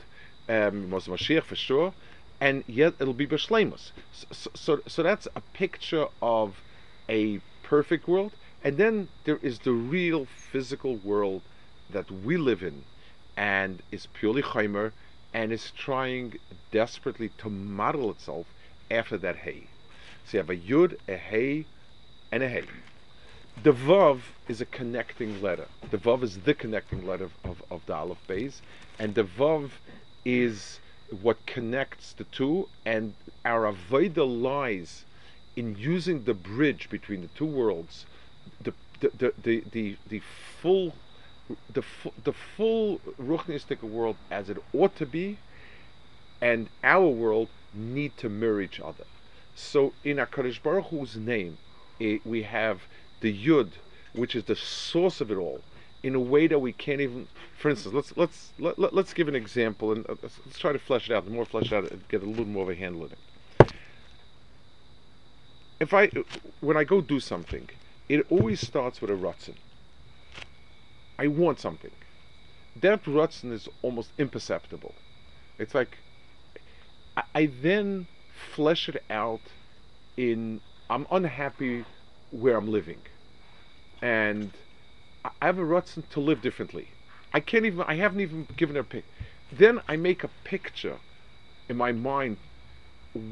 um, 0.47 0.89
for 0.91 1.55
sure, 1.55 1.93
and 2.39 2.63
yet 2.67 2.93
it'll 2.99 3.13
be 3.13 3.27
b'shleimus. 3.27 3.91
So, 4.31 4.51
so, 4.53 4.79
so 4.87 5.03
that's 5.03 5.27
a 5.35 5.41
picture 5.53 6.05
of 6.21 6.61
a 7.09 7.39
perfect 7.63 8.07
world 8.07 8.31
and 8.63 8.77
then 8.77 9.07
there 9.23 9.39
is 9.41 9.59
the 9.59 9.71
real 9.71 10.25
physical 10.25 10.95
world 10.97 11.41
that 11.89 12.09
we 12.11 12.37
live 12.37 12.63
in 12.63 12.83
and 13.35 13.81
is 13.91 14.07
purely 14.07 14.41
chaimer 14.41 14.91
and 15.33 15.51
is 15.51 15.71
trying 15.71 16.33
desperately 16.71 17.29
to 17.37 17.49
model 17.49 18.09
itself 18.11 18.47
after 18.89 19.17
that 19.17 19.37
hay. 19.37 19.67
So 20.25 20.37
you 20.37 20.39
have 20.39 20.49
a 20.49 20.55
yud, 20.55 20.97
a 21.07 21.15
hay, 21.15 21.65
and 22.31 22.43
a 22.43 22.49
hay. 22.49 22.63
The 23.63 23.71
vav 23.71 24.19
is 24.47 24.61
a 24.61 24.65
connecting 24.65 25.41
letter. 25.41 25.67
The 25.89 25.97
vav 25.97 26.23
is 26.23 26.39
the 26.39 26.53
connecting 26.53 27.05
letter 27.05 27.29
of, 27.43 27.63
of, 27.71 27.85
the 27.85 27.95
aleph 27.95 28.25
base, 28.27 28.61
and 28.99 29.15
the 29.15 29.23
vav 29.23 29.71
is 30.23 30.79
what 31.21 31.45
connects 31.45 32.13
the 32.13 32.25
two. 32.25 32.69
And 32.85 33.15
our 33.43 33.71
avodah 33.71 34.27
lies 34.41 35.05
in 35.55 35.75
using 35.75 36.23
the 36.25 36.33
bridge 36.33 36.89
between 36.89 37.21
the 37.21 37.29
two 37.29 37.45
worlds 37.45 38.05
the 38.61 38.73
the 38.99 39.33
the 39.41 39.63
the, 39.71 39.97
the 40.07 40.21
full 40.61 40.93
the 41.71 41.83
the 42.23 42.33
full 42.33 42.99
ruchnistic 43.19 43.81
world 43.81 44.17
as 44.29 44.49
it 44.49 44.57
ought 44.73 44.95
to 44.97 45.05
be, 45.05 45.37
and 46.41 46.69
our 46.83 47.07
world 47.07 47.49
need 47.73 48.17
to 48.17 48.29
mirror 48.29 48.61
each 48.61 48.79
other. 48.79 49.05
So 49.55 49.93
in 50.03 50.17
Hakadosh 50.17 50.61
Baruch 50.61 50.87
Hu's 50.87 51.15
name, 51.15 51.57
it, 51.99 52.25
we 52.25 52.43
have 52.43 52.81
the 53.21 53.33
Yud, 53.33 53.71
which 54.13 54.35
is 54.35 54.43
the 54.45 54.55
source 54.55 55.21
of 55.21 55.31
it 55.31 55.35
all, 55.35 55.61
in 56.03 56.15
a 56.15 56.19
way 56.19 56.47
that 56.47 56.59
we 56.59 56.73
can't 56.73 57.01
even. 57.01 57.27
For 57.57 57.69
instance, 57.69 57.93
let's 57.93 58.15
let's 58.17 58.53
let, 58.59 58.77
let, 58.79 58.93
us 58.93 59.13
give 59.13 59.27
an 59.27 59.35
example, 59.35 59.91
and 59.91 60.05
uh, 60.09 60.15
let's, 60.21 60.39
let's, 60.45 60.59
try 60.59 60.71
to 60.71 60.79
flesh 60.79 61.09
it 61.09 61.15
out. 61.15 61.25
The 61.25 61.31
more 61.31 61.45
flesh 61.45 61.71
out, 61.71 61.89
get 62.09 62.21
a 62.21 62.25
little 62.25 62.45
more 62.45 62.63
of 62.63 62.69
a 62.69 62.75
handle 62.75 63.05
in 63.05 63.11
it. 63.11 63.73
If 65.79 65.93
I, 65.93 66.09
when 66.59 66.75
I 66.75 66.83
go 66.83 67.01
do 67.01 67.19
something, 67.19 67.69
it 68.09 68.25
always 68.31 68.65
starts 68.65 68.99
with 68.99 69.11
a 69.11 69.13
rutzen. 69.13 69.53
I 71.19 71.27
want 71.27 71.59
something. 71.59 71.91
That 72.81 73.03
rutzen 73.05 73.51
is 73.51 73.67
almost 73.81 74.11
imperceptible. 74.17 74.93
It's 75.59 75.73
like 75.75 75.97
I, 77.15 77.23
I 77.33 77.45
then 77.61 78.07
flesh 78.55 78.87
it 78.87 79.03
out 79.09 79.41
in 80.15 80.61
I'm 80.89 81.05
unhappy 81.11 81.85
where 82.31 82.57
I'm 82.57 82.67
living, 82.71 83.01
and 84.01 84.51
I 85.25 85.45
have 85.45 85.59
a 85.59 85.63
rutzen 85.63 86.07
to 86.09 86.19
live 86.19 86.41
differently. 86.41 86.89
I 87.33 87.39
can't 87.39 87.65
even. 87.65 87.81
I 87.81 87.95
haven't 87.95 88.21
even 88.21 88.47
given 88.57 88.75
her 88.75 88.81
a 88.81 88.85
pic. 88.85 89.05
Then 89.51 89.81
I 89.87 89.95
make 89.97 90.23
a 90.23 90.29
picture 90.43 90.99
in 91.69 91.77
my 91.77 91.91
mind. 91.91 92.37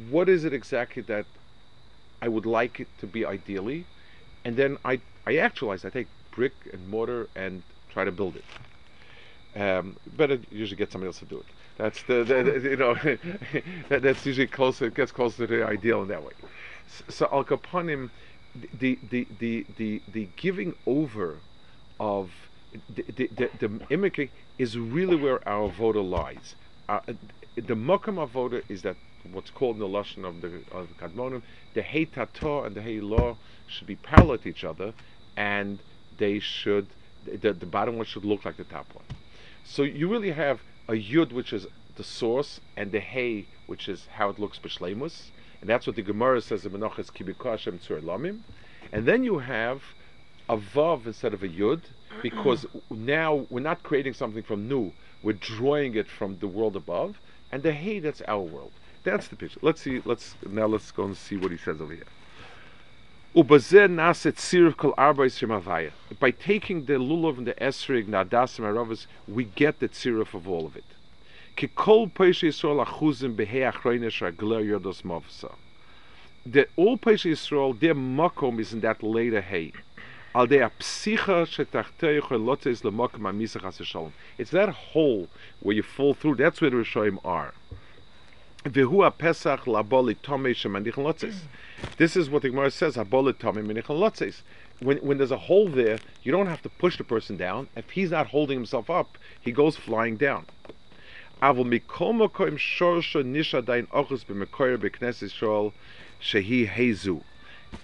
What 0.09 0.29
is 0.29 0.45
it 0.45 0.53
exactly 0.53 1.01
that 1.03 1.25
I 2.21 2.27
would 2.27 2.45
like 2.45 2.79
it 2.79 2.87
to 2.99 3.07
be 3.07 3.25
ideally? 3.25 3.85
and 4.45 4.55
then 4.55 4.77
I 4.85 5.01
I 5.25 5.37
actualize. 5.37 5.83
I 5.83 5.89
take 5.89 6.07
brick 6.31 6.53
and 6.71 6.87
mortar 6.87 7.29
and 7.35 7.63
try 7.89 8.05
to 8.05 8.11
build 8.11 8.37
it. 8.37 8.45
Um, 9.59 9.97
but 10.15 10.31
I 10.31 10.39
usually 10.51 10.77
get 10.77 10.91
somebody 10.91 11.07
else 11.07 11.19
to 11.19 11.25
do 11.25 11.37
it. 11.39 11.45
That's 11.77 12.03
the, 12.03 12.23
the, 12.23 12.43
the 12.43 12.69
you 12.69 12.77
know 12.77 12.93
that, 13.89 14.03
that's 14.03 14.25
usually 14.25 14.47
closer. 14.47 14.85
It 14.85 14.95
gets 14.95 15.11
closer 15.11 15.47
to 15.47 15.57
the 15.57 15.65
ideal 15.65 16.01
in 16.03 16.07
that 16.09 16.23
way. 16.23 16.33
So 17.09 17.27
Al 17.31 17.43
Kapanim, 17.43 18.11
the 18.79 18.97
the 19.09 19.27
the 19.39 19.65
the 19.77 20.01
the 20.11 20.27
giving 20.35 20.73
over 20.85 21.37
of 21.99 22.31
the 22.93 23.03
the, 23.37 23.49
the, 23.59 23.69
mimicry 23.89 24.31
is 24.57 24.77
really 24.77 25.15
where 25.15 25.47
our 25.47 25.69
voter 25.69 26.01
lies. 26.01 26.55
Uh, 26.87 26.99
the 27.55 27.73
mokam 27.73 28.17
avoda 28.25 28.61
is 28.69 28.81
that 28.81 28.95
what's 29.31 29.49
called 29.49 29.75
in 29.75 29.79
the 29.79 29.87
lashon 29.87 30.25
of 30.25 30.41
the 30.41 30.61
of 30.71 30.87
kadmonim, 30.97 31.41
the 31.73 31.81
hey 31.81 32.05
tato 32.05 32.63
and 32.63 32.75
the 32.75 32.81
hey 32.81 32.99
law 32.99 33.37
should 33.67 33.87
be 33.87 33.95
parallel 33.95 34.37
to 34.37 34.49
each 34.49 34.63
other, 34.63 34.93
and 35.35 35.79
they 36.17 36.39
should 36.39 36.87
the, 37.25 37.53
the 37.53 37.65
bottom 37.65 37.97
one 37.97 38.05
should 38.05 38.25
look 38.25 38.45
like 38.45 38.57
the 38.57 38.63
top 38.63 38.93
one. 38.93 39.05
So 39.63 39.83
you 39.83 40.07
really 40.07 40.31
have 40.31 40.61
a 40.87 40.93
yud 40.93 41.31
which 41.31 41.51
is 41.51 41.65
the 41.95 42.03
source, 42.03 42.59
and 42.77 42.91
the 42.91 42.99
hey 42.99 43.45
which 43.65 43.89
is 43.89 44.07
how 44.13 44.29
it 44.29 44.37
looks 44.37 44.59
b'shleimus, 44.59 45.31
and 45.65 45.69
that's 45.71 45.87
what 45.87 45.95
the 45.95 46.03
Gemara 46.03 46.41
says 46.41 46.63
in 46.63 46.73
Menachas 46.73 47.11
Kibikashem 47.11 47.79
Tzur 47.79 47.99
Lamim, 47.99 48.41
and 48.91 49.07
then 49.07 49.23
you 49.23 49.39
have 49.39 49.81
a 50.47 50.57
vav 50.57 51.07
instead 51.07 51.33
of 51.33 51.41
a 51.41 51.47
yud 51.47 51.81
because 52.21 52.67
now 52.91 53.47
we're 53.49 53.61
not 53.61 53.81
creating 53.81 54.13
something 54.13 54.43
from 54.43 54.67
new, 54.67 54.91
we're 55.23 55.33
drawing 55.33 55.95
it 55.95 56.07
from 56.07 56.37
the 56.37 56.47
world 56.47 56.75
above, 56.75 57.19
and 57.51 57.63
the 57.63 57.71
hey 57.71 57.97
that's 57.97 58.21
our 58.27 58.41
world. 58.41 58.73
That's 59.03 59.27
the 59.27 59.35
picture. 59.35 59.59
Let's 59.63 59.81
see. 59.81 60.03
Let's 60.05 60.35
now 60.47 60.67
let's 60.67 60.91
go 60.91 61.05
and 61.05 61.17
see 61.17 61.35
what 61.35 61.49
he 61.49 61.57
says 61.57 61.81
over 61.81 61.93
here. 61.93 62.03
By 63.33 63.49
taking 63.49 63.95
the 66.85 66.93
lulav 66.93 67.39
and 67.39 67.47
the 67.47 67.55
esrig, 67.55 68.05
nadas 68.05 68.59
and 68.59 68.67
aravas, 68.67 69.07
we 69.27 69.45
get 69.45 69.79
the 69.79 69.89
tziruf 69.89 70.35
of 70.35 70.47
all 70.47 70.67
of 70.67 70.75
it. 70.75 70.85
The 71.57 71.69
all 71.77 72.09
Pesha 72.09 72.49
Yisrael, 77.31 77.79
their 77.79 77.95
makom 77.95 78.59
is 78.59 78.73
in 78.73 78.81
that 78.81 79.01
later 79.01 79.39
hay. 79.39 79.71
Al 80.35 80.47
de 80.47 80.57
psicha 80.57 81.45
shetachteich 81.45 82.29
lotes 82.31 82.81
lemakom 82.81 83.21
amisach 83.21 83.61
haseshalom. 83.61 84.11
It's 84.37 84.51
that 84.51 84.67
hole 84.67 85.29
where 85.61 85.77
you 85.77 85.81
fall 85.81 86.13
through. 86.13 86.35
That's 86.35 86.59
where 86.59 86.71
the 86.71 86.75
Rishoyim 86.75 87.19
are. 87.23 87.53
Vehu 88.65 89.17
Pesach 89.17 89.61
laboli 89.61 90.17
tomei 90.17 91.35
This 91.95 92.17
is 92.17 92.29
what 92.29 92.41
the 92.41 92.49
Gemara 92.49 92.69
says. 92.69 92.97
Aboli 92.97 93.31
tomei 93.31 94.41
When 94.81 94.97
when 94.97 95.17
there's 95.19 95.31
a 95.31 95.37
hole 95.37 95.69
there, 95.69 95.99
you 96.21 96.33
don't 96.33 96.47
have 96.47 96.63
to 96.63 96.69
push 96.69 96.97
the 96.97 97.05
person 97.05 97.37
down. 97.37 97.69
If 97.77 97.91
he's 97.91 98.11
not 98.11 98.27
holding 98.27 98.57
himself 98.57 98.89
up, 98.89 99.17
he 99.39 99.53
goes 99.53 99.77
flying 99.77 100.17
down. 100.17 100.47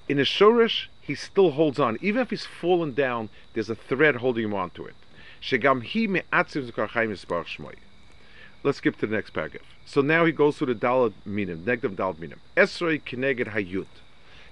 In 0.07 0.19
a 0.19 0.23
shorish, 0.23 0.87
he 1.01 1.15
still 1.15 1.51
holds 1.51 1.79
on. 1.79 1.97
Even 2.01 2.21
if 2.21 2.29
he's 2.29 2.45
fallen 2.45 2.93
down, 2.93 3.29
there's 3.53 3.69
a 3.69 3.75
thread 3.75 4.15
holding 4.17 4.45
him 4.45 4.53
onto 4.53 4.85
it. 4.85 4.95
Let's 8.63 8.77
skip 8.77 8.97
to 8.97 9.07
the 9.07 9.15
next 9.15 9.31
paragraph. 9.31 9.63
So 9.85 10.01
now 10.01 10.23
he 10.25 10.31
goes 10.31 10.57
to 10.59 10.65
the 10.65 10.75
Dalad 10.75 11.13
Minim, 11.25 11.65
negative 11.65 11.97
Dalad 11.97 12.19
Minim. 12.19 12.39
Esrog 12.55 13.03
Kineged 13.03 13.47
Hayut. 13.51 13.87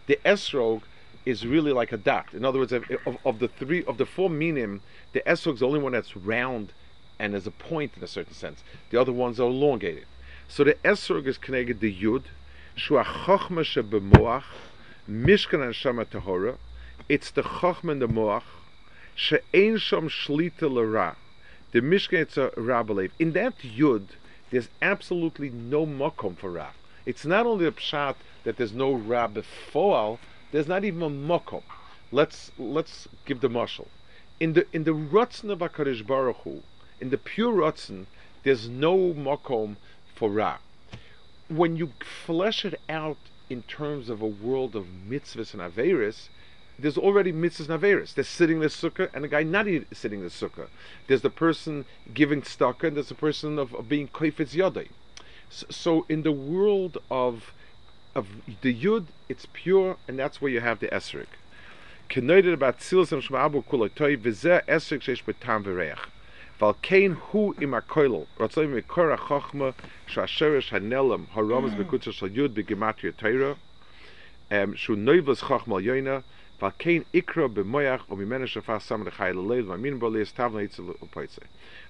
The 0.07 0.19
Esrog 0.25 0.81
is 1.25 1.45
really 1.45 1.71
like 1.71 1.91
a 1.91 1.97
dot. 1.97 2.33
In 2.33 2.43
other 2.43 2.59
words, 2.59 2.71
of, 2.71 2.83
of, 3.05 3.17
of, 3.23 3.39
the 3.39 3.47
three, 3.47 3.85
of 3.85 3.97
the 3.97 4.05
four 4.05 4.29
Minim, 4.29 4.81
the 5.13 5.21
Esrog 5.21 5.53
is 5.53 5.59
the 5.59 5.67
only 5.67 5.79
one 5.79 5.93
that's 5.93 6.17
round 6.17 6.73
and 7.19 7.34
there's 7.34 7.45
a 7.45 7.51
point 7.51 7.91
in 7.97 8.03
a 8.03 8.08
certain 8.08 8.34
sense. 8.34 8.63
The 8.89 8.99
other 8.99 9.12
ones 9.12 9.39
are 9.39 9.49
elongated. 9.49 10.05
So 10.47 10.63
the 10.63 10.75
esrog 10.86 11.27
is 11.27 11.38
connected 11.38 11.82
the 11.82 11.93
yud, 11.93 12.23
shua 12.75 13.03
chochma 13.03 13.63
shebemoach, 13.63 14.45
mishkan 15.08 15.62
and 15.62 16.10
tahora. 16.10 16.58
It's 17.10 17.29
the 17.29 17.43
chochma 17.43 17.91
and 17.91 18.01
the 18.01 18.08
moach, 18.08 18.43
she'ein 19.15 19.75
shom 19.75 20.10
shlita 20.10 20.71
l'ra. 20.71 21.17
The 21.71 21.82
mishkan 21.82 22.19
it's 22.19 22.38
a 22.38 22.49
rabalev. 22.55 23.12
In 23.19 23.34
that 23.34 23.60
yud, 23.60 24.08
there's 24.49 24.69
absolutely 24.82 25.49
no 25.49 25.86
makom 25.86 26.38
for 26.38 26.49
ra. 26.49 26.69
It's 27.05 27.25
not 27.25 27.45
only 27.45 27.65
a 27.65 27.71
pshat 27.71 28.15
that 28.43 28.58
there's 28.58 28.73
no 28.73 28.93
ra 28.93 29.27
before, 29.27 30.19
there's 30.51 30.67
not 30.67 30.84
even 30.84 31.01
a 31.01 31.10
makom. 31.10 31.63
Let's 32.12 32.51
let's 32.58 33.08
give 33.25 33.41
the 33.41 33.49
mashal. 33.49 33.88
In 34.39 34.53
the 34.53 34.65
in 34.73 34.86
the 34.86 34.91
rutzen 34.91 35.51
of 35.51 35.60
Baruch 35.60 36.38
Hu, 36.43 36.63
in 37.01 37.09
the 37.09 37.17
pure 37.17 37.53
rutzen, 37.53 38.05
there's 38.43 38.67
no 38.67 39.13
makom 39.13 39.75
for 40.15 40.29
ra. 40.29 40.57
When 41.47 41.75
you 41.75 41.93
flesh 42.25 42.65
it 42.65 42.79
out 42.88 43.17
in 43.49 43.63
terms 43.63 44.09
of 44.09 44.21
a 44.21 44.27
world 44.27 44.75
of 44.75 44.85
mitzvahs 45.07 45.53
and 45.53 45.62
averis, 45.62 46.29
there's 46.77 46.97
already 46.97 47.31
mitzvahs 47.31 47.69
and 47.69 47.81
averis. 47.81 48.13
There's 48.13 48.27
sitting 48.27 48.57
in 48.57 48.62
the 48.62 48.67
sukkah 48.67 49.09
and 49.13 49.25
a 49.25 49.27
guy 49.27 49.43
not 49.43 49.65
sitting 49.91 50.19
in 50.19 50.25
the 50.25 50.31
sukkah. 50.31 50.67
There's 51.07 51.21
the 51.21 51.29
person 51.29 51.85
giving 52.13 52.41
tzedakah 52.41 52.83
and 52.83 52.95
there's 52.95 53.09
the 53.09 53.15
person 53.15 53.57
of, 53.59 53.73
of 53.73 53.89
being 53.89 54.07
koifetz 54.07 54.55
yodai. 54.55 54.89
So, 55.49 55.65
so 55.69 56.05
in 56.07 56.23
the 56.23 56.31
world 56.31 56.97
of 57.09 57.53
of 58.15 58.27
the 58.62 58.73
yud, 58.73 59.05
it's 59.29 59.47
pure, 59.53 59.97
and 60.07 60.17
that's 60.17 60.41
where 60.41 60.51
you 60.51 60.59
have 60.62 60.79
the 60.79 60.88
esrik. 60.88 61.27
About 62.12 62.75
and 62.91 63.23
shma'abu 63.23 63.63
esrik. 64.67 65.99
Hu 66.60 66.74
b'gematria 72.50 73.13
teira, 73.13 73.56
um, 74.52 74.76
shu 74.76 74.98
chochma 74.98 75.82
yoina, 75.82 76.24
ikra 76.60 77.48
v'amin 77.48 78.43
tavna 80.34 80.67
itzel. 80.67 80.95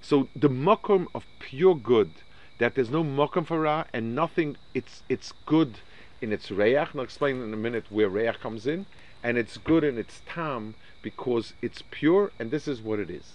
So 0.01 0.27
the 0.35 0.49
makom 0.49 1.07
of 1.15 1.25
pure 1.39 1.73
good, 1.73 2.11
that 2.59 2.75
there's 2.75 2.91
no 2.91 3.03
makom 3.03 3.47
for 3.47 3.61
ra, 3.61 3.85
and 3.91 4.13
nothing, 4.13 4.55
it's, 4.75 5.01
it's 5.09 5.33
good 5.47 5.79
in 6.21 6.31
its 6.31 6.51
reach, 6.51 6.91
and 6.91 6.99
I'll 6.99 7.05
explain 7.05 7.41
in 7.41 7.51
a 7.55 7.57
minute 7.57 7.85
where 7.89 8.07
reach 8.07 8.39
comes 8.39 8.67
in, 8.67 8.85
and 9.23 9.39
it's 9.39 9.57
good 9.57 9.83
in 9.83 9.97
its 9.97 10.21
tam 10.27 10.75
because 11.01 11.53
it's 11.63 11.81
pure, 11.89 12.31
and 12.37 12.51
this 12.51 12.67
is 12.67 12.83
what 12.83 12.99
it 12.99 13.09
is. 13.09 13.31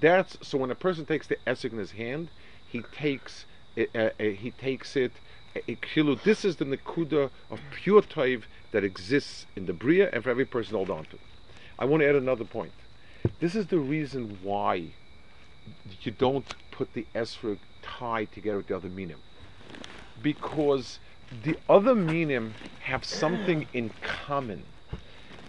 That's 0.00 0.36
so 0.42 0.58
when 0.58 0.70
a 0.70 0.74
person 0.74 1.06
takes 1.06 1.26
the 1.26 1.38
esek 1.46 1.72
in 1.72 1.78
his 1.78 1.92
hand, 1.92 2.28
he 2.70 2.82
takes 2.92 3.46
uh, 3.78 3.82
uh, 3.94 4.10
he 4.18 4.52
takes 4.58 4.96
it. 4.96 5.12
Uh, 5.56 6.14
this 6.24 6.44
is 6.44 6.56
the 6.56 6.64
nekuda 6.64 7.30
of 7.50 7.60
pure 7.70 8.02
toiv 8.02 8.42
that 8.72 8.82
exists 8.82 9.46
in 9.54 9.66
the 9.66 9.72
bria, 9.72 10.10
and 10.12 10.24
for 10.24 10.30
every 10.30 10.44
person 10.44 10.72
to 10.72 10.78
hold 10.78 10.90
on 10.90 11.04
to. 11.04 11.18
I 11.78 11.84
want 11.84 12.02
to 12.02 12.08
add 12.08 12.16
another 12.16 12.44
point. 12.44 12.72
This 13.40 13.54
is 13.54 13.66
the 13.66 13.78
reason 13.78 14.38
why 14.42 14.82
you 16.02 16.10
don't 16.10 16.54
put 16.70 16.92
the 16.92 17.06
esrog 17.14 17.58
tied 17.82 18.32
together 18.32 18.58
with 18.58 18.66
the 18.66 18.76
other 18.76 18.88
minim, 18.88 19.20
because 20.20 20.98
the 21.44 21.56
other 21.68 21.94
minim 21.94 22.54
have 22.80 23.04
something 23.04 23.66
in 23.72 23.90
common. 24.02 24.64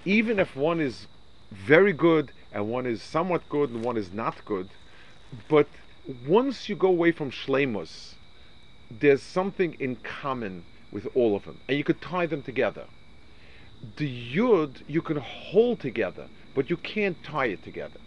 Even 0.05 0.39
if 0.39 0.55
one 0.55 0.79
is 0.79 1.07
very 1.51 1.93
good 1.93 2.31
and 2.55 2.69
one 2.69 2.85
is 2.85 3.03
somewhat 3.03 3.47
good 3.49 3.69
and 3.69 3.83
one 3.83 3.97
is 3.97 4.13
not 4.13 4.43
good, 4.45 4.69
but 5.49 5.67
once 6.25 6.69
you 6.69 6.75
go 6.75 6.87
away 6.87 7.11
from 7.11 7.29
shlemus, 7.29 8.13
there's 8.89 9.21
something 9.21 9.75
in 9.77 9.97
common 9.97 10.63
with 10.89 11.05
all 11.15 11.35
of 11.35 11.43
them, 11.43 11.59
and 11.67 11.77
you 11.77 11.83
could 11.83 12.01
tie 12.01 12.25
them 12.25 12.41
together. 12.41 12.85
The 13.97 14.35
yud 14.35 14.83
you 14.87 15.01
can 15.01 15.17
hold 15.17 15.81
together, 15.81 16.27
but 16.55 16.69
you 16.69 16.77
can't 16.77 17.21
tie 17.23 17.47
it 17.47 17.61
together. 17.61 17.99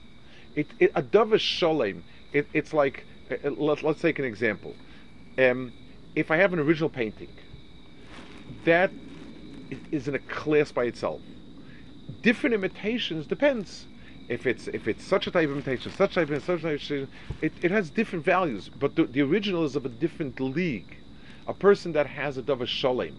It, 0.57 0.69
it 0.79 0.93
a 0.95 1.03
davar 1.03 1.39
shalem. 1.39 2.03
It, 2.33 2.49
it's 2.55 2.73
like 2.73 3.05
uh, 3.31 3.51
let, 3.51 3.85
us 3.85 4.01
take 4.01 4.19
an 4.19 4.25
example. 4.25 4.75
Um, 5.37 5.75
if 6.17 6.31
I 6.31 6.39
have 6.39 6.55
an 6.55 6.59
original 6.59 6.89
painting, 6.89 7.29
that 8.65 8.91
is 9.93 10.09
in 10.09 10.15
a 10.15 10.19
class 10.21 10.73
by 10.73 10.85
itself. 10.85 11.21
Different 12.23 12.55
imitations 12.55 13.27
depends. 13.27 13.87
If 14.29 14.47
it's 14.47 14.69
if 14.69 14.87
it's 14.87 15.05
such 15.05 15.27
a 15.27 15.31
type 15.31 15.49
of 15.49 15.53
imitation, 15.53 15.91
such 15.91 16.15
type 16.15 16.29
of 16.31 16.43
such 16.45 16.63
type 16.63 16.65
of 16.65 16.65
imitation, 16.65 17.09
it, 17.41 17.53
it 17.63 17.71
has 17.71 17.89
different 17.89 18.25
values. 18.25 18.69
But 18.69 18.95
the, 18.95 19.05
the 19.05 19.23
original 19.23 19.65
is 19.65 19.75
of 19.75 19.87
a 19.87 19.89
different 19.89 20.39
league. 20.39 20.97
A 21.47 21.55
person 21.55 21.93
that 21.93 22.07
has 22.07 22.37
a 22.37 22.43
davar 22.43 22.67
shalem, 22.67 23.17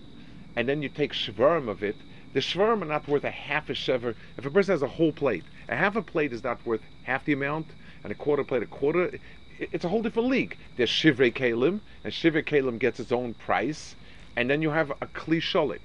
and 0.55 0.69
then 0.69 0.83
you 0.83 0.89
take 0.89 1.13
shvarim 1.13 1.67
of 1.67 1.81
it, 1.81 1.95
the 2.33 2.41
shvarim 2.41 2.83
are 2.83 2.85
not 2.85 3.07
worth 3.07 3.23
a 3.23 3.31
half 3.31 3.71
a 3.71 3.73
shever. 3.73 4.13
If 4.37 4.45
a 4.45 4.51
person 4.51 4.73
has 4.73 4.83
a 4.83 4.87
whole 4.87 5.11
plate, 5.11 5.43
a 5.67 5.75
half 5.75 5.95
a 5.95 6.03
plate 6.03 6.31
is 6.31 6.43
not 6.43 6.63
worth 6.63 6.81
half 7.03 7.25
the 7.25 7.33
amount, 7.33 7.67
and 8.03 8.11
a 8.11 8.15
quarter 8.15 8.43
plate 8.43 8.61
a 8.61 8.67
quarter. 8.67 9.19
It's 9.57 9.83
a 9.83 9.89
whole 9.89 10.03
different 10.03 10.29
league. 10.29 10.57
There's 10.77 10.91
shivrei 10.91 11.33
kalim, 11.33 11.79
and 12.03 12.13
shivrei 12.13 12.45
kalim 12.45 12.77
gets 12.77 12.99
its 12.99 13.11
own 13.11 13.33
price, 13.33 13.95
and 14.35 14.47
then 14.47 14.61
you 14.61 14.69
have 14.69 14.91
a 14.91 15.07
kli 15.07 15.41
shalim. 15.41 15.79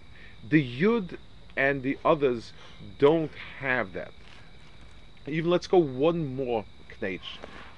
The 0.47 0.63
yud 0.63 1.17
and 1.57 1.83
the 1.83 1.99
others 2.05 2.53
don't 2.99 3.33
have 3.61 3.95
that. 3.95 4.13
Even 5.27 5.51
let's 5.51 5.67
go 5.67 5.79
one 5.79 6.37
more 6.37 6.65
knech 7.01 7.21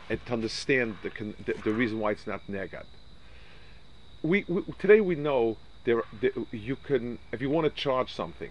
and 0.08 0.24
to 0.26 0.32
understand 0.32 0.96
the, 1.02 1.10
the, 1.44 1.54
the 1.64 1.72
reason 1.72 1.98
why 1.98 2.12
it's 2.12 2.26
not 2.26 2.40
negad. 2.50 2.84
We, 4.22 4.44
we, 4.48 4.62
today 4.78 5.00
we 5.00 5.14
know 5.14 5.56
there, 5.84 6.02
there, 6.20 6.32
you 6.50 6.76
can 6.76 7.18
if 7.32 7.40
you 7.40 7.50
want 7.50 7.64
to 7.64 7.70
charge 7.70 8.12
something, 8.12 8.50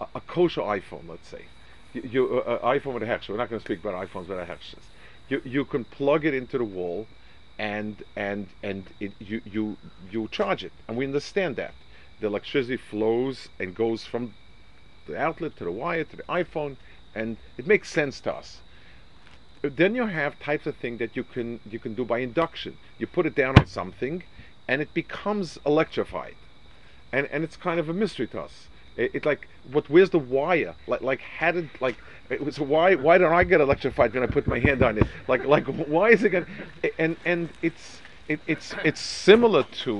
a, 0.00 0.06
a 0.14 0.20
kosher 0.20 0.60
iPhone, 0.60 1.08
let's 1.08 1.28
say, 1.28 1.44
you, 1.92 2.02
you 2.10 2.40
uh, 2.40 2.58
iPhone 2.72 2.94
with 2.94 3.02
a 3.02 3.06
hex. 3.06 3.28
We're 3.28 3.36
not 3.36 3.50
going 3.50 3.60
to 3.60 3.64
speak 3.64 3.80
about 3.80 3.94
iPhones 4.08 4.28
with 4.28 4.38
a 4.38 4.44
hex. 4.44 4.76
You 5.28 5.42
you 5.44 5.64
can 5.64 5.84
plug 5.84 6.24
it 6.24 6.34
into 6.34 6.58
the 6.58 6.64
wall, 6.64 7.06
and 7.58 8.02
and 8.16 8.46
and 8.62 8.84
it, 9.00 9.12
you 9.18 9.40
you 9.44 9.76
you 10.10 10.28
charge 10.28 10.64
it, 10.64 10.72
and 10.86 10.96
we 10.96 11.04
understand 11.04 11.56
that 11.56 11.74
the 12.20 12.26
electricity 12.26 12.76
flows 12.76 13.48
and 13.58 13.74
goes 13.74 14.04
from 14.04 14.34
the 15.06 15.18
outlet 15.18 15.56
to 15.56 15.64
the 15.64 15.70
wire 15.70 16.04
to 16.04 16.16
the 16.16 16.22
iPhone, 16.24 16.76
and 17.18 17.36
it 17.58 17.66
makes 17.66 17.88
sense 17.90 18.20
to 18.20 18.32
us. 18.32 18.60
Then 19.62 19.94
you 19.96 20.06
have 20.06 20.38
types 20.38 20.66
of 20.66 20.76
thing 20.76 20.98
that 20.98 21.16
you 21.16 21.24
can 21.24 21.60
you 21.68 21.80
can 21.80 21.94
do 21.94 22.04
by 22.04 22.18
induction. 22.20 22.78
You 22.98 23.06
put 23.08 23.26
it 23.26 23.34
down 23.34 23.58
on 23.58 23.66
something, 23.66 24.22
and 24.68 24.80
it 24.80 24.94
becomes 24.94 25.58
electrified, 25.66 26.36
and 27.12 27.26
and 27.32 27.42
it's 27.42 27.56
kind 27.56 27.80
of 27.80 27.88
a 27.88 27.92
mystery 27.92 28.28
to 28.28 28.40
us. 28.40 28.68
It, 28.96 29.10
it's 29.14 29.26
like, 29.26 29.48
what? 29.72 29.90
Where's 29.90 30.10
the 30.10 30.20
wire? 30.20 30.74
Like 30.86 31.02
like 31.02 31.20
had 31.20 31.56
it 31.56 31.68
like. 31.80 31.96
It 32.30 32.44
was 32.44 32.60
why 32.60 32.94
why 32.94 33.18
don't 33.18 33.32
I 33.32 33.42
get 33.42 33.60
electrified 33.60 34.14
when 34.14 34.22
I 34.22 34.26
put 34.26 34.46
my 34.46 34.60
hand 34.60 34.82
on 34.82 34.98
it? 34.98 35.08
Like 35.26 35.44
like 35.44 35.66
why 35.66 36.10
is 36.10 36.22
it 36.22 36.30
going? 36.30 36.46
And 36.98 37.16
and 37.24 37.48
it's 37.62 38.00
it, 38.28 38.40
it's 38.46 38.74
it's 38.84 39.00
similar 39.00 39.64
to 39.84 39.92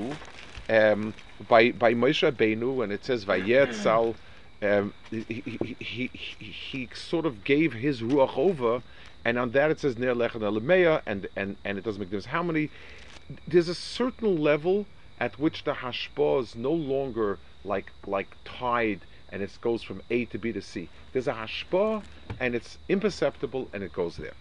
um, 0.69 1.15
by 1.49 1.73
by 1.73 1.95
Moshe 1.95 2.23
Rabbeinu 2.31 2.77
when 2.77 2.93
it 2.93 3.05
says 3.05 3.25
Vayetzal 3.25 4.15
um, 4.61 4.93
he, 5.11 5.25
he, 5.29 5.77
he, 5.79 6.11
he, 6.13 6.89
sort 6.95 7.27
of 7.27 7.45
gave 7.45 7.73
his 7.73 8.03
ruach 8.03 8.37
over, 8.37 8.83
and 9.25 9.39
on 9.39 9.51
that 9.53 9.71
it 9.71 9.81
says 9.81 9.97
Ner 9.97 10.15
Lechan 10.15 11.03
and, 11.07 11.29
and, 11.37 11.57
and 11.65 11.79
it 11.79 11.85
doesn't 11.85 12.01
make 12.01 12.11
difference 12.11 12.27
how 12.27 12.43
many. 12.43 12.71
There's 13.47 13.69
a 13.69 13.75
certain 13.75 14.41
level 14.41 14.87
at 15.21 15.39
which 15.39 15.65
the 15.65 15.75
hashpah 15.75 16.43
is 16.43 16.57
no 16.57 16.73
longer 16.73 17.39
like 17.65 17.93
like 18.07 18.37
tied 18.45 19.01
and 19.31 19.43
it 19.43 19.57
goes 19.61 19.83
from 19.83 20.01
A 20.11 20.25
to 20.27 20.39
B 20.39 20.53
to 20.53 20.63
C. 20.63 20.89
There's 21.13 21.29
a 21.29 21.35
hashpah 21.35 22.03
and 22.41 22.55
it's 22.55 22.79
imperceptible 22.89 23.69
and 23.73 23.83
it 23.83 23.93
goes 23.93 24.17
there. 24.17 24.35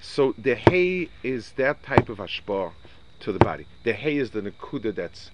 So 0.00 0.34
the 0.38 0.54
hay 0.54 1.08
is 1.22 1.52
that 1.52 1.82
type 1.82 2.08
of 2.08 2.18
hashpah 2.18 2.72
to 3.20 3.32
the 3.32 3.38
body. 3.38 3.66
The 3.84 3.92
hay 3.92 4.16
is 4.16 4.30
the 4.30 4.42
nakuda 4.42 4.94
that's 4.94 5.30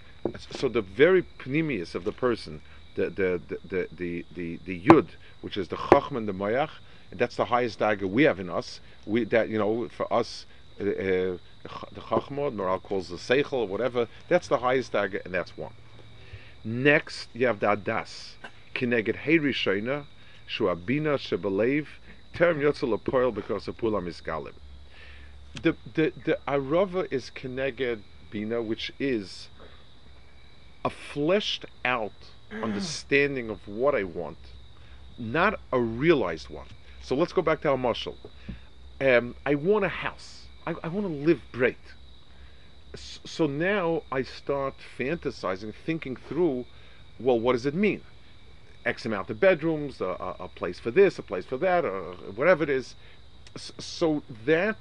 so 0.51 0.69
the 0.69 0.83
very 0.83 1.23
pnimius 1.39 1.95
of 1.95 2.05
the 2.05 2.13
person 2.13 2.61
the 2.99 3.11
the 3.11 3.59
the 3.69 3.89
the 3.93 4.25
the, 4.35 4.59
the, 4.65 4.81
yud, 4.81 5.09
which 5.41 5.57
is 5.57 5.69
the 5.69 5.77
chacham 5.77 6.17
and 6.17 6.29
the 6.29 6.33
mayach, 6.33 6.71
and 7.11 7.21
that's 7.21 7.37
the 7.37 7.45
highest 7.45 7.79
dagger 7.79 8.07
we 8.07 8.25
have 8.25 8.41
in 8.41 8.51
us. 8.51 8.81
We 9.07 9.25
that 9.25 9.49
you 9.49 9.59
know 9.59 9.89
for 9.89 10.13
us. 10.13 10.47
Uh, 10.81 10.85
uh 10.85 11.39
the 11.93 12.01
chachma, 12.01 12.55
Moral 12.55 12.79
calls 12.79 13.09
the 13.09 13.17
seichel, 13.17 13.53
or 13.65 13.67
whatever. 13.67 14.07
That's 14.29 14.49
the 14.49 14.59
highest 14.59 14.93
dagger, 14.93 15.21
and 15.25 15.35
that's 15.35 15.57
one. 15.57 15.73
Next, 16.65 17.29
you 17.35 17.47
have 17.47 17.59
the 17.61 17.67
adas, 17.67 18.35
kineged 18.75 19.17
hey 19.17 19.39
rishona, 19.39 20.07
shuabina 20.49 21.19
shebelev, 21.19 21.87
term 22.33 22.61
yotzel 22.61 22.97
apoil 22.97 23.35
because 23.35 23.67
of 23.69 23.77
pulam 23.77 24.07
is 24.07 24.21
galim. 24.21 24.55
The 25.63 25.77
the 25.95 26.13
the 26.25 26.39
arava 26.47 27.07
is 27.11 27.31
kineged 27.35 28.01
bina, 28.31 28.63
which 28.63 28.93
is 28.99 29.49
a 30.85 30.91
fleshed 30.91 31.65
out 31.85 32.31
understanding 32.51 33.51
of 33.51 33.67
what 33.69 33.95
I 33.95 34.05
want, 34.05 34.39
not 35.19 35.61
a 35.73 35.81
realized 35.81 36.49
one. 36.49 36.67
So 37.03 37.15
let's 37.15 37.33
go 37.33 37.43
back 37.43 37.61
to 37.63 37.71
our 37.71 37.79
marshal. 37.79 38.17
Um, 39.01 39.35
I 39.47 39.55
want 39.55 39.85
a 39.85 39.89
house. 39.89 40.47
I, 40.67 40.75
I 40.83 40.89
want 40.89 41.07
to 41.07 41.13
live 41.13 41.41
great. 41.53 41.79
S- 42.95 43.21
So 43.25 43.47
now 43.47 44.03
I 44.11 44.23
start 44.23 44.75
fantasizing, 44.99 45.73
thinking 45.75 46.17
through, 46.17 46.65
well, 47.19 47.39
what 47.39 47.53
does 47.53 47.67
it 47.67 47.75
mean? 47.75 48.03
X 48.85 49.05
amount 49.07 49.31
of 49.31 49.39
bedrooms, 49.41 50.01
a, 50.01 50.07
a, 50.07 50.37
a 50.41 50.49
place 50.49 50.79
for 50.79 50.91
this, 50.91 51.19
a 51.19 51.23
place 51.23 51.45
for 51.45 51.59
that, 51.59 51.85
or 51.85 52.15
whatever 52.35 52.63
it 52.65 52.71
is. 52.71 52.95
S- 53.57 53.73
So 53.79 54.23
that 54.45 54.77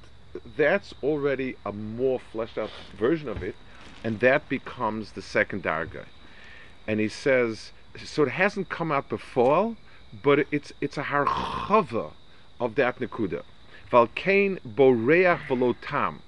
that's 0.56 0.93
already 1.03 1.56
a 1.65 1.71
more 1.71 2.19
fleshed 2.19 2.58
out 2.58 2.69
version 2.97 3.27
of 3.30 3.41
it, 3.43 3.56
and 4.03 4.19
that 4.19 4.47
becomes 4.49 5.12
the 5.13 5.21
second 5.21 5.63
darga 5.63 6.06
and 6.88 7.00
he 7.00 7.10
says, 7.10 7.73
so 8.04 8.23
it 8.23 8.30
hasn't 8.30 8.69
come 8.69 8.91
out 8.91 9.10
before, 9.10 9.76
but 10.23 10.47
it's 10.52 10.71
it's 10.80 10.97
a 10.97 11.04
harchava 11.04 12.12
of 12.60 12.76
that 12.76 13.00
nekuda. 13.00 13.43
Valkain 13.91 14.60
boreach 14.65 15.45
velotam, 15.47 16.19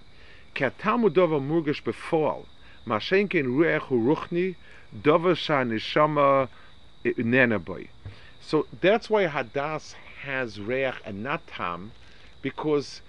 katamu 0.56 1.10
udova 1.10 1.39
murgish 1.39 1.84
befall, 1.84 2.45
mashenkin 2.86 3.45
ruach 3.45 3.88
ruchni 3.89 4.56
dova 5.02 5.34
shanishama 5.34 6.50
eh, 7.06 7.13
nenaboy. 7.17 7.88
So 8.41 8.67
that's 8.82 9.10
why 9.10 9.28
hadas 9.28 9.93
has 10.24 10.60
reach 10.60 10.95
and 11.06 11.24
not 11.24 11.48
tam, 11.48 11.91
because 12.41 13.02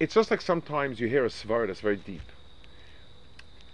it's 0.00 0.14
just 0.14 0.30
like 0.30 0.40
sometimes 0.40 1.00
you 1.00 1.08
hear 1.08 1.24
a 1.24 1.28
svar 1.28 1.66
that's 1.66 1.80
very 1.80 1.96
deep. 1.96 2.22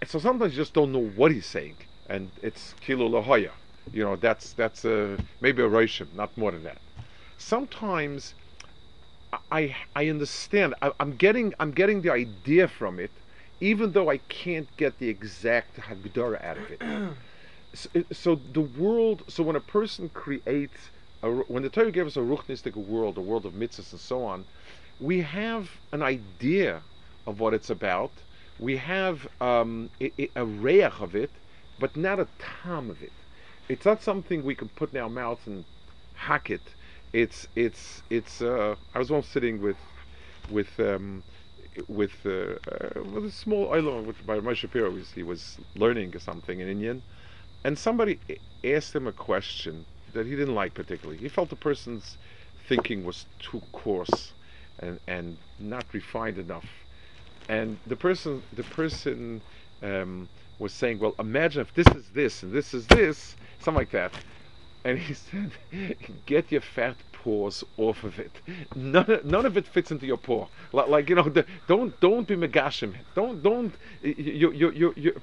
And 0.01 0.09
so 0.09 0.19
sometimes 0.19 0.53
you 0.55 0.59
just 0.59 0.75
don't 0.75 0.93
know 0.93 1.05
what 1.05 1.31
he's 1.31 1.47
saying 1.47 1.77
and 2.11 2.31
it's 2.43 2.75
kilo 2.81 3.09
lahoya. 3.09 3.53
You 3.93 4.05
know, 4.05 4.17
that's 4.17 4.53
that's 4.53 4.85
uh, 4.85 5.17
maybe 5.41 5.63
a 5.63 5.69
roshim, 5.69 6.13
not 6.15 6.37
more 6.37 6.51
than 6.51 6.65
that. 6.65 6.79
Sometimes 7.39 8.35
I 9.51 9.75
I 9.97 10.09
understand. 10.09 10.75
I, 10.83 10.93
I'm 11.01 11.17
getting 11.17 11.55
I'm 11.61 11.71
getting 11.71 12.03
the 12.03 12.13
idea 12.13 12.69
from 12.69 12.99
it, 13.01 13.13
even 13.61 13.93
though 13.93 14.11
I 14.11 14.19
can't 14.29 14.69
get 14.77 14.99
the 14.99 15.09
exact 15.09 15.77
hagdara 15.77 16.45
out 16.45 16.59
of 16.59 16.71
it. 16.71 16.81
so, 17.75 17.89
so 18.13 18.41
the 18.53 18.61
world. 18.61 19.25
So 19.29 19.43
when 19.43 19.57
a 19.57 19.61
person 19.61 20.11
creates, 20.11 20.91
a, 21.23 21.31
when 21.31 21.63
the 21.63 21.71
Torah 21.71 21.93
gives 21.93 22.17
us 22.17 22.23
a 22.23 22.27
ruchnistic 22.27 22.75
world, 22.77 23.19
a 23.19 23.21
world 23.21 23.47
of 23.47 23.55
mitzvahs 23.55 23.93
and 23.93 24.01
so 24.01 24.25
on, 24.25 24.45
we 24.99 25.21
have 25.23 25.81
an 25.93 26.03
idea 26.03 26.83
of 27.27 27.41
what 27.41 27.55
it's 27.55 27.71
about. 27.71 28.13
We 28.59 28.77
have 28.77 29.27
um, 29.41 29.91
a, 30.01 30.13
a, 30.21 30.31
a 30.37 30.45
reach 30.45 30.93
of 31.01 31.15
it, 31.15 31.31
but 31.81 31.97
not 31.97 32.21
a 32.21 32.29
tam 32.39 32.91
of 32.91 33.03
it. 33.03 33.13
It's 33.69 33.87
not 33.87 34.03
something 34.03 34.45
we 34.45 34.55
can 34.55 34.69
put 34.69 34.93
in 34.93 35.01
our 35.01 35.09
mouth 35.09 35.41
and 35.47 35.65
hack 36.15 36.51
it. 36.51 36.75
It's 37.13 37.49
it's 37.57 38.03
it's 38.11 38.43
uh, 38.43 38.77
I 38.95 38.99
was 38.99 39.11
once 39.11 39.27
sitting 39.27 39.61
with 39.63 39.77
with 40.51 40.79
um, 40.79 41.25
with 41.89 42.15
uh, 42.27 42.31
uh, 42.31 43.03
with 43.13 43.25
a 43.25 43.31
small 43.31 43.73
island 43.73 44.07
which 44.07 44.25
by 44.27 44.39
Moshe 44.39 44.57
Shapiro 44.57 44.95
he 45.15 45.23
was 45.23 45.59
learning 45.77 46.19
something 46.19 46.61
in 46.61 46.69
Indian. 46.69 47.03
And 47.65 47.79
somebody 47.79 48.21
asked 48.65 48.95
him 48.95 49.07
a 49.07 49.13
question 49.13 49.87
that 50.13 50.27
he 50.27 50.37
didn't 50.37 50.55
like 50.55 50.75
particularly. 50.75 51.21
He 51.21 51.29
felt 51.29 51.51
the 51.51 51.57
person's 51.57 52.19
thinking 52.69 53.05
was 53.05 53.27
too 53.39 53.63
coarse 53.73 54.33
and 54.81 54.99
and 55.09 55.37
not 55.59 55.85
refined 55.93 56.39
enough. 56.39 56.69
And 57.49 57.79
the 57.87 57.97
person 57.97 58.43
the 58.53 58.65
person 58.65 59.43
um, 59.83 60.29
was 60.61 60.75
saying 60.75 61.01
well 61.01 61.17
imagine 61.21 61.63
if 61.63 61.75
this 61.75 61.89
is 61.89 62.11
this 62.11 62.45
and 62.45 62.53
this 62.53 62.75
is 62.75 62.87
this 62.89 63.37
something 63.61 63.81
like 63.81 63.91
that 63.93 64.15
and 64.85 64.99
he 64.99 65.15
said, 65.27 65.53
"Get 66.27 66.51
your 66.53 66.63
fat 66.63 66.97
paws 67.13 67.65
off 67.77 68.05
of 68.05 68.19
it. 68.19 68.41
None, 68.75 69.21
none 69.25 69.47
of 69.47 69.57
it 69.59 69.67
fits 69.67 69.91
into 69.93 70.07
your 70.07 70.17
paw. 70.17 70.49
Like, 70.73 70.89
like 70.89 71.11
you 71.11 71.17
know, 71.17 71.29
the, 71.29 71.47
don't 71.69 71.99
don't 72.01 72.27
be 72.27 72.37
megashim. 72.37 72.95
Don't 73.15 73.43
don't. 73.43 73.75
You 74.03 74.53
you 74.53 74.71
you 74.73 74.95
you. 74.97 75.21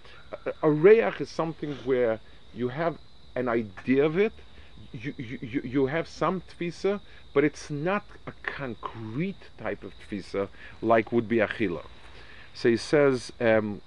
A 0.63 0.69
reach 0.69 1.21
is 1.21 1.30
something 1.30 1.73
where 1.86 2.19
you 2.54 2.69
have 2.69 2.97
an 3.36 3.47
idea 3.50 4.06
of 4.06 4.17
it. 4.17 4.34
You 4.93 5.13
you 5.17 5.39
you- 5.41 5.62
you 5.76 5.86
have 5.88 6.08
some 6.08 6.41
tfisa, 6.41 7.02
but 7.34 7.43
it's 7.43 7.69
not 7.69 8.06
a 8.28 8.34
concrete 8.43 9.43
type 9.58 9.84
of 9.84 9.93
tfisa 10.00 10.50
like 10.82 11.12
would 11.12 11.28
be 11.28 11.38
achila. 11.38 11.86
So 12.54 12.69
he 12.69 12.78
says. 12.78 13.32
Um, 13.39 13.82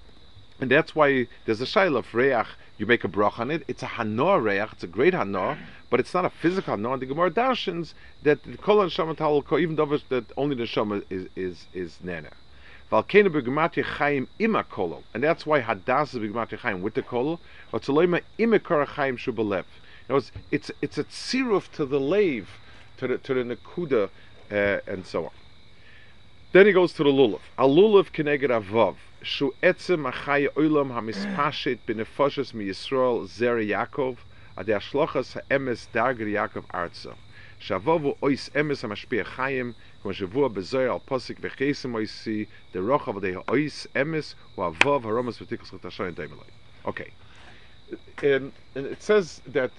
and 0.61 0.69
that's 0.69 0.95
why 0.95 1.27
there's 1.45 1.59
a 1.59 1.65
shaila 1.65 1.97
of 1.97 2.13
reach. 2.13 2.45
You 2.77 2.85
make 2.85 3.03
a 3.03 3.07
brach 3.07 3.39
on 3.39 3.49
it. 3.49 3.63
It's 3.67 3.81
a 3.81 3.87
hanor 3.87 4.39
reach. 4.41 4.69
It's 4.73 4.83
a 4.83 4.87
great 4.87 5.13
hanor, 5.13 5.57
but 5.89 5.99
it's 5.99 6.13
not 6.13 6.23
a 6.23 6.29
physical 6.29 6.77
hanor. 6.77 6.93
And 6.93 7.01
the 7.01 7.07
Gemara 7.07 7.31
darshans 7.31 7.95
that 8.21 8.43
the 8.43 8.57
kol 8.57 8.79
and 8.81 8.91
shama 8.91 9.15
tal 9.15 9.43
even 9.57 9.75
though 9.75 9.97
that 10.09 10.25
only 10.37 10.55
the 10.55 10.67
shama 10.67 11.01
is 11.09 11.27
is 11.35 11.65
is 11.73 11.97
nana. 12.03 12.29
Valkena 12.91 13.29
begematri 13.29 13.83
chaim 13.83 14.27
ima 14.37 14.63
kolo, 14.63 15.01
and 15.15 15.23
that's 15.23 15.45
why 15.47 15.61
hadas 15.61 16.13
is 16.13 16.59
chaim 16.59 16.81
with 16.83 16.93
the 16.93 17.01
kolo. 17.01 17.39
Or 17.71 17.79
tzoloima 17.79 18.21
imekar 18.37 18.85
chaim 18.85 19.17
shubalev. 19.17 19.65
It's 20.09 20.31
it's 20.51 20.71
it's 20.81 20.97
a 20.99 21.05
tziruf 21.05 21.71
to 21.71 21.85
the 21.85 21.99
lave, 21.99 22.49
to 22.97 23.07
the 23.07 23.17
to 23.17 23.33
the 23.33 23.55
nekuda, 23.55 24.09
uh, 24.51 24.91
and 24.91 25.07
so 25.07 25.25
on. 25.25 25.31
Then 26.52 26.66
he 26.66 26.72
goes 26.72 26.92
to 26.94 27.04
the 27.04 27.10
lulav. 27.10 27.40
A 27.58 27.64
lulav 27.64 28.10
keneged 28.12 28.50
avav. 28.50 28.96
Shu 29.22 29.54
etzem 29.62 30.10
achai 30.10 30.48
olam 30.54 30.90
hamispashit 30.90 31.80
benefoshes 31.86 32.54
mi 32.54 32.66
Yisrael 32.66 33.26
zer 33.26 33.56
Yaakov 33.58 34.18
ad 34.56 34.66
ashlochas 34.66 35.34
ha'emes 35.34 35.88
darger 35.92 36.26
Yaakov 36.26 36.64
arza. 36.74 37.14
Shavovu 37.60 38.16
ois 38.22 38.50
emes 38.54 38.82
hamashpia 38.82 39.24
chayim 39.24 39.74
כמו 40.02 40.12
שבוע 40.14 40.48
בזוהר 40.48 40.92
על 40.92 40.98
פוסק 41.04 41.36
וחסם 41.40 41.94
oisi 41.94 42.46
the 42.72 42.78
rochav 42.78 43.20
de 43.20 43.34
ois 43.48 43.86
emes 43.94 44.34
hu 44.54 44.62
avav 44.62 45.02
haromas 45.02 45.38
v'tikus 45.38 45.70
chutashon 45.70 46.14
daimeloi. 46.14 46.50
Okay. 46.86 47.10
And, 48.22 48.52
and 48.74 48.86
it 48.86 49.02
says 49.02 49.42
that 49.46 49.70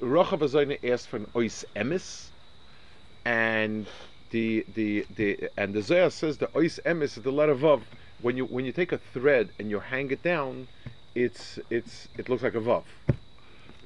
Rochav 0.00 0.40
Azoyne 0.40 0.78
asked 0.90 1.08
for 1.08 1.16
an 1.16 1.26
ois 1.34 1.64
emes, 1.76 2.30
and 3.24 3.86
the 4.31 4.65
the 4.73 5.05
the 5.09 5.49
and 5.57 5.73
the 5.73 5.81
Zohar 5.81 6.09
says 6.09 6.37
the 6.37 6.47
ois 6.47 6.79
emes 6.85 7.17
is 7.17 7.23
the 7.23 7.31
letter 7.31 7.55
vav. 7.55 7.83
When 8.21 8.37
you 8.37 8.45
when 8.45 8.65
you 8.65 8.71
take 8.71 8.91
a 8.91 8.97
thread 8.97 9.51
and 9.59 9.69
you 9.71 9.79
hang 9.79 10.11
it 10.11 10.23
down, 10.23 10.67
it's 11.15 11.59
it's 11.69 12.09
it 12.17 12.29
looks 12.29 12.43
like 12.43 12.55
a 12.55 12.59
vav. 12.61 12.85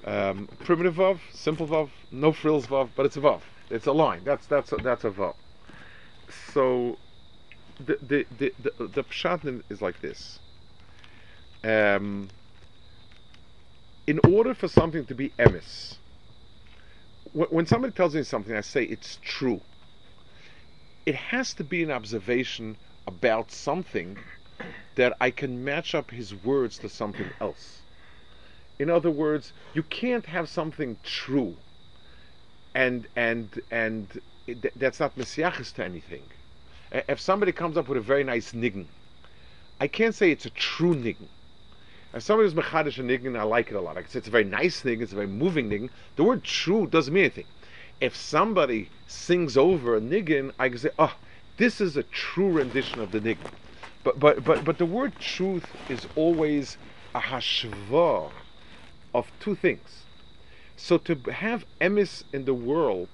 Um, 0.05 0.49
primitive 0.59 0.95
vav, 0.95 1.19
simple 1.33 1.67
vav, 1.67 1.91
no 2.11 2.31
frills 2.31 2.67
vav, 2.67 2.89
but 2.95 3.05
it's 3.05 3.17
a 3.17 3.21
vav. 3.21 3.41
It's 3.69 3.87
a 3.87 3.91
line. 3.93 4.23
That's 4.23 4.47
that's 4.47 4.71
a, 4.73 4.77
that's 4.77 5.03
a 5.05 5.11
vav. 5.11 5.35
So 6.53 6.99
the 7.79 7.97
the 8.01 8.27
the 8.37 8.53
the, 8.59 8.87
the 8.87 9.63
is 9.69 9.81
like 9.81 10.01
this. 10.01 10.39
Um, 11.63 12.29
in 14.07 14.19
order 14.27 14.53
for 14.53 14.67
something 14.67 15.05
to 15.05 15.15
be 15.15 15.29
emes, 15.39 15.97
wh- 17.33 17.51
when 17.51 17.65
somebody 17.65 17.93
tells 17.93 18.15
me 18.15 18.23
something, 18.23 18.55
I 18.55 18.61
say 18.61 18.83
it's 18.83 19.19
true. 19.21 19.61
It 21.11 21.17
has 21.35 21.53
to 21.55 21.65
be 21.65 21.83
an 21.83 21.91
observation 21.91 22.77
about 23.05 23.51
something 23.51 24.17
that 24.95 25.11
I 25.19 25.29
can 25.29 25.61
match 25.61 25.93
up 25.93 26.09
his 26.09 26.33
words 26.33 26.77
to 26.77 26.87
something 26.87 27.29
else. 27.41 27.81
In 28.79 28.89
other 28.89 29.11
words, 29.11 29.51
you 29.73 29.83
can't 29.83 30.25
have 30.27 30.47
something 30.47 30.95
true, 31.03 31.57
and 32.73 33.09
and 33.17 33.61
and 33.69 34.21
it, 34.47 34.61
th- 34.61 34.73
that's 34.77 35.01
not 35.01 35.17
messiachis 35.17 35.73
to 35.73 35.83
anything. 35.83 36.23
If 36.93 37.19
somebody 37.19 37.51
comes 37.51 37.75
up 37.75 37.89
with 37.89 37.97
a 37.97 38.07
very 38.13 38.23
nice 38.23 38.53
niggin, 38.53 38.85
I 39.81 39.87
can't 39.87 40.15
say 40.15 40.31
it's 40.31 40.45
a 40.45 40.51
true 40.51 40.95
niggin. 40.95 41.27
If 42.13 42.23
somebody 42.23 42.47
is 42.47 42.53
mechadish 42.53 42.99
a 42.99 43.03
niggin, 43.03 43.37
I 43.37 43.43
like 43.43 43.69
it 43.69 43.75
a 43.75 43.81
lot. 43.81 43.97
I 43.97 44.03
can 44.03 44.09
say 44.09 44.19
it's 44.19 44.29
a 44.29 44.37
very 44.39 44.45
nice 44.45 44.83
niggin, 44.83 45.01
it's 45.01 45.11
a 45.11 45.15
very 45.15 45.27
moving 45.27 45.69
niggin. 45.69 45.89
The 46.15 46.23
word 46.23 46.45
true 46.45 46.87
doesn't 46.87 47.13
mean 47.13 47.25
anything. 47.25 47.47
If 48.01 48.15
somebody 48.15 48.91
sings 49.07 49.57
over 49.57 49.97
a 49.97 50.01
niggin, 50.01 50.53
I 50.59 50.69
can 50.69 50.79
say, 50.79 50.91
oh, 50.99 51.17
this 51.57 51.81
is 51.81 51.97
a 51.97 52.03
true 52.03 52.51
rendition 52.51 53.01
of 53.01 53.11
the 53.11 53.21
niggin. 53.21 53.51
But 54.03 54.19
but 54.19 54.43
but 54.45 54.65
but 54.65 54.79
the 54.79 54.87
word 54.87 55.19
truth 55.19 55.75
is 55.89 56.07
always 56.15 56.79
a 57.15 57.21
hashva 57.21 58.33
of 59.13 59.33
two 59.39 59.55
things. 59.55 60.07
So 60.77 60.97
to 60.99 61.19
have 61.31 61.65
emis 61.81 62.23
in 62.33 62.45
the 62.45 62.55
world, 62.55 63.09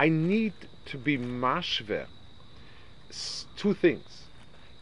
I 0.00 0.10
need 0.10 0.54
to 0.86 0.98
be 0.98 1.18
mashve 1.18 2.08
two 3.56 3.74
things. 3.74 4.30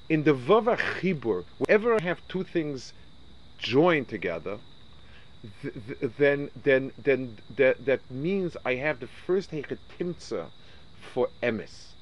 In 0.09 0.25
the 0.25 0.35
vava 0.35 0.77
chibur, 0.77 1.45
whenever 1.59 1.95
I 1.95 2.03
have 2.05 2.27
two 2.29 2.45
things 2.45 2.95
joined 3.59 4.09
together, 4.09 4.61
th- 5.63 5.75
th- 5.87 6.13
then 6.19 6.51
then 6.63 6.93
then 7.03 7.39
that 7.57 7.85
that 7.87 8.01
means 8.11 8.57
I 8.65 8.75
have 8.75 9.01
the 9.01 9.09
first 9.27 9.51
hechetimtza 9.51 10.47
for 11.13 11.29
emes. 11.43 11.95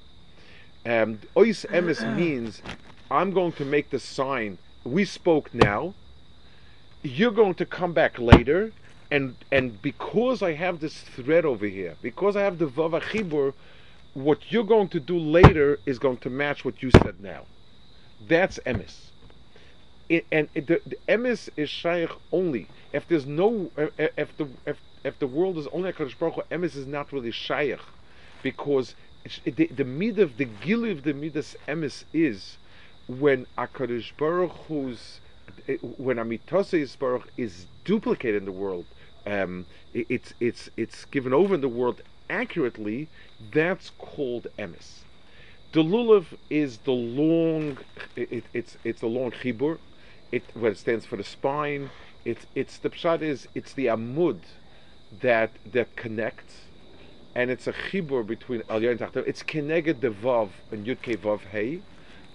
Um, 0.85 1.21
ois 1.37 1.67
emes 1.67 2.01
means 2.17 2.63
I'm 3.11 3.33
going 3.33 3.53
to 3.53 3.65
make 3.65 3.91
the 3.91 3.99
sign. 3.99 4.59
We 4.85 5.05
spoke 5.05 5.53
now. 5.55 5.95
You're 7.03 7.33
going 7.33 7.55
to 7.55 7.67
come 7.67 7.93
back 7.93 8.19
later, 8.19 8.73
and 9.11 9.37
and 9.53 9.81
because 9.81 10.43
I 10.43 10.53
have 10.55 10.81
this 10.81 11.01
thread 11.01 11.45
over 11.45 11.67
here, 11.67 11.95
because 12.03 12.37
I 12.37 12.43
have 12.43 12.59
the 12.59 12.67
vava 12.67 13.01
chibur, 13.01 13.55
what 14.15 14.51
you're 14.51 14.65
going 14.65 14.89
to 14.89 15.01
do 15.01 15.17
later 15.19 15.79
is 15.87 15.99
going 15.99 16.19
to 16.19 16.31
match 16.31 16.65
what 16.65 16.83
you 16.83 16.91
said 16.91 17.21
now. 17.21 17.47
That's 18.27 18.59
emes. 18.67 19.11
It, 20.09 20.27
and 20.33 20.49
it, 20.55 20.67
the, 20.67 20.81
the 20.87 20.99
emes 21.09 21.51
is 21.57 21.69
shaykh 21.71 22.11
only 22.33 22.67
if 22.93 23.07
there's 23.09 23.27
no 23.27 23.71
if, 23.77 24.37
the 24.37 24.49
if, 24.67 24.79
if 25.05 25.19
the 25.19 25.27
world 25.27 25.59
is 25.59 25.67
only 25.69 25.91
a 25.91 25.93
Kadosh 25.93 26.19
Baruch 26.19 26.35
Hu, 26.35 26.43
emes 26.51 26.77
is 26.77 26.87
not 26.87 27.13
really 27.13 27.31
shaykh 27.31 27.81
because 28.43 28.95
the, 29.45 29.67
the 29.67 29.85
mid 29.85 30.19
of 30.19 30.37
the 30.37 30.45
gil 30.47 30.85
of 30.85 31.03
the 31.03 31.13
midas 31.13 31.57
emes 31.67 32.05
is 32.13 32.57
when 33.07 33.47
Akadosh 33.57 34.13
Baruch 34.17 34.53
Hu's 34.69 35.21
when 35.97 36.17
Amitose 36.19 36.99
Baruch 36.99 37.29
is 37.37 37.67
duplicated 37.85 38.43
in 38.43 38.45
the 38.45 38.53
world, 38.53 38.85
um, 39.27 39.67
it, 39.95 40.07
it's 40.09 40.35
it's 40.41 40.71
it's 40.77 41.05
given 41.07 41.33
over 41.33 41.55
in 41.55 41.61
the 41.61 41.69
world 41.69 42.03
accurately. 42.31 43.09
That's 43.53 43.91
called 43.99 44.47
emes. 44.59 45.01
The 45.73 45.83
lulav 45.83 46.27
is 46.49 46.79
the 46.79 46.93
long. 46.93 47.79
It, 48.17 48.45
it's 48.53 48.77
it's 48.85 49.01
the 49.01 49.07
long 49.07 49.31
chibur. 49.31 49.79
It 50.31 50.45
when 50.55 50.73
it 50.73 50.79
stands 50.79 51.05
for 51.07 51.17
the 51.17 51.25
spine. 51.25 51.91
It's 52.29 52.45
it's 52.55 52.77
the 52.77 52.91
pshat 52.91 53.23
is 53.23 53.49
it's 53.55 53.73
the 53.73 53.87
amud 53.87 54.41
that 55.23 55.51
that 55.73 55.97
connects, 55.97 56.57
and 57.35 57.51
it's 57.51 57.67
a 57.67 57.73
chibur 57.73 58.23
between 58.27 58.63
al 58.69 58.85
and 58.85 59.01
tachtav. 59.01 59.27
It's 59.27 59.43
keneged 59.43 60.01
the 60.01 60.09
and 60.71 60.87
yud 60.87 60.99
vav 61.23 61.41
hey, 61.53 61.81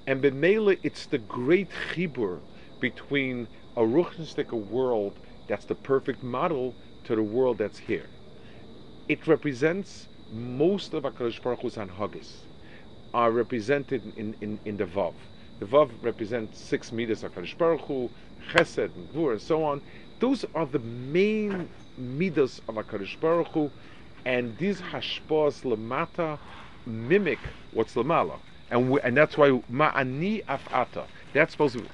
and 0.08 0.24
b'meila 0.24 0.80
it's 0.82 1.06
the 1.06 1.20
great 1.20 1.70
chibur 1.92 2.40
between 2.80 3.48
a 3.78 3.82
ruchnistic 3.82 4.52
world 4.52 5.14
that's 5.48 5.66
the 5.66 5.76
perfect 5.76 6.24
model 6.24 6.74
to 7.04 7.16
the 7.16 7.22
world 7.22 7.60
that's 7.60 7.78
here. 7.78 8.08
It 9.08 9.28
represents 9.28 10.08
most 10.32 10.96
of 10.96 11.04
HaKadosh 11.04 11.40
Baruch 11.44 11.60
Hu's 11.60 11.76
anhagis 11.76 12.32
are 13.14 13.30
represented 13.30 14.02
in, 14.18 14.36
in, 14.42 14.60
in 14.66 14.78
the 14.78 14.86
Vav. 14.86 15.14
The 15.60 15.68
Vav 15.68 15.92
represents 16.02 16.60
six 16.60 16.92
meters 16.92 17.24
of 17.24 17.36
HaKadosh 17.36 17.58
Baruch 17.60 17.82
Hu, 17.82 18.10
Chesed, 18.52 18.96
and 18.96 19.12
Gvur, 19.14 19.32
and 19.34 19.42
so 19.42 19.64
on. 19.64 19.82
Those 20.20 20.46
are 20.56 20.66
the 20.66 20.80
main 20.80 21.70
midas 21.98 22.62
of 22.68 22.76
HaKadosh 22.76 23.20
Baruch 23.20 23.48
Hu, 23.50 23.72
and 24.26 24.58
these 24.58 24.82
hashpos 24.82 25.64
lamata 25.64 26.40
mimic 26.88 27.40
what's 27.72 27.96
lamala. 27.96 28.40
And, 28.72 28.90
we, 28.90 29.00
and 29.02 29.16
that's 29.16 29.38
why 29.38 29.50
ma'ani 29.72 30.44
afata. 30.46 31.06
That's 31.34 31.52
supposed 31.52 31.76
to 31.76 31.82
be. 31.82 31.90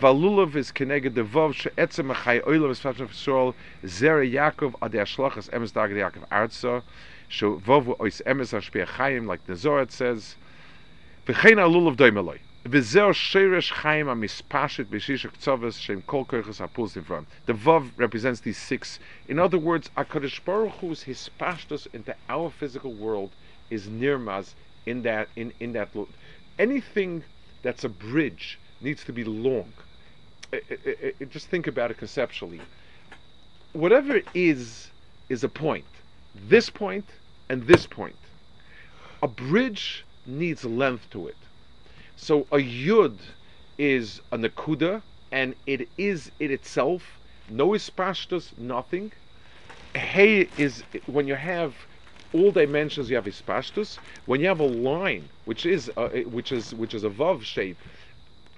Valulav 0.00 0.54
is 0.56 0.70
keneged 0.72 1.14
the 1.14 1.22
vav 1.22 1.54
she'etzem 1.54 2.14
achai 2.14 2.44
oilam 2.44 2.70
es 2.70 2.80
fatshaf 2.80 3.08
Yisrael 3.08 3.54
zera 3.84 4.30
Yaakov 4.30 4.74
ad 4.82 4.92
yashlachas 4.92 5.48
emes 5.50 5.72
dagad 5.72 5.96
Yaakov 5.96 6.28
arza 6.28 6.82
sho 7.28 7.58
vav 7.58 7.96
ois 7.98 8.20
emes 8.26 8.52
ashpei 8.52 8.86
chayim 8.86 9.26
like 9.26 9.44
the 9.46 9.56
Zohar 9.56 9.86
says 9.88 10.36
v'chein 11.26 11.56
alulav 11.56 11.96
doimeloi 11.96 12.38
the 17.46 17.52
vav 17.52 17.90
represents 17.96 18.40
these 18.40 18.58
six 18.58 18.98
in 19.28 19.38
other 19.38 19.58
words 19.58 19.90
HaKadosh 19.96 20.44
Baruch 20.44 20.72
Hu's 20.80 21.04
hispashtus 21.04 21.86
into 21.92 22.14
our 22.28 22.50
physical 22.50 22.92
world 22.94 23.30
is 23.70 23.86
nirmaz 23.86 24.54
in 24.86 25.02
that 25.02 25.28
in, 25.36 25.52
in 25.60 25.72
that 25.72 25.88
anything 26.58 27.24
that's 27.62 27.84
a 27.84 27.88
bridge 27.88 28.58
needs 28.80 29.04
to 29.04 29.12
be 29.12 29.24
long 29.24 29.72
it, 30.52 31.14
it, 31.20 31.30
just 31.30 31.48
think 31.48 31.66
about 31.66 31.90
it 31.90 31.98
conceptually. 31.98 32.60
Whatever 33.72 34.20
is 34.34 34.90
is 35.28 35.44
a 35.44 35.48
point. 35.48 35.84
This 36.34 36.70
point 36.70 37.04
and 37.48 37.66
this 37.66 37.86
point. 37.86 38.16
A 39.22 39.28
bridge 39.28 40.04
needs 40.26 40.64
length 40.64 41.10
to 41.10 41.28
it. 41.28 41.36
So 42.20 42.46
a 42.50 42.56
yud 42.56 43.16
is 43.78 44.20
a 44.32 44.36
nakuda, 44.36 45.02
and 45.30 45.54
it 45.66 45.88
is 45.96 46.32
it 46.40 46.50
itself. 46.50 47.18
No 47.48 47.68
ispashtas, 47.68 48.58
nothing. 48.58 49.12
Hey 49.94 50.48
is 50.58 50.82
when 51.06 51.28
you 51.28 51.36
have 51.36 51.74
all 52.32 52.50
dimensions. 52.50 53.08
You 53.08 53.16
have 53.16 53.24
ispashtus. 53.24 53.98
When 54.26 54.40
you 54.40 54.48
have 54.48 54.58
a 54.58 54.66
line, 54.66 55.28
which 55.44 55.64
is 55.64 55.90
uh, 55.96 56.08
which 56.26 56.50
is 56.50 56.74
which 56.74 56.92
is 56.92 57.04
a 57.04 57.08
vav 57.08 57.42
shape, 57.42 57.78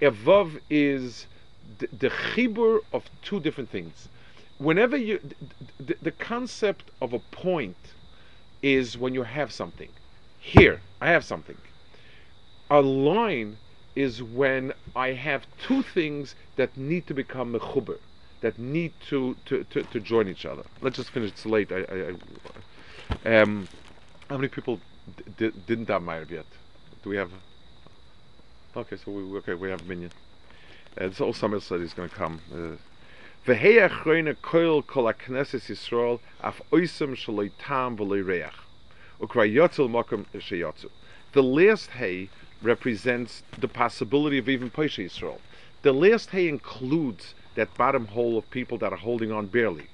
a 0.01 0.09
vav 0.11 0.59
is 0.69 1.27
the, 1.77 1.87
the 1.99 2.09
chibur 2.09 2.79
of 2.91 3.03
two 3.21 3.39
different 3.39 3.69
things. 3.69 4.09
Whenever 4.57 4.97
you, 4.97 5.19
the, 5.79 5.95
the 6.01 6.11
concept 6.11 6.89
of 6.99 7.13
a 7.13 7.19
point 7.19 7.93
is 8.63 8.97
when 8.97 9.13
you 9.13 9.23
have 9.23 9.51
something. 9.51 9.89
Here, 10.39 10.81
I 10.99 11.11
have 11.11 11.23
something. 11.23 11.57
A 12.71 12.81
line 12.81 13.57
is 13.97 14.23
when 14.23 14.71
I 14.95 15.09
have 15.11 15.45
two 15.61 15.83
things 15.83 16.35
that 16.55 16.77
need 16.77 17.05
to 17.07 17.13
become 17.13 17.53
mechuber, 17.53 17.99
that 18.39 18.57
need 18.57 18.93
to, 19.09 19.35
to, 19.47 19.65
to, 19.65 19.83
to, 19.83 19.99
join 19.99 20.29
each 20.29 20.45
other. 20.45 20.63
Let's 20.79 20.95
just 20.95 21.09
finish. 21.09 21.31
It's 21.31 21.45
late. 21.45 21.69
I, 21.73 21.79
I, 21.81 22.15
I 23.25 23.41
um, 23.41 23.67
how 24.29 24.37
many 24.37 24.47
people 24.47 24.79
d- 25.37 25.51
didn't 25.67 25.89
have 25.89 26.01
Meyer 26.01 26.25
yet? 26.29 26.45
Do 27.03 27.09
we 27.09 27.17
have? 27.17 27.29
Okay, 28.77 28.95
so 28.95 29.11
we 29.11 29.37
okay. 29.39 29.53
We 29.53 29.69
have 29.69 29.85
minyan. 29.85 30.11
And 30.95 31.13
so 31.13 31.33
Samuel 31.33 31.59
said 31.59 31.81
he's 31.81 31.93
going 31.93 32.07
to 32.07 32.15
come. 32.15 32.39
Uh. 32.53 32.77
The 41.33 41.43
last 41.43 41.89
hay 41.91 42.29
represents 42.61 43.43
the 43.57 43.67
possibility 43.67 44.37
of 44.37 44.47
even 44.47 44.69
Pesha 44.69 45.05
Yisrael. 45.05 45.39
The 45.81 45.93
last 45.93 46.29
hay 46.29 46.47
includes 46.47 47.33
that 47.55 47.75
bottom 47.75 48.07
hole 48.07 48.37
of 48.37 48.49
people 48.51 48.77
that 48.77 48.93
are 48.93 48.97
holding 48.97 49.31
on 49.31 49.47
barely. 49.47 49.87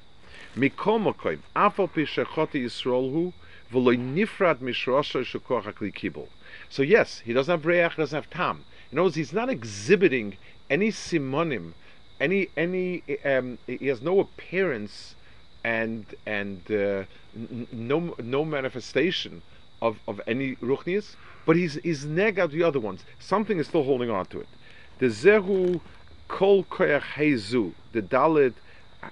So 6.69 6.83
yes, 6.83 7.19
he 7.25 7.33
doesn't 7.33 7.51
have 7.51 7.65
reach, 7.65 7.95
doesn't 7.95 8.15
have 8.15 8.29
tam. 8.29 8.65
In 8.91 8.97
other 8.97 9.03
words, 9.05 9.15
he's 9.15 9.33
not 9.33 9.49
exhibiting 9.49 10.37
any 10.69 10.89
simonim, 10.89 11.73
any 12.19 12.49
any 12.57 13.03
um, 13.23 13.57
he 13.67 13.87
has 13.87 14.01
no 14.01 14.19
appearance 14.19 15.15
and 15.63 16.05
and 16.25 16.61
uh, 16.71 17.03
n- 17.35 17.67
no 17.71 18.15
no 18.21 18.45
manifestation 18.45 19.41
of, 19.81 19.99
of 20.07 20.21
any 20.27 20.55
ruchnias, 20.57 21.15
but 21.45 21.55
he's 21.55 21.75
he's 21.75 22.05
neg 22.05 22.39
out 22.39 22.51
the 22.51 22.63
other 22.63 22.79
ones. 22.79 23.03
Something 23.19 23.59
is 23.59 23.67
still 23.67 23.83
holding 23.83 24.09
on 24.09 24.25
to 24.27 24.39
it. 24.39 24.47
The 24.99 25.07
zehu 25.07 25.81
kol 26.27 26.63
koyach 26.65 27.01
hezu 27.15 27.73
the 27.91 28.01
dalit 28.01 28.53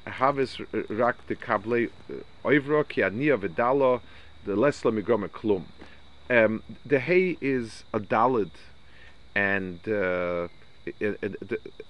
havis 0.05 0.59
rak 0.89 1.15
the 1.27 1.35
kable 1.35 1.89
uh, 2.09 2.13
oivro 2.47 2.87
ki 2.87 3.01
ania 3.01 3.37
vedalo 3.37 4.01
the 4.45 4.55
lesla 4.55 4.91
migrome 4.97 5.29
klum. 5.29 5.63
Um, 6.29 6.63
the 6.85 6.99
hay 6.99 7.37
is 7.41 7.83
a 7.93 7.99
dalit 7.99 8.51
and. 9.35 9.79
Uh, 9.87 10.47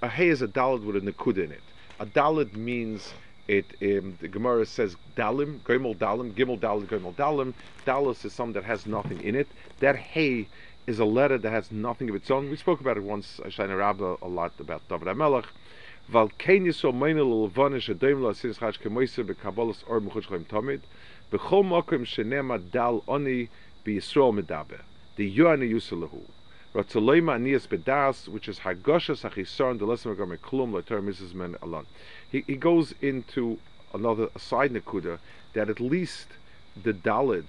a 0.01 0.07
hay 0.07 0.29
is 0.29 0.41
a 0.41 0.47
dalid 0.47 0.85
with 0.85 0.95
a 0.95 1.01
nakud 1.01 1.37
in 1.37 1.51
it. 1.51 1.63
A 1.99 2.05
dalid 2.05 2.55
means 2.55 3.13
it. 3.47 3.65
Um, 3.81 4.17
the 4.21 4.27
Gemara 4.27 4.65
says 4.65 4.95
dalim, 5.15 5.59
gimel 5.59 5.95
dalim, 5.97 6.33
gimel 6.33 6.59
dalim, 6.59 6.85
gimel 6.87 7.13
dalim. 7.15 7.53
Dalis 7.85 8.25
is 8.25 8.33
something 8.33 8.53
that 8.53 8.63
has 8.63 8.85
nothing 8.85 9.21
in 9.21 9.35
it. 9.35 9.47
That 9.79 9.95
hey 9.95 10.47
is 10.87 10.99
a 10.99 11.05
letter 11.05 11.37
that 11.37 11.51
has 11.51 11.71
nothing 11.71 12.09
of 12.09 12.15
its 12.15 12.29
own. 12.29 12.49
We 12.49 12.57
spoke 12.57 12.79
about 12.79 12.97
it 12.97 13.03
once, 13.03 13.39
Shana 13.45 13.77
Rabba, 13.77 14.17
a 14.21 14.27
lot 14.27 14.53
about 14.59 14.87
David 14.87 15.07
yisrael 23.95 24.33
the 25.15 25.37
yoani 25.37 25.71
yusalahu 25.71 26.21
Ratzaloima 26.75 27.37
Anias 27.39 27.69
Bedas, 27.69 28.27
which 28.27 28.49
is 28.49 28.59
Hagosha 28.59 29.15
Sachisaron, 29.15 29.79
the 29.79 29.85
lesson 29.85 30.11
of 30.11 30.17
Klum, 30.17 30.73
Later 30.73 31.01
Mrs. 31.01 31.33
Men 31.33 31.55
Alon. 31.61 31.85
He, 32.29 32.43
he 32.47 32.57
goes 32.57 32.93
into 33.01 33.57
another 33.93 34.27
side 34.37 34.73
Nakuda 34.73 35.19
that 35.53 35.69
at 35.69 35.79
least 35.79 36.27
the 36.83 36.91
Dalid 36.91 37.45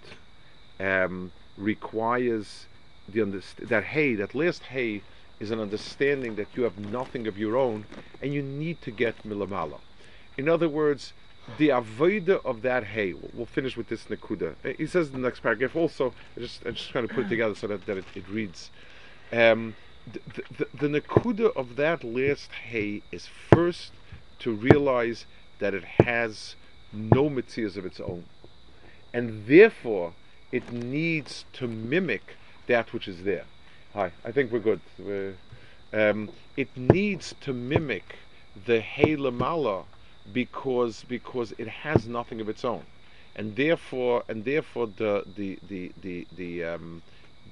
um, 0.79 1.33
requires 1.57 2.67
the 3.09 3.19
underst- 3.19 3.69
that 3.69 3.83
hey, 3.83 4.15
that 4.15 4.33
last 4.37 4.63
hey 4.63 5.03
is 5.41 5.51
an 5.51 5.59
understanding 5.59 6.37
that 6.37 6.47
you 6.55 6.63
have 6.63 6.79
nothing 6.79 7.27
of 7.27 7.37
your 7.37 7.57
own 7.57 7.85
and 8.23 8.33
you 8.33 8.43
need 8.43 8.81
to 8.83 8.93
get 8.93 9.21
milamala. 9.25 9.81
In 10.39 10.49
other 10.49 10.69
words, 10.69 11.15
the 11.59 11.71
avoida 11.71 12.45
of 12.45 12.63
that 12.63 12.85
hay. 12.85 13.13
We'll 13.35 13.47
finish 13.47 13.77
with 13.77 13.89
this 13.89 14.05
nakuda. 14.05 14.55
He 14.79 14.87
says 14.87 15.09
in 15.09 15.15
the 15.15 15.19
next 15.27 15.41
paragraph 15.41 15.75
also. 15.75 16.15
I 16.37 16.41
just 16.41 16.65
I 16.65 16.71
just 16.71 16.91
trying 16.91 17.09
to 17.09 17.13
put 17.13 17.27
it 17.27 17.29
together 17.29 17.57
so 17.57 17.67
that, 17.67 17.87
that 17.87 17.97
it, 17.97 18.05
it 18.15 18.29
reads. 18.29 18.71
Um, 19.33 19.75
the, 20.07 20.21
the, 20.59 20.89
the 20.89 21.01
nakuda 21.01 21.55
of 21.57 21.77
that 21.77 22.05
last 22.05 22.51
hay 22.71 23.03
is 23.11 23.27
first 23.27 23.93
to 24.41 24.53
realize 24.53 25.27
that 25.59 25.75
it 25.75 25.85
has 26.01 26.55
no 26.93 27.29
mitzias 27.29 27.77
of 27.77 27.85
its 27.85 27.99
own, 28.01 28.25
and 29.13 29.47
therefore 29.47 30.13
it 30.53 30.73
needs 30.73 31.45
to 31.55 31.67
mimic 31.67 32.37
that 32.67 32.93
which 32.93 33.09
is 33.09 33.25
there. 33.25 33.45
Hi, 33.95 34.13
I 34.25 34.31
think 34.31 34.53
we're 34.53 34.61
good. 34.61 34.81
We're, 34.99 35.35
um, 35.93 36.31
it 36.57 36.69
needs 36.77 37.35
to 37.41 37.53
mimic 37.53 38.17
the 38.67 38.81
Hey 38.81 39.17
Lamala 39.17 39.85
because 40.33 41.05
because 41.09 41.53
it 41.59 41.69
has 41.69 42.07
nothing 42.07 42.41
of 42.41 42.49
its 42.49 42.65
own, 42.65 42.85
and 43.35 43.57
therefore 43.57 44.23
and 44.29 44.45
therefore 44.45 44.87
the 44.87 45.25
the 45.37 45.59
the 45.69 45.93
the 46.03 46.27
the 46.37 46.65
um, 46.65 47.03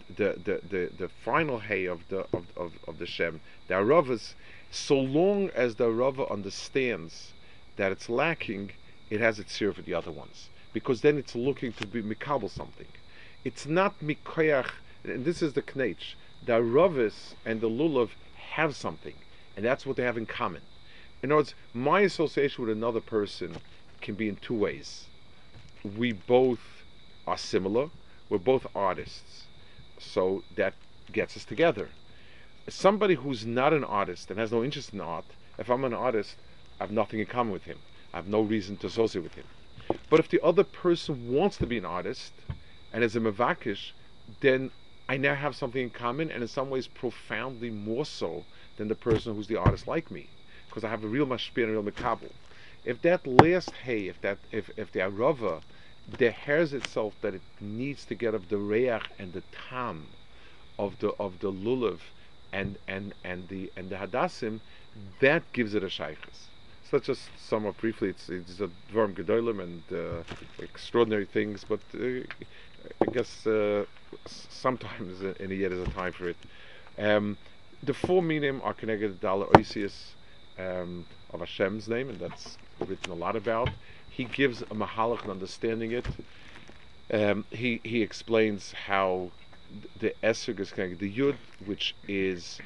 the, 0.09 0.39
the, 0.45 0.61
the, 0.69 0.91
the 0.97 1.09
final 1.09 1.59
hay 1.59 1.87
of 1.87 2.07
the 2.09 2.27
of, 2.33 2.47
of, 2.57 2.73
of 2.87 2.99
the 2.99 3.07
Shem, 3.07 3.41
the 3.69 3.75
Aravas, 3.75 4.35
so 4.71 4.99
long 4.99 5.51
as 5.51 5.77
the 5.77 5.85
Arava 5.85 6.31
understands 6.31 7.33
that 7.77 7.93
it's 7.93 8.09
lacking, 8.09 8.73
it 9.11 9.21
has 9.21 9.39
its 9.39 9.57
share 9.57 9.73
for 9.73 9.83
the 9.83 9.95
other 9.95 10.11
ones. 10.11 10.51
Because 10.73 11.01
then 11.01 11.19
it's 11.19 11.35
looking 11.35 11.73
to 11.75 11.87
be 11.87 12.03
mikabel 12.03 12.51
something. 12.51 12.89
It's 13.45 13.67
not 13.67 14.01
mikoyach, 14.01 14.71
and 15.05 15.25
this 15.25 15.43
is 15.43 15.53
the 15.53 15.63
knech. 15.63 16.15
The 16.45 16.55
Aravis 16.55 17.35
and 17.45 17.61
the 17.61 17.69
Lulav 17.69 18.11
have 18.55 18.75
something, 18.77 19.15
and 19.57 19.65
that's 19.65 19.87
what 19.87 19.97
they 19.97 20.03
have 20.03 20.19
in 20.19 20.27
common. 20.27 20.63
In 21.23 21.31
other 21.31 21.37
words, 21.37 21.55
my 21.73 22.01
association 22.01 22.67
with 22.67 22.77
another 22.77 23.01
person 23.01 23.57
can 24.01 24.15
be 24.15 24.29
in 24.29 24.37
two 24.37 24.55
ways. 24.55 25.07
We 25.83 26.13
both 26.13 26.61
are 27.27 27.39
similar, 27.39 27.91
we're 28.29 28.39
both 28.39 28.67
artists, 28.75 29.45
so 30.05 30.45
that 30.51 30.77
gets 31.13 31.37
us 31.37 31.45
together. 31.45 31.97
Somebody 32.69 33.15
who's 33.17 33.47
not 33.47 33.73
an 33.75 33.85
artist 33.85 34.31
and 34.31 34.41
has 34.41 34.53
no 34.53 34.65
interest 34.65 34.93
in 34.95 35.01
art, 35.01 35.37
if 35.59 35.71
I'm 35.71 35.85
an 35.85 35.95
artist, 35.95 36.43
I 36.81 36.85
have 36.85 36.93
nothing 36.93 37.21
in 37.21 37.27
common 37.27 37.53
with 37.53 37.65
him. 37.65 37.83
I 38.13 38.19
have 38.19 38.29
no 38.29 38.43
reason 38.43 38.77
to 38.79 38.87
associate 38.89 39.23
with 39.23 39.35
him. 39.35 39.49
But 40.11 40.21
if 40.21 40.29
the 40.29 40.41
other 40.43 40.65
person 40.65 41.29
wants 41.33 41.59
to 41.59 41.67
be 41.67 41.79
an 41.79 41.85
artist 41.85 42.47
and 42.93 43.05
is 43.05 43.17
a 43.17 43.21
mavakish, 43.21 43.93
then 44.41 44.73
I 45.09 45.17
now 45.19 45.35
have 45.35 45.57
something 45.57 45.83
in 45.83 45.91
common, 45.91 46.31
and 46.31 46.43
in 46.43 46.49
some 46.49 46.71
ways 46.71 46.89
profoundly 46.89 47.71
more 47.71 48.07
so 48.07 48.47
than 48.77 48.89
the 48.89 48.95
person 48.95 49.35
who's 49.35 49.49
the 49.49 49.57
artist 49.57 49.87
like 49.87 50.11
me, 50.11 50.31
because 50.69 50.85
I 50.85 50.89
have 50.91 51.05
a 51.05 51.09
real 51.09 51.27
mashpir 51.27 51.65
and 51.65 51.73
a 51.77 51.81
real 51.81 51.85
mekabel. 51.93 52.33
If 52.85 53.03
that 53.03 53.27
last 53.27 53.73
hay, 53.73 54.09
if 54.09 54.21
that, 54.23 54.47
if 54.53 54.71
if 54.77 54.93
the 54.93 55.01
arava, 55.01 55.63
deheres 56.17 56.73
itself 56.75 57.21
that 57.21 57.35
it 57.35 57.43
needs 57.61 58.05
to 58.07 58.15
get 58.15 58.35
of 58.35 58.49
the 58.49 58.59
reach 58.59 59.03
and 59.19 59.33
the 59.33 59.43
tam, 59.53 60.17
of 60.79 60.99
the 60.99 61.11
of 61.21 61.39
the 61.41 61.53
lulav, 61.53 62.01
and 62.53 62.79
and 62.89 63.15
and 63.25 63.49
the 63.49 63.73
and 63.77 63.91
the 63.91 63.97
hadassim, 63.97 64.61
that 65.21 65.53
gives 65.53 65.75
it 65.75 65.85
a 65.85 65.89
shaykhs. 65.89 66.51
So 66.83 66.97
let's 66.97 67.07
just 67.07 67.39
sum 67.39 67.67
up 67.67 67.79
briefly. 67.79 68.09
It's 68.11 68.29
it's 68.29 68.61
a 68.61 68.69
dvarm 68.89 69.15
gedolim 69.15 69.63
and 69.63 69.93
uh, 69.93 70.25
extraordinary 70.59 71.27
things, 71.27 71.65
but 71.65 71.81
uh, 71.95 72.23
I 73.03 73.07
guess 73.07 73.47
uh, 73.47 73.87
sometimes 74.27 75.23
in 75.23 75.51
a 75.51 75.55
year 75.55 75.69
there's 75.71 75.89
a 75.89 75.93
time 75.93 76.13
for 76.13 76.29
it. 76.29 76.39
Um, 76.99 77.39
the 77.83 77.95
four 77.95 78.23
minim 78.23 78.61
are 78.63 78.75
connected 78.75 79.09
to 79.09 79.15
Dala 79.15 79.47
Oisius 79.47 80.17
um, 80.59 81.07
of 81.31 81.41
Hashem's 81.41 81.89
name, 81.89 82.09
and 82.11 82.21
that's 82.21 82.59
written 82.79 83.11
a 83.11 83.15
lot 83.15 83.37
about. 83.37 83.77
He 84.17 84.25
gives 84.25 84.62
a 84.62 84.67
mahalach 84.67 85.25
in 85.25 85.31
understanding 85.31 85.91
it. 85.91 86.07
Um, 87.12 87.45
he 87.51 87.81
he 87.83 88.01
explains 88.01 88.73
how 88.87 89.33
the 89.99 90.15
esrog 90.23 90.61
is 90.61 90.71
connected. 90.71 91.01
The 91.01 91.12
yud, 91.12 91.37
which 91.67 91.97
is 92.07 92.61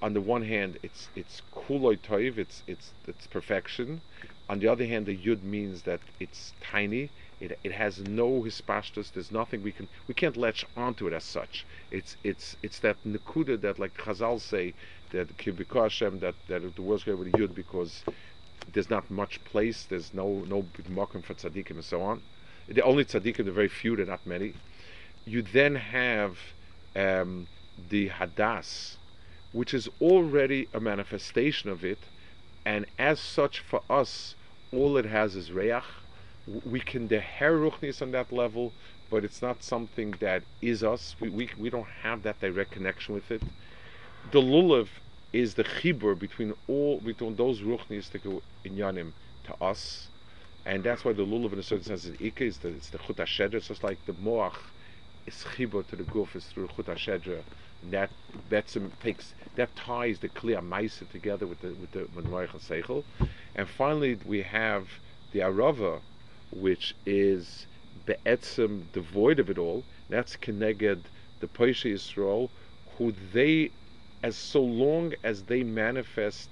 on 0.00 0.12
the 0.14 0.20
one 0.20 0.42
hand, 0.42 0.78
it's 0.82 1.08
it's 1.16 1.42
kuloi 1.52 1.98
toiv, 1.98 2.38
it's 2.38 2.62
it's 2.68 2.94
it's 3.08 3.26
perfection. 3.26 4.00
On 4.48 4.60
the 4.60 4.68
other 4.68 4.86
hand, 4.86 5.06
the 5.06 5.16
yud 5.16 5.42
means 5.42 5.82
that 5.82 6.00
it's 6.20 6.54
tiny. 6.60 7.10
It, 7.40 7.58
it 7.64 7.72
has 7.72 7.98
no 8.08 8.42
hispashtus. 8.42 9.12
There's 9.12 9.32
nothing 9.32 9.62
we 9.62 9.72
can 9.72 9.88
we 10.06 10.14
can't 10.14 10.36
latch 10.36 10.64
onto 10.76 11.08
it 11.08 11.12
as 11.12 11.24
such. 11.24 11.66
It's 11.90 12.16
it's 12.22 12.56
it's 12.62 12.78
that 12.80 12.96
nekuda 13.04 13.60
that 13.62 13.78
like 13.80 13.94
Chazal 13.94 14.40
say 14.40 14.74
that 15.10 15.36
kibiko 15.36 15.82
Hashem 15.82 16.20
that 16.20 16.36
that 16.46 16.76
the 16.76 16.82
world's 16.82 17.06
with 17.06 17.32
the 17.32 17.38
yud 17.38 17.54
because 17.54 18.04
there's 18.72 18.90
not 18.90 19.10
much 19.10 19.42
place. 19.44 19.84
There's 19.84 20.12
no 20.12 20.44
no 20.46 20.62
mokum 20.90 21.24
for 21.24 21.34
tzaddikim 21.34 21.72
and 21.72 21.84
so 21.84 22.02
on. 22.02 22.22
The 22.68 22.82
only 22.82 23.04
tzaddikim, 23.04 23.44
the 23.44 23.52
very 23.52 23.68
few, 23.68 23.96
they're 23.96 24.06
not 24.06 24.26
many. 24.26 24.54
You 25.24 25.42
then 25.42 25.74
have 25.74 26.38
um, 26.94 27.46
the 27.90 28.10
hadas, 28.10 28.96
which 29.52 29.72
is 29.72 29.88
already 30.00 30.68
a 30.74 30.80
manifestation 30.80 31.70
of 31.70 31.84
it, 31.84 31.98
and 32.64 32.86
as 32.98 33.20
such 33.20 33.60
for 33.60 33.82
us, 33.88 34.34
all 34.72 34.96
it 34.96 35.06
has 35.06 35.36
is 35.36 35.50
reach. 35.52 35.82
We 36.46 36.80
can 36.80 37.08
deher 37.08 37.70
ruchnis 37.70 38.00
on 38.02 38.10
that 38.12 38.32
level, 38.32 38.72
but 39.10 39.24
it's 39.24 39.42
not 39.42 39.62
something 39.62 40.12
that 40.20 40.42
is 40.60 40.82
us. 40.82 41.16
We, 41.20 41.28
we, 41.28 41.50
we 41.58 41.70
don't 41.70 41.88
have 42.02 42.22
that 42.22 42.40
direct 42.40 42.72
connection 42.72 43.14
with 43.14 43.30
it. 43.30 43.42
The 44.30 44.40
lulav 44.40 44.88
is 45.32 45.54
the 45.54 45.64
chibur 45.64 46.18
between 46.18 46.54
all 46.66 47.00
between 47.00 47.36
those 47.36 47.60
ruchnis 47.62 48.10
that 48.10 48.22
go 48.24 48.42
in 48.64 48.76
yanim 48.76 49.12
to 49.44 49.54
us, 49.62 50.08
and 50.64 50.82
that's 50.84 51.04
why 51.04 51.12
the 51.12 51.24
lulav 51.24 51.52
in 51.52 51.58
a 51.58 51.62
certain 51.62 51.84
sense 51.84 52.04
is 52.04 52.16
ikka. 52.16 52.42
Is 52.42 52.58
the 52.58 52.68
it's 52.68 52.90
the 52.90 52.98
chut 52.98 53.20
It's 53.54 53.68
just 53.68 53.84
like 53.84 54.04
the 54.06 54.14
moach 54.14 54.54
is 55.26 55.44
chibur 55.56 55.86
to 55.86 55.96
the 55.96 56.04
guf 56.04 56.34
is 56.34 56.46
through 56.46 56.68
chut 56.68 56.86
hashedra, 56.86 57.44
and 57.82 57.92
that 57.92 58.10
betzim 58.48 58.76
um, 58.86 58.92
takes 59.00 59.34
that 59.56 59.76
ties 59.76 60.18
the 60.20 60.28
kliya 60.30 60.60
ma'isa 60.62 61.08
together 61.08 61.46
with 61.46 61.60
the 61.60 61.74
with 61.74 61.90
the 61.90 62.04
menroich 62.06 62.50
seichel, 62.54 63.04
and 63.54 63.68
finally 63.68 64.18
we 64.24 64.42
have 64.42 64.88
the 65.32 65.40
arava, 65.40 66.00
which 66.50 66.94
is 67.04 67.66
be'etzim 68.06 68.90
devoid 68.92 69.38
of 69.38 69.50
it 69.50 69.58
all. 69.58 69.84
That's 70.08 70.36
keneged 70.36 71.04
the 71.40 71.48
Poisha 71.48 71.92
Yisrael, 71.92 72.50
who 72.96 73.12
they 73.12 73.72
as 74.22 74.36
so 74.36 74.62
long 74.62 75.14
as 75.24 75.44
they 75.44 75.62
manifest 75.62 76.50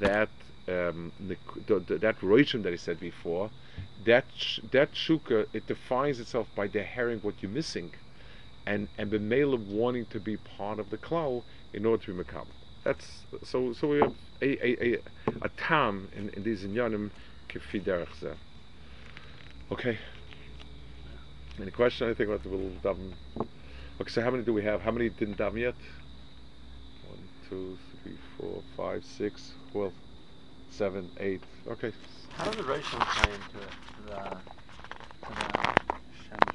that 0.00 0.30
um, 0.68 1.12
the, 1.20 1.36
the, 1.66 1.98
that 1.98 2.18
roishim 2.20 2.62
that 2.62 2.72
I 2.72 2.76
said 2.76 3.00
before, 3.00 3.50
that 4.04 4.26
that 4.70 4.92
shuka 4.92 5.46
it 5.52 5.66
defines 5.66 6.20
itself 6.20 6.48
by 6.54 6.68
herring 6.68 7.20
what 7.20 7.42
you're 7.42 7.50
missing, 7.50 7.92
and 8.66 8.88
and 8.98 9.10
b'meila 9.10 9.58
wanting 9.58 10.06
to 10.06 10.20
be 10.20 10.36
part 10.36 10.78
of 10.78 10.90
the 10.90 10.98
cloud 10.98 11.42
in 11.72 11.84
order 11.84 12.04
to 12.04 12.14
be. 12.14 12.24
That's 12.84 13.26
so. 13.42 13.72
So 13.72 13.88
we 13.88 13.98
have 13.98 14.14
a 14.40 14.66
a, 14.66 14.94
a, 14.94 14.98
a 15.42 15.48
tam 15.50 16.08
in, 16.16 16.30
in 16.30 16.42
these 16.42 16.64
inyanim 16.64 17.10
kefi 17.48 18.36
Okay. 19.70 19.98
Any 21.60 21.70
question? 21.70 22.08
I 22.08 22.14
think 22.14 22.28
about 22.28 22.42
the 22.42 22.48
little 22.48 22.70
daven. 22.82 23.12
Okay, 24.00 24.10
so 24.10 24.22
how 24.22 24.30
many 24.30 24.42
do 24.42 24.52
we 24.52 24.62
have? 24.62 24.80
How 24.80 24.90
many 24.90 25.08
didn't 25.10 25.36
daven 25.38 25.58
yet? 25.58 25.74
two, 27.52 27.78
three, 28.02 28.16
four, 28.38 28.62
five, 28.76 29.04
six, 29.04 29.52
well, 29.74 29.92
seven, 30.70 31.10
eight. 31.20 31.42
Okay. 31.66 31.92
How 32.32 32.46
does 32.46 32.56
the 32.56 32.62
ratio 32.64 32.98
play 32.98 33.28
into 33.34 33.58
it? 33.58 33.74
The, 34.08 34.40
the 35.34 36.52